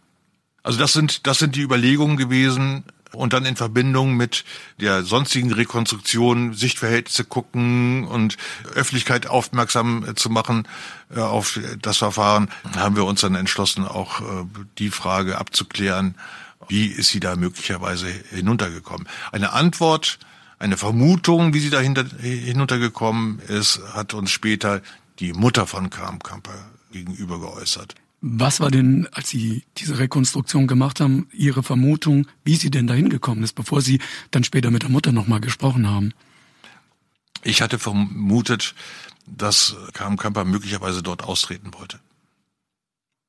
Also 0.63 0.79
das 0.79 0.93
sind, 0.93 1.27
das 1.27 1.39
sind 1.39 1.55
die 1.55 1.61
Überlegungen 1.61 2.17
gewesen, 2.17 2.83
und 3.13 3.33
dann 3.33 3.45
in 3.45 3.55
Verbindung 3.55 4.15
mit 4.15 4.43
der 4.79 5.03
sonstigen 5.03 5.51
Rekonstruktion 5.51 6.53
Sichtverhältnisse 6.53 7.25
gucken 7.25 8.05
und 8.05 8.37
Öffentlichkeit 8.73 9.27
aufmerksam 9.27 10.05
äh, 10.07 10.15
zu 10.15 10.29
machen 10.29 10.67
äh, 11.15 11.19
auf 11.19 11.59
das 11.81 11.97
Verfahren, 11.97 12.49
haben 12.75 12.95
wir 12.95 13.05
uns 13.05 13.21
dann 13.21 13.35
entschlossen, 13.35 13.85
auch 13.85 14.21
äh, 14.21 14.45
die 14.77 14.89
Frage 14.89 15.37
abzuklären, 15.37 16.15
wie 16.67 16.87
ist 16.87 17.09
sie 17.09 17.19
da 17.19 17.35
möglicherweise 17.35 18.07
hinuntergekommen. 18.29 19.07
Eine 19.31 19.53
Antwort, 19.53 20.19
eine 20.59 20.75
Vermutung, 20.75 21.53
wie 21.53 21.59
sie 21.59 21.69
da 21.69 21.79
hinuntergekommen 21.79 23.39
ist, 23.39 23.79
hat 23.93 24.13
uns 24.13 24.31
später 24.31 24.81
die 25.19 25.33
Mutter 25.33 25.65
von 25.65 25.89
Kram 25.89 26.21
Kamper 26.21 26.71
gegenüber 26.91 27.39
geäußert. 27.39 27.95
Was 28.21 28.59
war 28.59 28.71
denn, 28.71 29.07
als 29.11 29.29
Sie 29.29 29.63
diese 29.77 29.99
Rekonstruktion 29.99 30.65
gemacht 30.65 30.99
haben, 30.99 31.27
Ihre 31.31 31.61
Vermutung, 31.61 32.27
wie 32.43 32.55
sie 32.55 32.71
denn 32.71 32.87
dahin 32.87 33.09
gekommen 33.09 33.43
ist, 33.43 33.53
bevor 33.53 33.81
Sie 33.81 33.99
dann 34.31 34.43
später 34.43 34.71
mit 34.71 34.83
der 34.83 34.89
Mutter 34.89 35.11
nochmal 35.11 35.39
gesprochen 35.39 35.87
haben? 35.87 36.13
Ich 37.43 37.61
hatte 37.61 37.77
vermutet, 37.77 38.73
dass 39.27 39.75
Kam 39.93 40.17
Kamper 40.17 40.45
möglicherweise 40.45 41.03
dort 41.03 41.23
austreten 41.23 41.73
wollte. 41.73 41.99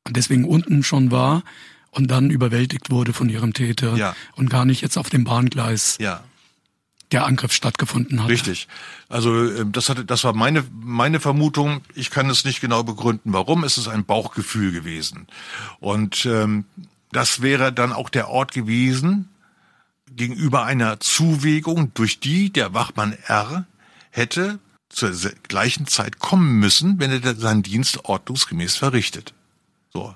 Und 0.07 0.17
deswegen 0.17 0.45
unten 0.45 0.83
schon 0.83 1.11
war 1.11 1.43
und 1.91 2.11
dann 2.11 2.31
überwältigt 2.31 2.91
wurde 2.91 3.13
von 3.13 3.29
ihrem 3.29 3.53
Täter 3.53 3.95
ja. 3.97 4.17
und 4.37 4.49
gar 4.49 4.65
nicht 4.65 4.81
jetzt 4.81 4.97
auf 4.97 5.11
dem 5.11 5.25
Bahngleis. 5.25 5.99
Ja 6.01 6.25
der 7.13 7.25
Angriff 7.25 7.53
stattgefunden 7.53 8.23
hat. 8.23 8.29
Richtig. 8.29 8.69
Also 9.09 9.51
ähm, 9.51 9.73
das 9.73 9.89
hatte, 9.89 10.05
das 10.05 10.25
war 10.25 10.33
meine 10.35 10.65
meine 10.81 11.21
Vermutung. 11.21 11.83
Ich 11.95 12.11
kann 12.11 12.29
es 12.31 12.45
nicht 12.45 12.61
genau 12.61 12.83
begründen, 12.83 13.33
warum. 13.33 13.65
Es 13.65 13.79
ist 13.79 13.89
ein 13.89 14.05
Bauchgefühl 14.05 14.73
gewesen 14.73 15.27
und 15.81 16.27
ähm, 16.27 16.65
das 17.13 17.41
wäre 17.41 17.73
dann 17.73 17.93
auch 17.93 18.11
der 18.11 18.29
Ort 18.29 18.53
gewesen 18.53 19.29
gegenüber 20.11 20.65
einer 20.65 21.01
Zuwägung, 21.01 21.93
durch 21.95 22.21
die 22.21 22.51
der 22.51 22.75
Wachmann 22.75 23.17
R 23.27 23.67
hätte 24.11 24.59
zur 24.89 25.13
gleichen 25.49 25.87
Zeit 25.87 26.19
kommen 26.19 26.59
müssen, 26.59 26.99
wenn 26.99 27.11
er 27.11 27.35
seinen 27.37 27.63
Dienst 27.63 28.05
ordnungsgemäß 28.05 28.77
verrichtet. 28.77 29.35
So. 29.93 30.15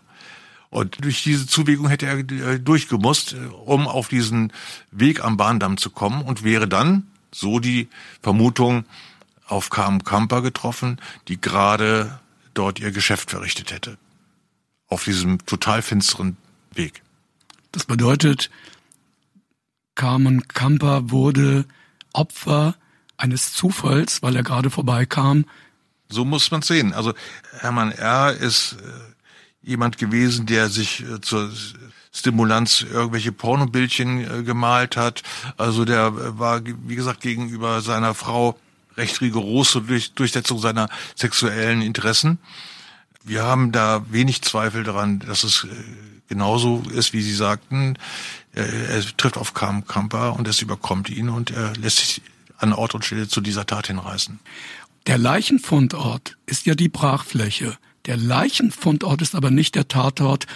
Und 0.73 1.05
durch 1.05 1.23
diese 1.23 1.47
Zuwägung 1.47 1.87
hätte 1.89 2.07
er 2.07 2.19
äh, 2.19 2.59
durchgemusst, 2.59 3.35
äh, 3.35 3.37
um 3.67 3.87
auf 3.87 4.09
diesen 4.09 4.55
Weg 4.91 5.23
am 5.23 5.37
Bahndamm 5.37 5.77
zu 5.77 5.91
kommen 5.91 6.23
und 6.23 6.45
wäre 6.45 6.67
dann, 6.67 7.09
so 7.31 7.61
die 7.61 7.89
Vermutung, 8.23 8.87
auf 9.47 9.69
KM 9.69 10.03
Kamper 10.03 10.41
getroffen, 10.41 10.99
die 11.29 11.39
gerade 11.39 12.21
dort 12.55 12.81
ihr 12.81 12.91
Geschäft 12.91 13.31
verrichtet 13.31 13.71
hätte. 13.71 13.99
Auf 14.89 15.05
diesem 15.05 15.45
total 15.45 15.83
finsteren 15.83 16.39
Weg. 16.73 17.03
Das 17.71 17.85
bedeutet, 17.85 18.51
Carmen 19.95 20.49
Kamper 20.49 21.11
wurde 21.11 21.67
Opfer 22.15 22.77
eines 23.19 23.53
Zufalls, 23.53 24.23
weil 24.23 24.37
er 24.37 24.43
gerade 24.43 24.71
vorbeikam. 24.71 25.45
So 26.09 26.25
muss 26.25 26.51
man 26.51 26.63
sehen. 26.63 26.95
Also 26.95 27.13
Hermann 27.61 27.93
R. 27.93 28.33
ist 28.33 28.73
äh, 28.73 29.12
jemand 29.63 29.99
gewesen, 29.99 30.47
der 30.47 30.69
sich 30.69 31.03
äh, 31.03 31.21
zur 31.21 31.51
Stimulanz 32.13 32.83
irgendwelche 32.83 33.33
Pornobildchen 33.33 34.41
äh, 34.41 34.43
gemalt 34.43 34.97
hat. 34.97 35.23
Also 35.57 35.85
der 35.85 36.07
äh, 36.07 36.39
war, 36.39 36.61
wie 36.65 36.97
gesagt, 36.97 37.21
gegenüber 37.21 37.81
seiner 37.81 38.15
Frau 38.15 38.59
recht 38.97 39.21
rigoros 39.21 39.71
zur 39.71 39.83
durch, 39.83 40.13
Durchsetzung 40.13 40.59
seiner 40.59 40.89
sexuellen 41.15 41.81
Interessen. 41.81 42.39
Wir 43.25 43.43
haben 43.45 43.73
da 43.73 44.05
wenig 44.11 44.43
Zweifel 44.43 44.83
daran, 44.83 45.21
dass 45.21 45.45
es 45.45 45.67
genauso 46.29 46.83
ist, 46.93 47.13
wie 47.13 47.23
Sie 47.23 47.35
sagten. 47.35 47.97
Er, 48.53 48.67
er 48.67 49.17
trifft 49.17 49.39
auf 49.39 49.55
Kam 49.55 49.87
Kamper 49.87 50.35
und 50.35 50.49
es 50.49 50.61
überkommt 50.61 51.09
ihn 51.09 51.29
und 51.29 51.51
er 51.53 51.73
lässt 51.77 51.99
sich 51.99 52.23
an 52.59 52.73
Ort 52.73 52.95
und 52.95 53.05
Stelle 53.05 53.29
zu 53.29 53.41
dieser 53.41 53.65
Tat 53.65 53.87
hinreißen. 53.87 54.39
Der 55.07 55.19
Leichenfundort 55.19 56.37
ist 56.47 56.67
ja 56.67 56.75
die 56.75 56.89
Brachfläche. 56.89 57.77
Der 58.07 58.17
Leichenfundort 58.17 59.23
ist 59.23 59.35
aber 59.35 59.51
nicht 59.51 59.75
der 59.75 59.89
Tatort, 59.89 60.47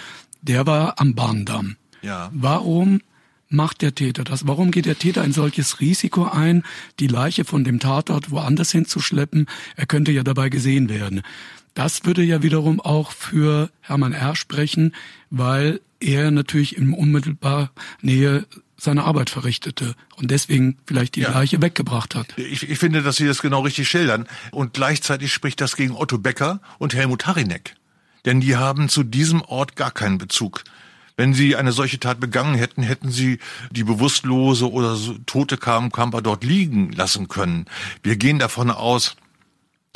der 0.42 0.66
war 0.66 1.01
am 1.01 1.14
Bahndamm. 1.14 1.76
Ja. 2.03 2.30
Warum 2.32 3.01
macht 3.49 3.82
der 3.82 3.94
Täter 3.94 4.24
das? 4.24 4.47
Warum 4.47 4.70
geht 4.70 4.86
der 4.86 4.99
Täter 4.99 5.22
ein 5.22 5.32
solches 5.32 5.80
Risiko 5.80 6.24
ein, 6.24 6.64
die 6.99 7.07
Leiche 7.07 7.44
von 7.44 7.64
dem 7.64 7.78
Tatort 7.78 8.30
woanders 8.30 8.72
hinzuschleppen? 8.72 9.47
Er 9.76 9.86
könnte 9.86 10.12
ja 10.12 10.22
dabei 10.22 10.49
gesehen 10.49 10.88
werden. 10.88 11.22
Das 11.77 12.07
würde 12.07 12.22
ja 12.22 12.43
wiederum 12.43 12.81
auch 12.81 13.12
für 13.12 13.70
Hermann 13.83 14.14
R. 14.14 14.35
sprechen, 14.35 14.95
weil 15.29 15.81
er 16.01 16.31
natürlich 16.31 16.79
in 16.79 16.95
unmittelbarer 16.95 17.70
Nähe 18.01 18.47
seine 18.79 19.05
Arbeit 19.05 19.29
verrichtete 19.29 19.95
und 20.16 20.31
deswegen 20.31 20.79
vielleicht 20.87 21.16
die 21.16 21.20
ja. 21.20 21.33
Leiche 21.33 21.61
weggebracht 21.61 22.14
hat. 22.14 22.37
Ich, 22.39 22.68
ich 22.68 22.79
finde, 22.79 23.03
dass 23.03 23.16
Sie 23.16 23.27
das 23.27 23.43
genau 23.43 23.61
richtig 23.61 23.89
schildern. 23.89 24.27
Und 24.53 24.72
gleichzeitig 24.72 25.35
spricht 25.35 25.61
das 25.61 25.77
gegen 25.77 25.95
Otto 25.95 26.16
Becker 26.16 26.61
und 26.79 26.95
Helmut 26.95 27.27
Harineck. 27.27 27.74
Denn 28.24 28.41
die 28.41 28.57
haben 28.57 28.89
zu 28.89 29.03
diesem 29.03 29.43
Ort 29.43 29.77
gar 29.77 29.91
keinen 29.91 30.16
Bezug. 30.16 30.64
Wenn 31.18 31.35
sie 31.35 31.57
eine 31.57 31.72
solche 31.72 32.01
Tat 32.01 32.20
begangen 32.20 32.55
hätten, 32.55 32.83
hätten 32.83 33.11
sie 33.11 33.39
die 33.70 33.85
bewusstlose 33.85 34.70
oder 34.70 34.97
tote 35.27 35.59
Kamper 35.59 36.22
dort 36.22 36.43
liegen 36.43 36.91
lassen 36.93 37.29
können. 37.29 37.66
Wir 38.03 38.16
gehen 38.16 38.39
davon 38.39 38.70
aus, 38.70 39.16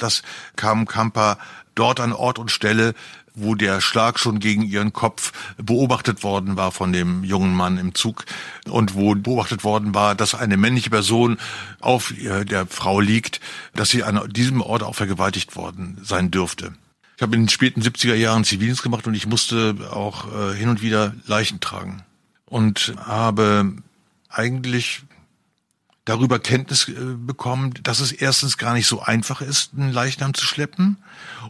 dass 0.03 0.23
Kamper 0.57 1.39
dort 1.75 2.01
an 2.01 2.13
Ort 2.13 2.39
und 2.39 2.51
Stelle 2.51 2.95
wo 3.35 3.55
der 3.55 3.81
Schlag 3.81 4.19
schon 4.19 4.39
gegen 4.41 4.63
ihren 4.63 4.93
Kopf 4.93 5.33
beobachtet 5.57 6.23
worden 6.23 6.57
war 6.57 6.73
von 6.73 6.93
dem 6.93 7.25
jungen 7.25 7.55
Mann 7.55 7.79
im 7.79 7.95
Zug 7.95 8.25
und 8.69 8.95
wo 8.95 9.15
beobachtet 9.15 9.65
worden 9.65 9.95
war, 9.95 10.15
dass 10.15 10.35
eine 10.35 10.57
männliche 10.57 10.91
Person 10.91 11.39
auf 11.81 12.13
der 12.19 12.67
Frau 12.67 13.01
liegt, 13.01 13.41
dass 13.75 13.91
sie 13.91 14.03
an 14.03 14.21
diesem 14.31 14.61
Ort 14.61 14.83
auch 14.83 14.95
vergewaltigt 14.95 15.57
worden 15.57 15.99
sein 16.03 16.31
dürfte. 16.31 16.73
Ich 17.17 17.23
habe 17.23 17.37
in 17.37 17.43
den 17.43 17.49
späten 17.49 17.83
70er 17.83 18.15
Jahren 18.15 18.45
Zivildienst 18.45 18.83
gemacht 18.83 19.07
und 19.07 19.15
ich 19.15 19.27
musste 19.27 19.77
auch 19.93 20.27
äh, 20.33 20.55
hin 20.55 20.71
und 20.71 20.81
wieder 20.81 21.15
Leichen 21.27 21.61
tragen 21.61 22.03
und 22.47 22.95
habe 23.05 23.75
eigentlich 24.31 25.03
darüber 26.05 26.39
Kenntnis 26.39 26.89
äh, 26.89 26.95
bekommen, 27.17 27.75
dass 27.83 28.01
es 28.01 28.13
erstens 28.13 28.57
gar 28.59 28.75
nicht 28.75 28.87
so 28.87 29.01
einfach 29.01 29.41
ist, 29.43 29.73
einen 29.77 29.93
Leichnam 29.93 30.35
zu 30.35 30.45
schleppen 30.45 30.97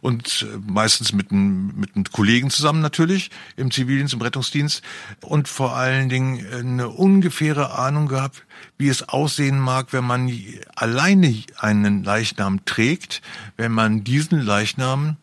und 0.01 0.47
äh, 0.51 0.59
meistens 0.67 1.13
mit 1.13 1.31
einem, 1.31 1.73
mit 1.77 1.95
einem 1.95 2.05
Kollegen 2.05 2.51
zusammen 2.51 2.81
natürlich 2.81 3.31
im 3.57 3.71
Zivildienst, 3.71 4.15
im 4.15 4.23
Rettungsdienst 4.23 4.83
und 5.21 5.49
vor 5.49 5.77
allen 5.77 6.09
Dingen 6.09 6.45
eine 6.53 6.89
ungefähre 6.89 7.79
Ahnung 7.79 8.09
gehabt, 8.09 8.45
wie 8.77 8.89
es 8.89 9.09
aussehen 9.09 9.59
mag, 9.59 9.93
wenn 9.93 10.05
man 10.05 10.33
alleine 10.75 11.43
einen 11.57 12.03
Leichnam 12.03 12.65
trägt, 12.65 13.23
wenn 13.57 13.73
man 13.73 14.05
diesen 14.05 14.41
Leichnam 14.41 15.17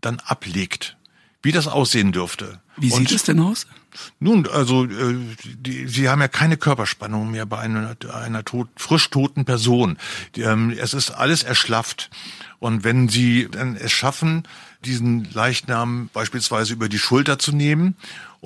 dann 0.00 0.20
ablegt, 0.20 0.96
wie 1.42 1.52
das 1.52 1.66
aussehen 1.66 2.12
dürfte. 2.12 2.60
Wie 2.76 2.90
sieht 2.90 3.12
es 3.12 3.22
denn 3.22 3.40
aus? 3.40 3.66
Nun, 4.20 4.46
also 4.48 4.84
äh, 4.84 5.16
die, 5.44 5.88
sie 5.88 6.08
haben 6.08 6.20
ja 6.20 6.28
keine 6.28 6.56
Körperspannung 6.56 7.30
mehr 7.30 7.46
bei 7.46 7.58
einer, 7.58 7.96
einer 8.12 8.44
tot, 8.44 8.68
frisch 8.76 9.08
toten 9.10 9.44
Person. 9.44 9.96
Die, 10.34 10.42
ähm, 10.42 10.74
es 10.78 10.94
ist 10.94 11.10
alles 11.10 11.42
erschlafft. 11.42 12.10
Und 12.58 12.84
wenn 12.84 13.08
sie 13.08 13.48
dann 13.50 13.76
es 13.76 13.92
schaffen, 13.92 14.46
diesen 14.84 15.30
Leichnam 15.32 16.10
beispielsweise 16.12 16.72
über 16.72 16.88
die 16.88 16.98
Schulter 16.98 17.38
zu 17.38 17.52
nehmen 17.52 17.96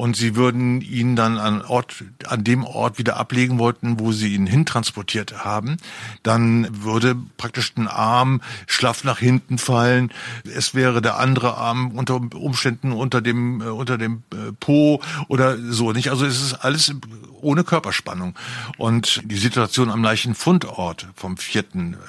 und 0.01 0.17
sie 0.17 0.35
würden 0.35 0.81
ihn 0.81 1.15
dann 1.15 1.37
an 1.37 1.61
Ort, 1.61 2.05
an 2.27 2.43
dem 2.43 2.65
Ort 2.65 2.97
wieder 2.97 3.19
ablegen 3.19 3.59
wollten, 3.59 4.01
wo 4.01 4.13
sie 4.13 4.35
ihn 4.35 4.47
hintransportiert 4.47 5.45
haben, 5.45 5.77
dann 6.23 6.83
würde 6.83 7.17
praktisch 7.37 7.75
ein 7.77 7.87
Arm 7.87 8.41
schlaff 8.67 9.05
nach 9.05 9.19
hinten 9.19 9.59
fallen. 9.59 10.11
Es 10.45 10.75
wäre 10.75 11.03
der 11.03 11.19
andere 11.19 11.59
Arm 11.59 11.91
unter 11.99 12.15
Umständen 12.15 12.93
unter 12.93 13.21
dem, 13.21 13.61
äh, 13.61 13.65
unter 13.65 13.99
dem 13.99 14.23
äh, 14.33 14.53
Po 14.59 15.03
oder 15.29 15.59
so 15.59 15.93
nicht. 15.93 16.09
Also 16.09 16.25
es 16.25 16.41
ist 16.41 16.55
alles 16.55 16.95
ohne 17.43 17.65
Körperspannung. 17.65 18.35
Und 18.79 19.21
die 19.25 19.39
Situation 19.39 19.91
am 19.91 20.03
Leichenfundort 20.03 21.09
vom 21.15 21.37
4. 21.37 21.65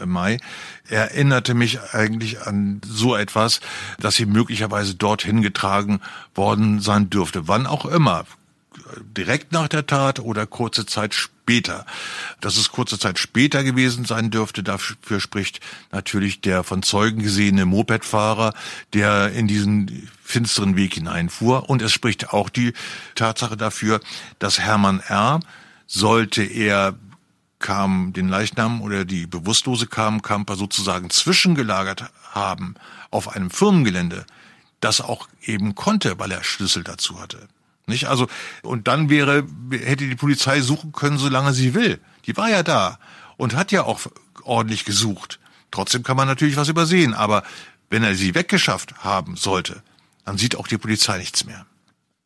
Mai 0.05 0.37
erinnerte 0.87 1.53
mich 1.53 1.79
eigentlich 1.93 2.41
an 2.45 2.81
so 2.85 3.15
etwas, 3.15 3.61
dass 3.99 4.15
sie 4.15 4.25
möglicherweise 4.25 4.95
dorthin 4.95 5.41
getragen 5.41 6.01
worden 6.35 6.79
sein 6.79 7.09
dürfte. 7.09 7.47
Wann 7.47 7.65
auch 7.65 7.80
immer. 7.85 8.25
Direkt 9.17 9.51
nach 9.51 9.67
der 9.67 9.85
Tat 9.85 10.19
oder 10.19 10.47
kurze 10.47 10.85
Zeit 10.85 11.13
später. 11.13 11.85
Dass 12.39 12.57
es 12.57 12.71
kurze 12.71 12.97
Zeit 12.97 13.19
später 13.19 13.63
gewesen 13.63 14.05
sein 14.05 14.31
dürfte, 14.31 14.63
dafür 14.63 15.19
spricht 15.19 15.59
natürlich 15.91 16.39
der 16.41 16.63
von 16.63 16.81
Zeugen 16.81 17.21
gesehene 17.21 17.65
Mopedfahrer, 17.65 18.53
der 18.93 19.33
in 19.33 19.47
diesen 19.47 20.09
finsteren 20.23 20.77
Weg 20.77 20.93
hineinfuhr. 20.93 21.69
Und 21.69 21.81
es 21.81 21.91
spricht 21.91 22.29
auch 22.29 22.49
die 22.49 22.73
Tatsache 23.15 23.57
dafür, 23.57 23.99
dass 24.39 24.59
Hermann 24.59 25.01
R., 25.01 25.41
sollte 25.87 26.41
er 26.41 26.95
kam 27.59 28.13
den 28.13 28.27
Leichnam 28.27 28.81
oder 28.81 29.05
die 29.05 29.27
bewusstlose 29.27 29.87
kam 29.87 30.21
Kamper 30.21 30.55
sozusagen 30.55 31.09
zwischengelagert 31.09 32.05
haben 32.31 32.75
auf 33.11 33.35
einem 33.35 33.51
Firmengelände, 33.51 34.25
das 34.79 34.99
auch 34.99 35.27
eben 35.43 35.75
konnte, 35.75 36.17
weil 36.17 36.31
er 36.31 36.43
Schlüssel 36.43 36.83
dazu 36.83 37.21
hatte. 37.21 37.47
Nicht? 37.91 38.07
Also, 38.07 38.27
und 38.63 38.87
dann 38.87 39.09
wäre, 39.09 39.45
hätte 39.71 40.07
die 40.07 40.15
Polizei 40.15 40.61
suchen 40.61 40.91
können, 40.91 41.17
solange 41.17 41.53
sie 41.53 41.73
will. 41.73 41.99
Die 42.25 42.35
war 42.35 42.49
ja 42.49 42.63
da 42.63 42.97
und 43.37 43.55
hat 43.55 43.71
ja 43.71 43.83
auch 43.83 44.01
ordentlich 44.43 44.85
gesucht. 44.85 45.39
Trotzdem 45.69 46.03
kann 46.03 46.17
man 46.17 46.27
natürlich 46.27 46.57
was 46.57 46.67
übersehen, 46.67 47.13
aber 47.13 47.43
wenn 47.89 48.03
er 48.03 48.15
sie 48.15 48.35
weggeschafft 48.35 49.03
haben 49.03 49.35
sollte, 49.35 49.83
dann 50.25 50.37
sieht 50.37 50.55
auch 50.55 50.67
die 50.67 50.77
Polizei 50.77 51.17
nichts 51.17 51.45
mehr. 51.45 51.65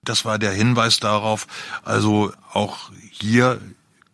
Das 0.04 0.26
war 0.26 0.38
der 0.40 0.52
Hinweis 0.52 1.00
darauf, 1.00 1.48
also 1.84 2.32
auch 2.54 2.92
hier 3.12 3.60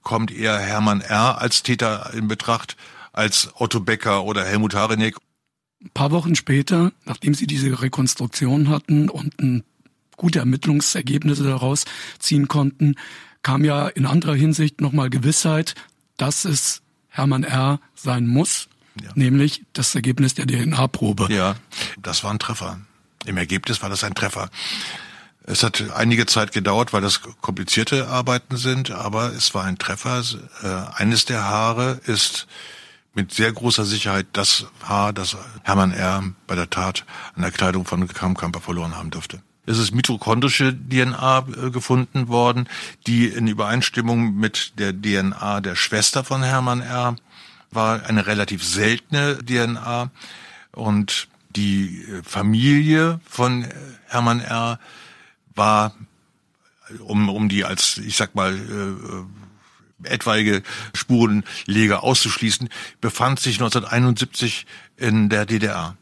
kommt 0.02 0.32
eher 0.32 0.58
Hermann 0.58 1.02
R. 1.02 1.39
als 1.39 1.64
Täter 1.64 2.12
in 2.14 2.28
Betracht, 2.28 2.78
als 3.14 3.49
Otto 3.56 3.80
Becker 3.80 4.24
oder 4.24 4.45
Helmut 4.45 4.74
Harenek. 4.74 5.18
Ein 5.84 5.89
paar 5.93 6.12
Wochen 6.12 6.36
später, 6.36 6.91
nachdem 7.06 7.34
sie 7.34 7.47
diese 7.47 7.82
Rekonstruktion 7.82 8.70
hatten 8.70 9.10
und 9.10 9.39
ein 9.41 9.64
gute 10.22 10.38
Ermittlungsergebnisse 10.38 11.44
daraus 11.44 11.86
ziehen 12.20 12.48
konnten, 12.48 12.94
kam 13.42 13.66
ja 13.66 13.88
in 13.88 14.06
anderer 14.06 14.36
Hinsicht 14.36 14.80
nochmal 14.80 15.10
Gewissheit, 15.10 15.74
dass 16.18 16.46
es 16.46 16.84
Hermann 17.10 17.44
R. 17.44 17.80
sein 17.96 18.28
muss, 18.28 18.70
ja. 19.02 19.10
nämlich 19.16 19.64
das 19.74 19.96
Ergebnis 19.96 20.36
der 20.36 20.46
DNA-Probe. 20.46 21.34
Ja, 21.34 21.56
das 22.00 22.24
war 22.24 22.30
ein 22.30 22.38
Treffer. 22.38 22.80
Im 23.26 23.38
Ergebnis 23.38 23.82
war 23.82 23.90
das 23.90 24.04
ein 24.04 24.14
Treffer. 24.14 24.52
Es 25.44 25.64
hat 25.64 25.90
einige 25.96 26.28
Zeit 26.28 26.52
gedauert, 26.52 26.94
weil 26.94 27.02
das 27.02 27.22
komplizierte 27.42 28.08
Arbeiten 28.08 28.58
sind, 28.58 28.92
aber 28.92 29.34
es 29.34 29.56
war 29.56 29.64
ein 29.64 29.80
Treffer. 29.80 30.24
Äh, 30.62 31.02
eines 31.02 31.26
der 31.26 31.46
Haare 31.46 32.00
ist 32.06 32.46
mit 33.16 33.34
sehr 33.34 33.52
großer 33.52 33.86
Sicherheit 33.86 34.28
das 34.34 34.68
Haar, 34.84 35.14
das 35.14 35.36
Hermann 35.64 35.92
R. 35.92 36.24
bei 36.46 36.54
der 36.54 36.70
Tat 36.70 37.06
an 37.36 37.42
der 37.42 37.52
Kleidung 37.52 37.86
von 37.86 38.08
Kamkamper 38.08 38.62
verloren 38.62 38.96
haben 38.96 39.10
dürfte. 39.10 39.42
Es 39.66 39.78
ist 39.78 39.93
mitochondrische 39.93 40.74
DNA 40.74 41.39
äh, 41.39 41.70
gefunden 41.70 42.28
worden, 42.30 42.68
die 43.05 43.28
in 43.28 43.47
Übereinstimmung 43.47 44.36
mit 44.36 44.74
der 44.80 44.91
DNA 44.93 45.62
der 45.62 45.76
Schwester 45.76 46.24
von 46.24 46.41
Hermann 46.41 46.82
R. 46.82 47.16
war 47.70 48.05
eine 48.05 48.26
relativ 48.26 48.64
seltene 48.64 49.38
DNA 49.38 50.09
und 50.72 51.28
die 51.55 52.01
äh, 52.01 52.24
Familie 52.24 53.20
von 53.30 53.68
Hermann 54.07 54.39
R. 54.39 54.80
war, 55.53 55.93
um, 56.99 57.30
um 57.30 57.47
die 57.47 57.64
als, 57.64 57.97
ich 57.97 58.18
sag 58.18 58.34
mal, 58.34 58.55
äh, 58.55 60.09
etwaige 60.09 60.64
Spurenleger 60.95 62.03
auszuschließen, 62.03 62.70
befand 62.99 63.39
sich 63.39 63.62
1971 63.62 64.66
in 64.97 65.30
der 65.30 65.45
DDR 65.45 65.95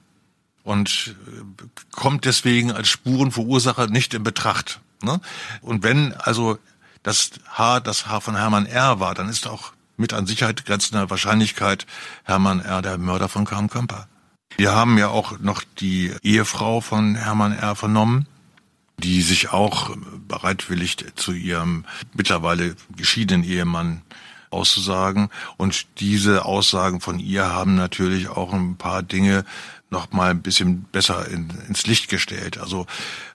und 0.70 1.16
äh, 1.28 1.66
kommt 1.92 2.26
deswegen 2.26 2.72
als 2.72 2.90
Spurenverursacher 2.90 3.88
nicht 3.88 4.14
in 4.14 4.22
Betracht. 4.22 4.82
Ne? 5.02 5.20
Und 5.62 5.82
wenn 5.82 6.14
also 6.14 6.60
das 7.02 7.32
Haar 7.48 7.82
das 7.82 8.06
Haar 8.06 8.22
von 8.22 8.36
Hermann 8.36 8.68
R. 8.68 9.00
war, 9.00 9.16
dann 9.16 9.30
ist 9.30 9.48
auch 9.48 9.74
mit 9.98 10.14
an 10.14 10.28
Sicherheit 10.28 10.66
grenzender 10.66 11.10
Wahrscheinlichkeit 11.10 11.88
Hermann 12.24 12.60
R. 12.60 12.84
der 12.84 13.00
Mörder 13.00 13.30
von 13.30 13.46
Karl 13.46 13.68
Kamper. 13.68 14.08
Wir 14.58 14.72
haben 14.72 15.00
ja 15.00 15.08
auch 15.08 15.40
noch 15.40 15.64
die 15.80 16.14
Ehefrau 16.22 16.82
von 16.82 17.16
Hermann 17.16 17.54
R. 17.54 17.76
vernommen, 17.76 18.28
die 19.00 19.24
sich 19.24 19.52
auch 19.52 19.98
bereitwillig 20.28 20.98
zu 21.16 21.32
ihrem 21.32 21.84
mittlerweile 22.14 22.76
geschiedenen 22.96 23.44
Ehemann 23.44 24.04
auszusagen. 24.52 25.30
Und 25.58 25.88
diese 26.00 26.46
Aussagen 26.46 27.02
von 27.02 27.20
ihr 27.20 27.48
haben 27.48 27.76
natürlich 27.76 28.30
auch 28.30 28.54
ein 28.54 28.78
paar 28.78 29.02
Dinge 29.02 29.46
noch 29.92 30.12
mal 30.12 30.32
ein 30.32 30.42
bisschen 30.42 30.84
besser 30.84 31.28
in, 31.28 31.50
ins 31.68 31.88
Licht 31.88 32.10
gestellt. 32.10 32.60
Also 32.60 32.86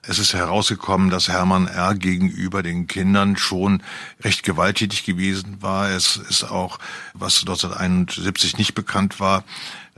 es 0.03 0.19
ist 0.19 0.33
herausgekommen, 0.33 1.09
dass 1.09 1.27
Hermann 1.27 1.67
R. 1.67 1.95
gegenüber 1.95 2.63
den 2.63 2.87
Kindern 2.87 3.37
schon 3.37 3.83
recht 4.23 4.43
gewalttätig 4.43 5.03
gewesen 5.03 5.61
war. 5.61 5.89
Es 5.89 6.17
ist 6.17 6.43
auch, 6.45 6.79
was 7.13 7.41
1971 7.41 8.57
nicht 8.57 8.73
bekannt 8.73 9.19
war, 9.19 9.43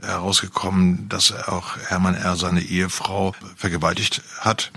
herausgekommen, 0.00 1.08
dass 1.08 1.32
auch 1.32 1.76
Hermann 1.76 2.14
R. 2.14 2.36
seine 2.36 2.62
Ehefrau 2.62 3.34
vergewaltigt 3.56 4.22
hat. 4.40 4.72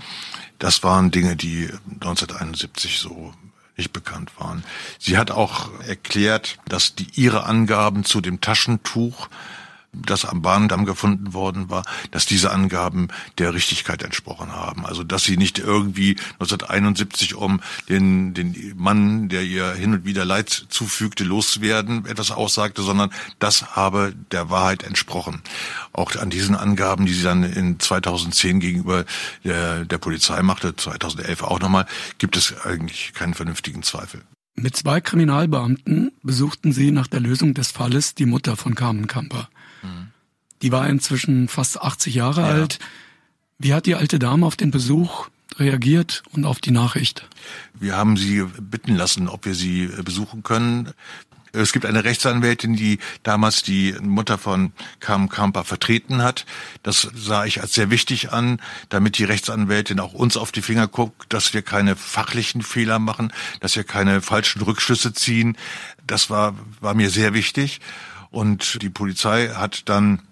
Das 0.58 0.84
waren 0.84 1.10
Dinge, 1.10 1.34
die 1.36 1.68
1971 1.94 2.98
so 2.98 3.34
nicht 3.76 3.92
bekannt 3.92 4.30
waren. 4.38 4.62
Sie 4.98 5.18
hat 5.18 5.30
auch 5.30 5.70
erklärt, 5.86 6.58
dass 6.68 6.94
die 6.94 7.08
ihre 7.14 7.44
Angaben 7.44 8.04
zu 8.04 8.20
dem 8.20 8.40
Taschentuch 8.40 9.28
das 9.92 10.24
am 10.24 10.40
Bahndamm 10.40 10.86
gefunden 10.86 11.34
worden 11.34 11.68
war, 11.68 11.84
dass 12.10 12.24
diese 12.24 12.50
Angaben 12.50 13.08
der 13.36 13.52
Richtigkeit 13.52 14.02
entsprochen 14.02 14.52
haben. 14.52 14.86
Also 14.86 15.04
dass 15.04 15.24
sie 15.24 15.36
nicht 15.36 15.58
irgendwie 15.58 16.16
1971 16.34 17.34
um 17.34 17.60
den, 17.90 18.32
den 18.32 18.74
Mann, 18.76 19.28
der 19.28 19.42
ihr 19.42 19.72
hin 19.72 19.92
und 19.92 20.04
wieder 20.06 20.24
Leid 20.24 20.48
zufügte, 20.48 21.24
loswerden, 21.24 22.06
etwas 22.06 22.30
aussagte, 22.30 22.82
sondern 22.82 23.10
das 23.38 23.76
habe 23.76 24.14
der 24.30 24.48
Wahrheit 24.48 24.82
entsprochen. 24.82 25.42
Auch 25.92 26.16
an 26.16 26.30
diesen 26.30 26.56
Angaben, 26.56 27.04
die 27.04 27.12
sie 27.12 27.24
dann 27.24 27.42
in 27.42 27.78
2010 27.78 28.60
gegenüber 28.60 29.04
der, 29.44 29.84
der 29.84 29.98
Polizei 29.98 30.42
machte, 30.42 30.74
2011 30.74 31.42
auch 31.42 31.60
nochmal, 31.60 31.86
gibt 32.16 32.36
es 32.36 32.54
eigentlich 32.64 33.12
keinen 33.12 33.34
vernünftigen 33.34 33.82
Zweifel. 33.82 34.22
Mit 34.54 34.76
zwei 34.76 35.00
Kriminalbeamten 35.00 36.12
besuchten 36.22 36.72
sie 36.72 36.92
nach 36.92 37.06
der 37.06 37.20
Lösung 37.20 37.54
des 37.54 37.70
Falles 37.70 38.14
die 38.14 38.26
Mutter 38.26 38.56
von 38.56 38.74
Carmen 38.74 39.06
Kamper. 39.06 39.48
Die 40.62 40.72
war 40.72 40.88
inzwischen 40.88 41.48
fast 41.48 41.80
80 41.80 42.14
Jahre 42.14 42.42
ja. 42.42 42.48
alt. 42.48 42.78
Wie 43.58 43.74
hat 43.74 43.86
die 43.86 43.94
alte 43.94 44.18
Dame 44.18 44.46
auf 44.46 44.56
den 44.56 44.70
Besuch 44.70 45.28
reagiert 45.58 46.22
und 46.32 46.44
auf 46.44 46.60
die 46.60 46.70
Nachricht? 46.70 47.28
Wir 47.78 47.96
haben 47.96 48.16
sie 48.16 48.44
bitten 48.60 48.94
lassen, 48.96 49.28
ob 49.28 49.44
wir 49.44 49.54
sie 49.54 49.88
besuchen 50.04 50.42
können. 50.42 50.92
Es 51.54 51.72
gibt 51.72 51.84
eine 51.84 52.04
Rechtsanwältin, 52.04 52.76
die 52.76 52.98
damals 53.22 53.62
die 53.62 53.94
Mutter 54.00 54.38
von 54.38 54.72
Carmen 55.00 55.28
Kamper 55.28 55.64
vertreten 55.64 56.22
hat. 56.22 56.46
Das 56.82 57.08
sah 57.14 57.44
ich 57.44 57.60
als 57.60 57.74
sehr 57.74 57.90
wichtig 57.90 58.32
an, 58.32 58.58
damit 58.88 59.18
die 59.18 59.24
Rechtsanwältin 59.24 60.00
auch 60.00 60.14
uns 60.14 60.38
auf 60.38 60.50
die 60.50 60.62
Finger 60.62 60.88
guckt, 60.88 61.30
dass 61.30 61.52
wir 61.52 61.60
keine 61.60 61.94
fachlichen 61.94 62.62
Fehler 62.62 62.98
machen, 62.98 63.32
dass 63.60 63.76
wir 63.76 63.84
keine 63.84 64.22
falschen 64.22 64.62
Rückschlüsse 64.62 65.12
ziehen. 65.12 65.58
Das 66.06 66.30
war, 66.30 66.54
war 66.80 66.94
mir 66.94 67.10
sehr 67.10 67.34
wichtig. 67.34 67.80
Und 68.32 68.82
die 68.82 68.90
Polizei 68.90 69.48
hat 69.48 69.88
dann 69.88 70.22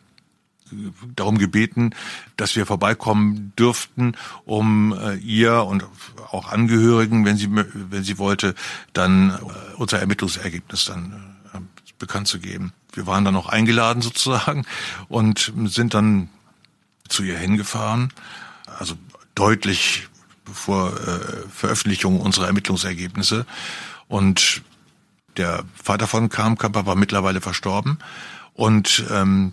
darum 1.16 1.38
gebeten, 1.38 1.90
dass 2.36 2.56
wir 2.56 2.66
vorbeikommen 2.66 3.52
dürften, 3.58 4.14
um 4.44 4.96
äh, 4.98 5.14
ihr 5.16 5.64
und 5.64 5.84
auch 6.30 6.50
Angehörigen, 6.50 7.24
wenn 7.24 7.36
sie 7.36 7.48
wenn 7.50 8.04
sie 8.04 8.18
wollte, 8.18 8.54
dann 8.92 9.30
äh, 9.30 9.76
unser 9.76 9.98
Ermittlungsergebnis 9.98 10.84
dann 10.86 11.36
äh, 11.52 11.58
bekannt 11.98 12.28
zu 12.28 12.38
geben. 12.38 12.72
Wir 12.92 13.06
waren 13.06 13.24
dann 13.24 13.36
auch 13.36 13.48
eingeladen 13.48 14.02
sozusagen 14.02 14.64
und 15.08 15.52
sind 15.66 15.94
dann 15.94 16.28
zu 17.08 17.22
ihr 17.22 17.38
hingefahren, 17.38 18.12
also 18.78 18.94
deutlich 19.34 20.08
vor 20.52 20.92
äh, 20.92 21.48
Veröffentlichung 21.52 22.20
unserer 22.20 22.46
Ermittlungsergebnisse 22.46 23.46
und 24.08 24.62
der 25.36 25.64
Vater 25.74 26.06
von 26.06 26.28
Kamkamper 26.28 26.86
war 26.86 26.96
mittlerweile 26.96 27.40
verstorben 27.40 27.98
und 28.54 29.04
ähm, 29.10 29.52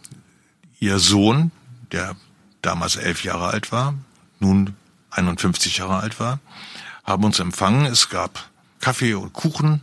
ihr 0.79 0.99
Sohn, 0.99 1.51
der 1.91 2.15
damals 2.61 2.95
elf 2.95 3.23
Jahre 3.23 3.47
alt 3.47 3.71
war, 3.71 3.93
nun 4.39 4.75
51 5.11 5.77
Jahre 5.77 5.97
alt 5.97 6.19
war, 6.19 6.39
haben 7.03 7.23
uns 7.23 7.39
empfangen. 7.39 7.85
Es 7.85 8.09
gab 8.09 8.49
Kaffee 8.79 9.13
und 9.13 9.33
Kuchen 9.33 9.81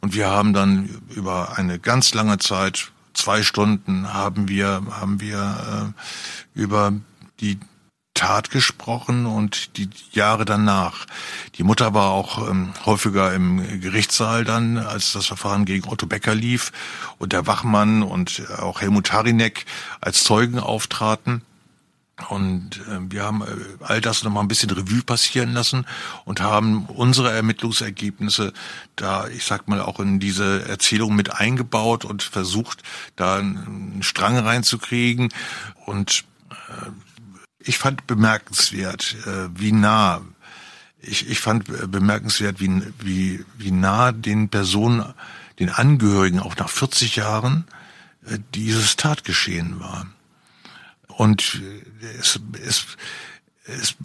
und 0.00 0.14
wir 0.14 0.28
haben 0.28 0.52
dann 0.52 1.00
über 1.10 1.56
eine 1.58 1.78
ganz 1.78 2.14
lange 2.14 2.38
Zeit, 2.38 2.90
zwei 3.14 3.42
Stunden, 3.42 4.12
haben 4.12 4.48
wir 4.48 4.82
haben 4.90 5.20
wir 5.20 5.94
äh, 6.56 6.60
über 6.60 6.92
die 7.40 7.58
Tat 8.20 8.50
gesprochen 8.50 9.24
und 9.24 9.78
die 9.78 9.88
Jahre 10.12 10.44
danach. 10.44 11.06
Die 11.54 11.62
Mutter 11.62 11.94
war 11.94 12.10
auch 12.10 12.50
ähm, 12.50 12.74
häufiger 12.84 13.32
im 13.32 13.80
Gerichtssaal 13.80 14.44
dann, 14.44 14.76
als 14.76 15.12
das 15.12 15.24
Verfahren 15.24 15.64
gegen 15.64 15.88
Otto 15.88 16.04
Becker 16.04 16.34
lief 16.34 16.70
und 17.16 17.32
der 17.32 17.46
Wachmann 17.46 18.02
und 18.02 18.42
auch 18.58 18.82
Helmut 18.82 19.10
Harinek 19.14 19.64
als 20.02 20.22
Zeugen 20.22 20.58
auftraten. 20.58 21.40
Und 22.28 22.82
äh, 22.90 22.98
wir 23.08 23.22
haben 23.24 23.40
äh, 23.40 23.46
all 23.80 24.02
das 24.02 24.22
nochmal 24.22 24.44
ein 24.44 24.48
bisschen 24.48 24.68
Revue 24.68 25.02
passieren 25.02 25.54
lassen 25.54 25.86
und 26.26 26.42
haben 26.42 26.84
unsere 26.88 27.32
Ermittlungsergebnisse 27.32 28.52
da, 28.96 29.28
ich 29.28 29.46
sag 29.46 29.66
mal, 29.66 29.80
auch 29.80 29.98
in 29.98 30.20
diese 30.20 30.68
Erzählung 30.68 31.16
mit 31.16 31.32
eingebaut 31.32 32.04
und 32.04 32.22
versucht, 32.22 32.82
da 33.16 33.38
einen 33.38 34.02
Strang 34.02 34.36
reinzukriegen. 34.36 35.32
Und 35.86 36.24
äh, 36.50 36.90
ich 37.60 37.78
fand 37.78 38.06
bemerkenswert, 38.06 39.16
äh, 39.26 39.48
wie 39.54 39.72
nah, 39.72 40.22
ich, 41.00 41.28
ich 41.28 41.40
fand 41.40 41.64
bemerkenswert, 41.90 42.60
wie, 42.60 42.82
wie, 42.98 43.44
wie 43.56 43.70
nah 43.70 44.12
den 44.12 44.48
Personen, 44.48 45.14
den 45.58 45.70
Angehörigen 45.70 46.40
auch 46.40 46.56
nach 46.56 46.68
40 46.68 47.16
Jahren 47.16 47.66
äh, 48.26 48.38
dieses 48.54 48.96
Tatgeschehen 48.96 49.80
war. 49.80 50.06
Und 51.08 51.60
äh, 52.02 52.18
es, 52.18 52.40
es, 52.64 52.86
es, 53.66 53.96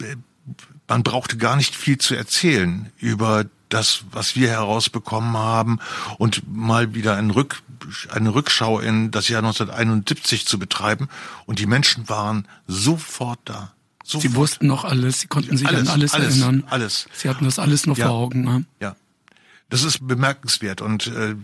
man 0.88 1.02
brauchte 1.02 1.36
gar 1.36 1.56
nicht 1.56 1.74
viel 1.74 1.98
zu 1.98 2.14
erzählen 2.14 2.92
über 2.98 3.46
das, 3.68 4.04
was 4.12 4.36
wir 4.36 4.48
herausbekommen 4.50 5.36
haben 5.36 5.80
und 6.18 6.42
mal 6.48 6.94
wieder 6.94 7.16
ein 7.16 7.30
Rück, 7.30 7.62
eine 8.10 8.34
Rückschau 8.34 8.80
in 8.80 9.10
das 9.10 9.28
Jahr 9.28 9.40
1971 9.40 10.46
zu 10.46 10.58
betreiben. 10.58 11.08
Und 11.46 11.58
die 11.58 11.66
Menschen 11.66 12.08
waren 12.08 12.46
sofort 12.66 13.40
da. 13.44 13.72
Sofort. 14.04 14.22
Sie 14.22 14.34
wussten 14.36 14.66
noch 14.68 14.84
alles, 14.84 15.20
sie 15.20 15.26
konnten 15.26 15.56
sich 15.56 15.66
alles, 15.66 15.88
an 15.88 15.94
alles, 15.94 16.14
alles, 16.14 16.38
erinnern. 16.38 16.64
Alles. 16.70 17.08
Sie 17.12 17.28
hatten 17.28 17.44
das 17.44 17.58
alles 17.58 17.86
noch 17.86 17.98
ja. 17.98 18.06
vor 18.06 18.16
Augen. 18.16 18.42
Ne? 18.42 18.64
Ja. 18.80 18.94
Das 19.68 19.82
ist 19.82 20.06
bemerkenswert 20.06 20.80
und 20.80 21.08
äh, 21.08 21.34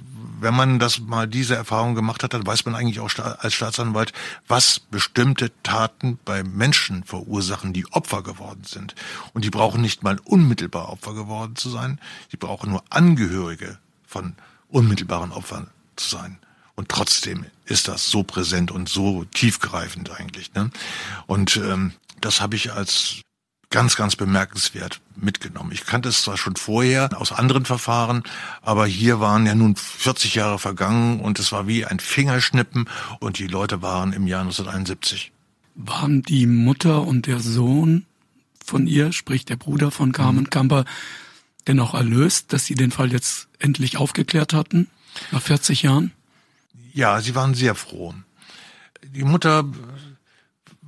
wenn 0.43 0.55
man 0.55 0.79
das 0.79 1.01
mal 1.01 1.27
diese 1.27 1.57
Erfahrung 1.57 1.97
gemacht 1.97 2.23
hat, 2.23 2.35
dann 2.35 2.47
weiß 2.47 2.65
man 2.67 2.77
eigentlich 2.77 3.01
auch 3.01 3.11
als 3.19 3.55
Staatsanwalt, 3.55 4.13
was 4.47 4.79
bestimmte 4.79 5.51
Taten 5.63 6.19
bei 6.25 6.45
Menschen 6.45 7.03
verursachen, 7.05 7.73
die 7.73 7.87
Opfer 7.93 8.23
geworden 8.23 8.63
sind. 8.65 8.95
Und 9.35 9.45
die 9.45 9.51
brauchen 9.51 9.81
nicht 9.81 10.03
mal 10.03 10.19
unmittelbar 10.25 10.89
Opfer 10.89 11.15
geworden 11.15 11.57
zu 11.57 11.69
sein, 11.69 12.01
die 12.31 12.37
brauchen 12.37 12.71
nur 12.71 12.85
Angehörige 12.91 13.79
von 14.07 14.35
unmittelbaren 14.69 15.33
Opfern 15.33 15.69
zu 15.97 16.09
sein. 16.09 16.39
Und 16.75 16.89
trotzdem 16.89 17.47
ist 17.67 17.89
das 17.89 18.09
so 18.09 18.23
präsent 18.23 18.71
und 18.71 18.89
so 18.89 19.25
tiefgreifend 19.25 20.11
eigentlich. 20.11 20.55
Ne? 20.55 20.71
Und 21.27 21.57
ähm, 21.57 21.93
das 22.21 22.41
habe 22.41 22.57
ich 22.57 22.73
als 22.73 23.23
ganz, 23.73 23.97
ganz 23.97 24.15
bemerkenswert 24.15 25.01
mitgenommen. 25.17 25.73
Ich 25.73 25.85
kannte 25.85 26.09
es 26.09 26.23
zwar 26.23 26.37
schon 26.37 26.57
vorher 26.57 27.11
aus 27.21 27.33
anderen 27.33 27.65
Verfahren, 27.65 28.23
aber 28.61 28.87
hier 28.87 29.19
waren 29.19 29.47
ja 29.47 29.55
nun 29.55 29.75
40 29.77 30.35
Jahre 30.35 30.59
vergangen 30.59 31.21
und 31.21 31.39
es 31.39 31.51
war 31.51 31.67
wie 31.67 31.85
ein 31.85 31.99
Fingerschnippen 31.99 32.89
und 33.19 33.39
die 33.39 33.47
Leute 33.49 33.83
waren 33.83 34.13
im 34.13 34.27
Jahr 34.27 34.43
1971. 34.43 35.33
Waren 35.75 36.23
die 36.23 36.47
Mutter 36.47 37.03
und 37.03 37.27
der 37.27 37.41
Sohn 37.41 38.05
von 38.65 38.87
ihr, 38.87 39.13
sprich 39.13 39.47
der 39.47 39.57
Bruder 39.57 39.91
von 39.91 40.13
Carmen 40.13 40.45
mhm. 40.45 40.51
Kamper, 40.51 40.85
denn 41.67 41.81
auch 41.81 41.95
erlöst, 41.95 42.53
dass 42.53 42.67
sie 42.67 42.75
den 42.75 42.91
Fall 42.91 43.11
jetzt 43.11 43.49
endlich 43.59 43.97
aufgeklärt 43.97 44.53
hatten, 44.53 44.89
nach 45.31 45.43
40 45.43 45.83
Jahren? 45.83 46.13
Ja, 46.93 47.21
sie 47.21 47.35
waren 47.35 47.55
sehr 47.55 47.75
froh. 47.75 48.15
Die 49.03 49.25
Mutter 49.25 49.65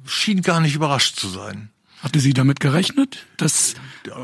schien 0.07 0.43
gar 0.43 0.61
nicht 0.61 0.75
überrascht 0.75 1.17
zu 1.17 1.29
sein. 1.29 1.71
Hatte 2.03 2.21
sie 2.21 2.35
damit 2.35 2.61
gerechnet, 2.61 3.25
dass 3.39 3.75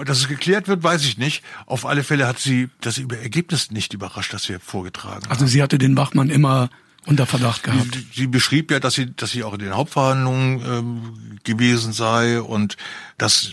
dass 0.05 0.18
es 0.18 0.28
geklärt 0.28 0.68
wird, 0.68 0.82
weiß 0.82 1.05
ich 1.05 1.16
nicht. 1.16 1.42
Auf 1.64 1.86
alle 1.86 2.05
Fälle 2.05 2.26
hat 2.26 2.38
sie 2.38 2.68
das 2.82 2.98
Ergebnis 2.98 3.70
nicht 3.70 3.94
überrascht, 3.94 4.34
das 4.34 4.48
wir 4.51 4.61
vorgetragen 4.61 5.24
haben. 5.24 5.30
Also 5.30 5.46
sie 5.46 5.62
hatte 5.62 5.78
den 5.78 5.96
Wachmann 5.96 6.28
immer 6.28 6.68
unter 7.07 7.24
Verdacht 7.26 7.62
gehabt. 7.62 7.94
Sie, 7.94 8.07
sie 8.14 8.26
beschrieb 8.26 8.70
ja, 8.70 8.80
dass 8.80 8.94
sie, 8.94 9.14
dass 9.14 9.30
sie 9.30 9.42
auch 9.44 9.55
in 9.55 9.61
den 9.61 9.74
Hauptverhandlungen 9.74 10.61
ähm, 10.66 11.38
gewesen 11.44 11.94
sei 11.94 12.42
und 12.42 12.76
dass 13.16 13.53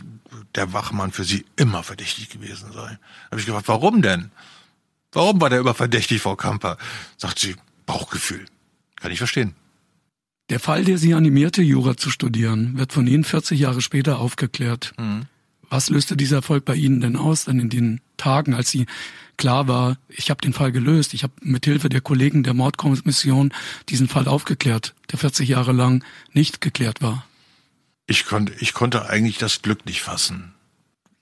der 0.56 0.74
Wachmann 0.74 1.12
für 1.12 1.24
sie 1.24 1.46
immer 1.56 1.84
verdächtig 1.84 2.30
gewesen 2.30 2.74
sei. 2.74 2.90
Da 2.90 3.32
habe 3.32 3.40
ich 3.40 3.46
gefragt, 3.46 3.68
warum 3.68 4.02
denn? 4.02 4.32
Warum 5.12 5.40
war 5.42 5.50
der 5.50 5.60
immer 5.60 5.74
verdächtig, 5.74 6.22
Frau 6.22 6.36
Kamper? 6.36 6.78
Sagt 7.18 7.40
sie, 7.40 7.56
Bauchgefühl. 7.86 8.46
Kann 8.96 9.12
ich 9.12 9.20
verstehen. 9.20 9.56
Der 10.50 10.60
Fall, 10.60 10.86
der 10.86 10.98
Sie 10.98 11.14
animierte, 11.14 11.62
Jura 11.62 11.98
zu 11.98 12.10
studieren, 12.10 12.78
wird 12.78 12.94
von 12.94 13.06
Ihnen 13.06 13.24
40 13.24 13.60
Jahre 13.60 13.82
später 13.82 14.20
aufgeklärt. 14.20 14.94
Mhm. 14.98 15.26
Was 15.70 15.90
löste 15.90 16.16
dieser 16.16 16.38
Erfolg 16.38 16.64
bei 16.64 16.76
Ihnen 16.76 17.02
denn 17.02 17.18
aus, 17.18 17.46
dann 17.46 17.60
in 17.60 17.70
den 17.70 18.02
Tagen, 18.16 18.54
als 18.54 18.72
Sie 18.72 18.86
klar 19.36 19.68
war, 19.68 19.98
ich 20.08 20.30
habe 20.30 20.42
den 20.42 20.54
Fall 20.54 20.72
gelöst, 20.72 21.14
ich 21.14 21.24
habe 21.24 21.34
mit 21.42 21.66
Hilfe 21.66 21.90
der 21.90 22.00
Kollegen 22.00 22.44
der 22.44 22.54
Mordkommission 22.54 23.54
diesen 23.90 24.08
Fall 24.08 24.28
aufgeklärt, 24.28 24.96
der 25.12 25.20
40 25.20 25.50
Jahre 25.50 25.74
lang 25.74 26.04
nicht 26.32 26.62
geklärt 26.62 27.02
war? 27.02 27.26
Ich 28.08 28.26
konnte, 28.26 28.54
ich 28.60 28.74
konnte 28.74 29.10
eigentlich 29.10 29.38
das 29.38 29.62
Glück 29.62 29.86
nicht 29.86 30.02
fassen. 30.02 30.54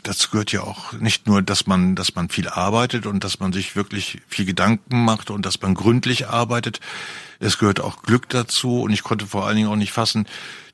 Das 0.06 0.30
gehört 0.30 0.51
ja 0.51 0.62
auch 0.62 0.93
nicht 0.93 1.26
nur, 1.26 1.41
dass 1.41 1.66
man, 1.66 1.95
dass 1.95 2.14
man 2.14 2.30
viel 2.30 2.47
arbeitet 2.47 3.08
und 3.08 3.24
dass 3.24 3.39
man 3.39 3.51
sich 3.51 3.76
wirklich 3.76 4.22
viel 4.28 4.45
Gedanken 4.45 5.03
macht 5.03 5.32
und 5.32 5.47
dass 5.47 5.60
man 5.64 5.74
gründlich 5.74 6.28
arbeitet. 6.28 6.80
Es 7.39 7.58
gehört 7.58 7.80
auch 7.80 8.03
Glück 8.03 8.30
dazu 8.30 8.84
und 8.84 8.91
ich 8.91 9.01
konnte 9.01 9.26
vor 9.26 9.47
allen 9.47 9.56
Dingen 9.56 9.68
auch 9.68 9.76
nicht 9.76 9.91
fassen, 9.91 10.28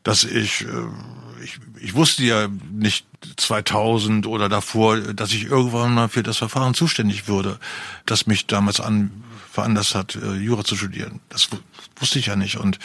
dass 0.03 0.25
ich, 0.25 0.63
äh, 0.63 1.43
ich, 1.45 1.59
ich 1.79 1.95
wusste 1.95 2.23
ja 2.25 2.49
nicht 2.73 3.05
2000 3.37 4.27
oder 4.27 4.49
davor, 4.49 4.97
dass 4.97 5.31
ich 5.31 5.45
irgendwann 5.45 5.93
mal 5.93 6.09
für 6.09 6.23
das 6.23 6.35
Verfahren 6.35 6.73
zuständig 6.73 7.29
würde, 7.29 7.57
das 8.05 8.27
mich 8.27 8.47
damals 8.47 8.81
an, 8.81 9.23
veranlasst 9.49 9.95
hat, 9.95 10.15
äh, 10.17 10.33
Jura 10.33 10.65
zu 10.65 10.75
studieren. 10.75 11.21
Das 11.29 11.47
wusste 11.95 12.19
ich 12.19 12.25
ja 12.25 12.35
nicht 12.35 12.57
und 12.57 12.79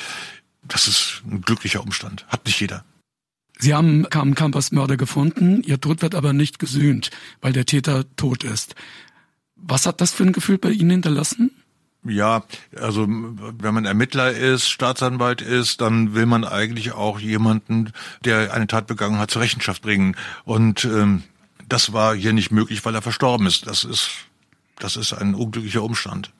das 0.62 0.86
ist 0.86 1.22
ein 1.28 1.40
glücklicher 1.40 1.82
Umstand. 1.82 2.24
Hat 2.28 2.46
nicht 2.46 2.60
jeder. 2.60 2.84
Sie 3.58 3.74
haben 3.74 4.08
Carmen 4.10 4.34
Campers 4.34 4.72
Mörder 4.72 4.96
gefunden, 4.96 5.62
ihr 5.62 5.80
Tod 5.80 6.02
wird 6.02 6.14
aber 6.14 6.32
nicht 6.32 6.58
gesühnt, 6.58 7.10
weil 7.40 7.52
der 7.52 7.64
Täter 7.64 8.04
tot 8.16 8.44
ist. 8.44 8.74
Was 9.56 9.86
hat 9.86 10.00
das 10.00 10.12
für 10.12 10.24
ein 10.24 10.32
Gefühl 10.32 10.58
bei 10.58 10.70
Ihnen 10.70 10.90
hinterlassen? 10.90 11.50
Ja, 12.04 12.44
also 12.78 13.06
wenn 13.08 13.74
man 13.74 13.84
Ermittler 13.84 14.30
ist, 14.30 14.68
Staatsanwalt 14.68 15.42
ist, 15.42 15.80
dann 15.80 16.14
will 16.14 16.26
man 16.26 16.44
eigentlich 16.44 16.92
auch 16.92 17.18
jemanden, 17.18 17.92
der 18.24 18.54
eine 18.54 18.68
Tat 18.68 18.86
begangen 18.86 19.18
hat, 19.18 19.30
zur 19.30 19.42
Rechenschaft 19.42 19.82
bringen. 19.82 20.16
Und 20.44 20.84
ähm, 20.84 21.24
das 21.68 21.92
war 21.92 22.14
hier 22.14 22.32
nicht 22.32 22.52
möglich, 22.52 22.84
weil 22.84 22.94
er 22.94 23.02
verstorben 23.02 23.46
ist. 23.46 23.66
Das 23.66 23.82
ist, 23.82 24.10
das 24.78 24.96
ist 24.96 25.14
ein 25.14 25.34
unglücklicher 25.34 25.82
Umstand. 25.82 26.30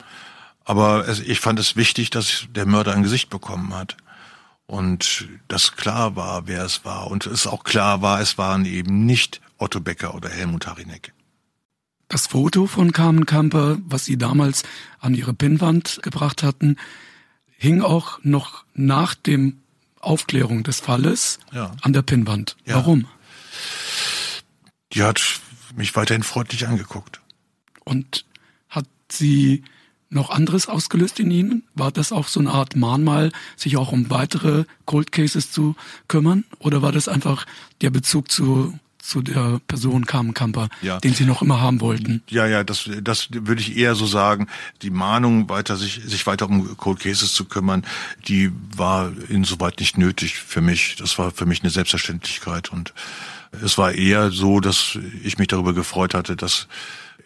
Aber 0.65 1.09
es, 1.09 1.21
ich 1.21 1.41
fand 1.41 1.59
es 1.59 1.75
wichtig, 1.75 2.11
dass 2.11 2.47
der 2.55 2.67
Mörder 2.67 2.93
ein 2.93 3.03
Gesicht 3.03 3.29
bekommen 3.31 3.75
hat. 3.75 3.97
Und 4.67 5.29
dass 5.49 5.77
klar 5.77 6.17
war, 6.17 6.49
wer 6.49 6.65
es 6.65 6.85
war. 6.85 7.09
Und 7.09 7.27
es 7.27 7.47
auch 7.47 7.63
klar 7.65 8.03
war, 8.03 8.21
es 8.21 8.37
waren 8.37 8.65
eben 8.65 9.07
nicht 9.07 9.41
Otto 9.59 9.81
Becker 9.81 10.15
oder 10.15 10.29
Helmut 10.29 10.67
Harinek. 10.67 11.13
Das 12.09 12.27
Foto 12.29 12.67
von 12.67 12.93
Carmen 12.93 13.27
Kamper, 13.27 13.79
was 13.85 14.05
Sie 14.05 14.17
damals 14.17 14.63
an 15.01 15.15
Ihre 15.15 15.35
Pinnwand 15.35 16.01
gebracht 16.03 16.43
hatten, 16.43 16.77
hing 17.59 17.81
auch 17.81 18.21
noch 18.23 18.65
nach 18.75 19.15
dem 19.15 19.61
Aufklärung 20.01 20.63
des 20.63 20.81
Falles 20.81 21.39
ja. 21.53 21.73
an 21.83 21.93
der 21.93 22.03
Pinnwand. 22.03 22.57
Ja. 22.65 22.77
Warum? 22.77 23.07
Die 24.93 25.03
hat 25.03 25.21
mich 25.75 25.97
weiterhin 25.97 26.23
freundlich 26.23 26.67
angeguckt. 26.67 27.21
Und 27.85 28.25
hat 28.69 28.87
sie 29.11 29.65
noch 30.09 30.31
anderes 30.31 30.69
ausgelöst 30.69 31.21
in 31.21 31.31
Ihnen? 31.31 31.63
War 31.75 31.91
das 31.91 32.13
auch 32.13 32.29
so 32.29 32.41
eine 32.41 32.51
Art 32.51 32.77
Mahnmal, 32.77 33.33
sich 33.57 33.77
auch 33.77 33.93
um 33.93 34.11
weitere 34.11 34.65
Cold 34.85 35.13
Cases 35.13 35.51
zu 35.51 35.75
kümmern? 36.09 36.45
Oder 36.59 36.83
war 36.83 36.93
das 36.93 37.09
einfach 37.09 37.47
der 37.81 37.91
Bezug 37.91 38.31
zu 38.31 38.79
zu 39.07 39.23
der 39.23 39.61
Person 39.69 40.05
Carmen 40.05 40.35
Kamper, 40.35 40.69
ja. 40.83 40.99
den 40.99 41.15
Sie 41.15 41.25
noch 41.25 41.41
immer 41.41 41.61
haben 41.61 41.81
wollten. 41.81 42.23
Ja, 42.29 42.47
ja, 42.47 42.65
das, 42.65 42.91
das 43.03 43.29
würde 43.31 43.61
ich 43.61 43.77
eher 43.77 43.95
so 43.95 44.05
sagen. 44.05 44.49
Die 44.83 44.91
Mahnung, 44.91 45.49
weiter 45.49 45.77
sich, 45.77 46.01
sich 46.05 46.27
weiter 46.27 46.49
um 46.49 46.77
Cold 46.77 47.01
Cases 47.01 47.33
zu 47.33 47.45
kümmern, 47.45 47.87
die 48.27 48.51
war 48.77 49.13
insoweit 49.29 49.79
nicht 49.79 49.97
nötig 49.97 50.35
für 50.39 50.61
mich. 50.61 50.97
Das 50.97 51.19
war 51.19 51.31
für 51.31 51.47
mich 51.47 51.63
eine 51.63 51.71
Selbstverständlichkeit 51.71 52.73
und 52.73 52.95
es 53.63 53.79
war 53.79 53.93
eher 53.93 54.33
so, 54.33 54.59
dass 54.59 54.99
ich 55.23 55.39
mich 55.39 55.49
darüber 55.49 55.73
gefreut 55.73 56.15
hatte, 56.15 56.35
dass 56.35 56.67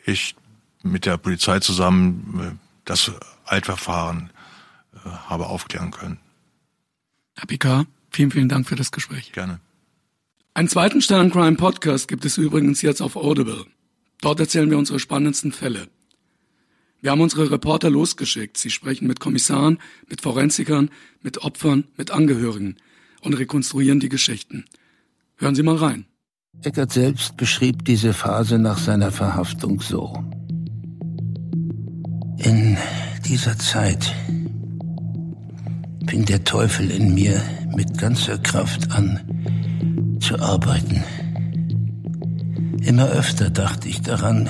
ich 0.04 0.34
mit 0.82 1.06
der 1.06 1.16
Polizei 1.16 1.60
zusammen 1.60 2.40
äh, 2.40 2.69
das 2.90 3.12
Altverfahren 3.44 4.30
äh, 4.92 5.08
habe 5.08 5.46
aufklären 5.46 5.92
können. 5.92 6.18
Herr 7.36 7.46
Picard, 7.46 7.86
vielen, 8.10 8.30
vielen 8.30 8.48
Dank 8.48 8.68
für 8.68 8.74
das 8.74 8.90
Gespräch. 8.90 9.32
Gerne. 9.32 9.60
Einen 10.54 10.68
zweiten 10.68 11.00
Stern 11.00 11.30
Crime 11.30 11.56
Podcast 11.56 12.08
gibt 12.08 12.24
es 12.24 12.36
übrigens 12.36 12.82
jetzt 12.82 13.00
auf 13.00 13.14
Audible. 13.14 13.64
Dort 14.20 14.40
erzählen 14.40 14.68
wir 14.68 14.76
unsere 14.76 14.98
spannendsten 14.98 15.52
Fälle. 15.52 15.88
Wir 17.00 17.12
haben 17.12 17.20
unsere 17.20 17.50
Reporter 17.50 17.88
losgeschickt. 17.88 18.58
Sie 18.58 18.70
sprechen 18.70 19.06
mit 19.06 19.20
Kommissaren, 19.20 19.78
mit 20.08 20.20
Forensikern, 20.20 20.90
mit 21.22 21.38
Opfern, 21.38 21.84
mit 21.96 22.10
Angehörigen 22.10 22.76
und 23.22 23.34
rekonstruieren 23.34 24.00
die 24.00 24.10
Geschichten. 24.10 24.64
Hören 25.36 25.54
Sie 25.54 25.62
mal 25.62 25.76
rein. 25.76 26.04
Eckert 26.62 26.92
selbst 26.92 27.36
beschrieb 27.36 27.84
diese 27.84 28.12
Phase 28.12 28.58
nach 28.58 28.78
seiner 28.78 29.12
Verhaftung 29.12 29.80
so. 29.80 30.22
In 32.50 32.76
dieser 33.24 33.56
Zeit 33.56 34.12
fing 36.08 36.24
der 36.24 36.42
Teufel 36.42 36.90
in 36.90 37.14
mir 37.14 37.40
mit 37.76 37.96
ganzer 37.96 38.38
Kraft 38.38 38.90
an, 38.90 39.20
zu 40.18 40.36
arbeiten. 40.40 41.04
Immer 42.82 43.06
öfter 43.06 43.50
dachte 43.50 43.88
ich 43.88 44.02
daran, 44.02 44.48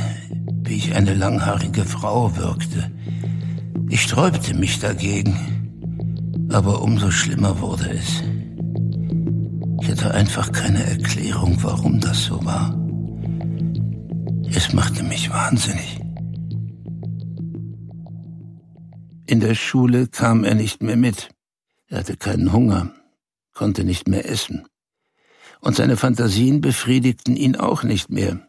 wie 0.63 0.77
ich 0.77 0.95
eine 0.95 1.13
langhaarige 1.13 1.85
Frau 1.85 2.35
wirkte. 2.39 2.91
Ich 3.91 4.01
sträubte 4.01 4.55
mich 4.55 4.79
dagegen, 4.79 6.49
aber 6.51 6.81
umso 6.81 7.11
schlimmer 7.11 7.61
wurde 7.61 7.91
es. 7.91 8.23
Ich 9.83 9.91
hatte 9.91 10.15
einfach 10.15 10.51
keine 10.53 10.83
Erklärung, 10.85 11.59
warum 11.61 12.01
das 12.01 12.25
so 12.25 12.43
war. 12.47 12.75
Es 14.55 14.73
machte 14.73 15.03
mich 15.03 15.29
wahnsinnig. 15.29 16.01
In 19.31 19.39
der 19.39 19.55
Schule 19.55 20.09
kam 20.09 20.43
er 20.43 20.57
nicht 20.57 20.83
mehr 20.83 20.97
mit. 20.97 21.29
Er 21.87 22.01
hatte 22.01 22.17
keinen 22.17 22.53
Hunger, 22.53 22.93
konnte 23.53 23.85
nicht 23.85 24.09
mehr 24.09 24.29
essen 24.29 24.67
und 25.61 25.77
seine 25.77 25.97
Fantasien 25.97 26.61
befriedigten 26.61 27.37
ihn 27.37 27.57
auch 27.57 27.83
nicht 27.83 28.11
mehr. 28.11 28.49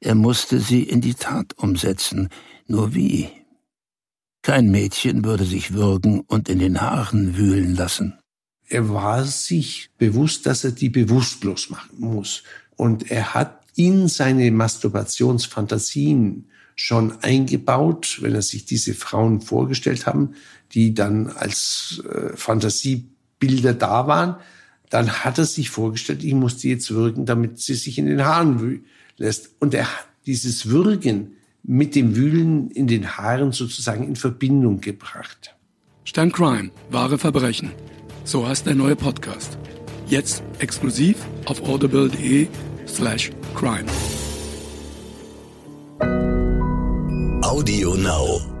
Er 0.00 0.14
musste 0.14 0.60
sie 0.60 0.82
in 0.82 1.00
die 1.00 1.14
Tat 1.14 1.54
umsetzen, 1.56 2.28
nur 2.66 2.94
wie? 2.94 3.28
Kein 4.42 4.70
Mädchen 4.70 5.24
würde 5.24 5.44
sich 5.44 5.72
würgen 5.72 6.20
und 6.20 6.48
in 6.48 6.58
den 6.58 6.80
Haaren 6.80 7.36
wühlen 7.36 7.74
lassen. 7.74 8.18
Er 8.68 8.88
war 8.90 9.24
sich 9.24 9.90
bewusst, 9.98 10.46
dass 10.46 10.64
er 10.64 10.72
die 10.72 10.90
bewusstlos 10.90 11.70
machen 11.70 11.98
muss. 11.98 12.42
Und 12.76 13.10
er 13.10 13.34
hat 13.34 13.64
in 13.74 14.08
seine 14.08 14.50
Masturbationsfantasien 14.50 16.50
schon 16.80 17.20
eingebaut, 17.22 18.18
wenn 18.20 18.34
er 18.34 18.42
sich 18.42 18.64
diese 18.64 18.94
Frauen 18.94 19.40
vorgestellt 19.40 20.06
haben, 20.06 20.34
die 20.72 20.94
dann 20.94 21.26
als 21.26 22.02
äh, 22.08 22.36
Fantasiebilder 22.36 23.74
da 23.74 24.06
waren, 24.06 24.36
dann 24.88 25.10
hat 25.10 25.38
er 25.38 25.44
sich 25.44 25.70
vorgestellt, 25.70 26.22
ich 26.22 26.34
muss 26.34 26.56
die 26.58 26.70
jetzt 26.70 26.90
würgen, 26.92 27.26
damit 27.26 27.58
sie 27.58 27.74
sich 27.74 27.98
in 27.98 28.06
den 28.06 28.24
Haaren 28.24 28.84
lässt. 29.16 29.50
Und 29.58 29.74
er 29.74 29.86
hat 29.86 30.06
dieses 30.26 30.66
Würgen 30.66 31.32
mit 31.64 31.96
dem 31.96 32.14
Wühlen 32.14 32.70
in 32.70 32.86
den 32.86 33.18
Haaren 33.18 33.52
sozusagen 33.52 34.06
in 34.06 34.16
Verbindung 34.16 34.80
gebracht. 34.80 35.56
Stern 36.04 36.32
Crime, 36.32 36.70
wahre 36.90 37.18
Verbrechen. 37.18 37.72
So 38.24 38.46
heißt 38.46 38.66
der 38.66 38.76
neue 38.76 38.96
Podcast. 38.96 39.58
Jetzt 40.06 40.42
exklusiv 40.60 41.16
auf 41.44 41.62
audible.de 41.62 42.46
slash 42.86 43.30
crime. 43.54 43.86
Audio 47.48 47.94
Now. 47.94 48.57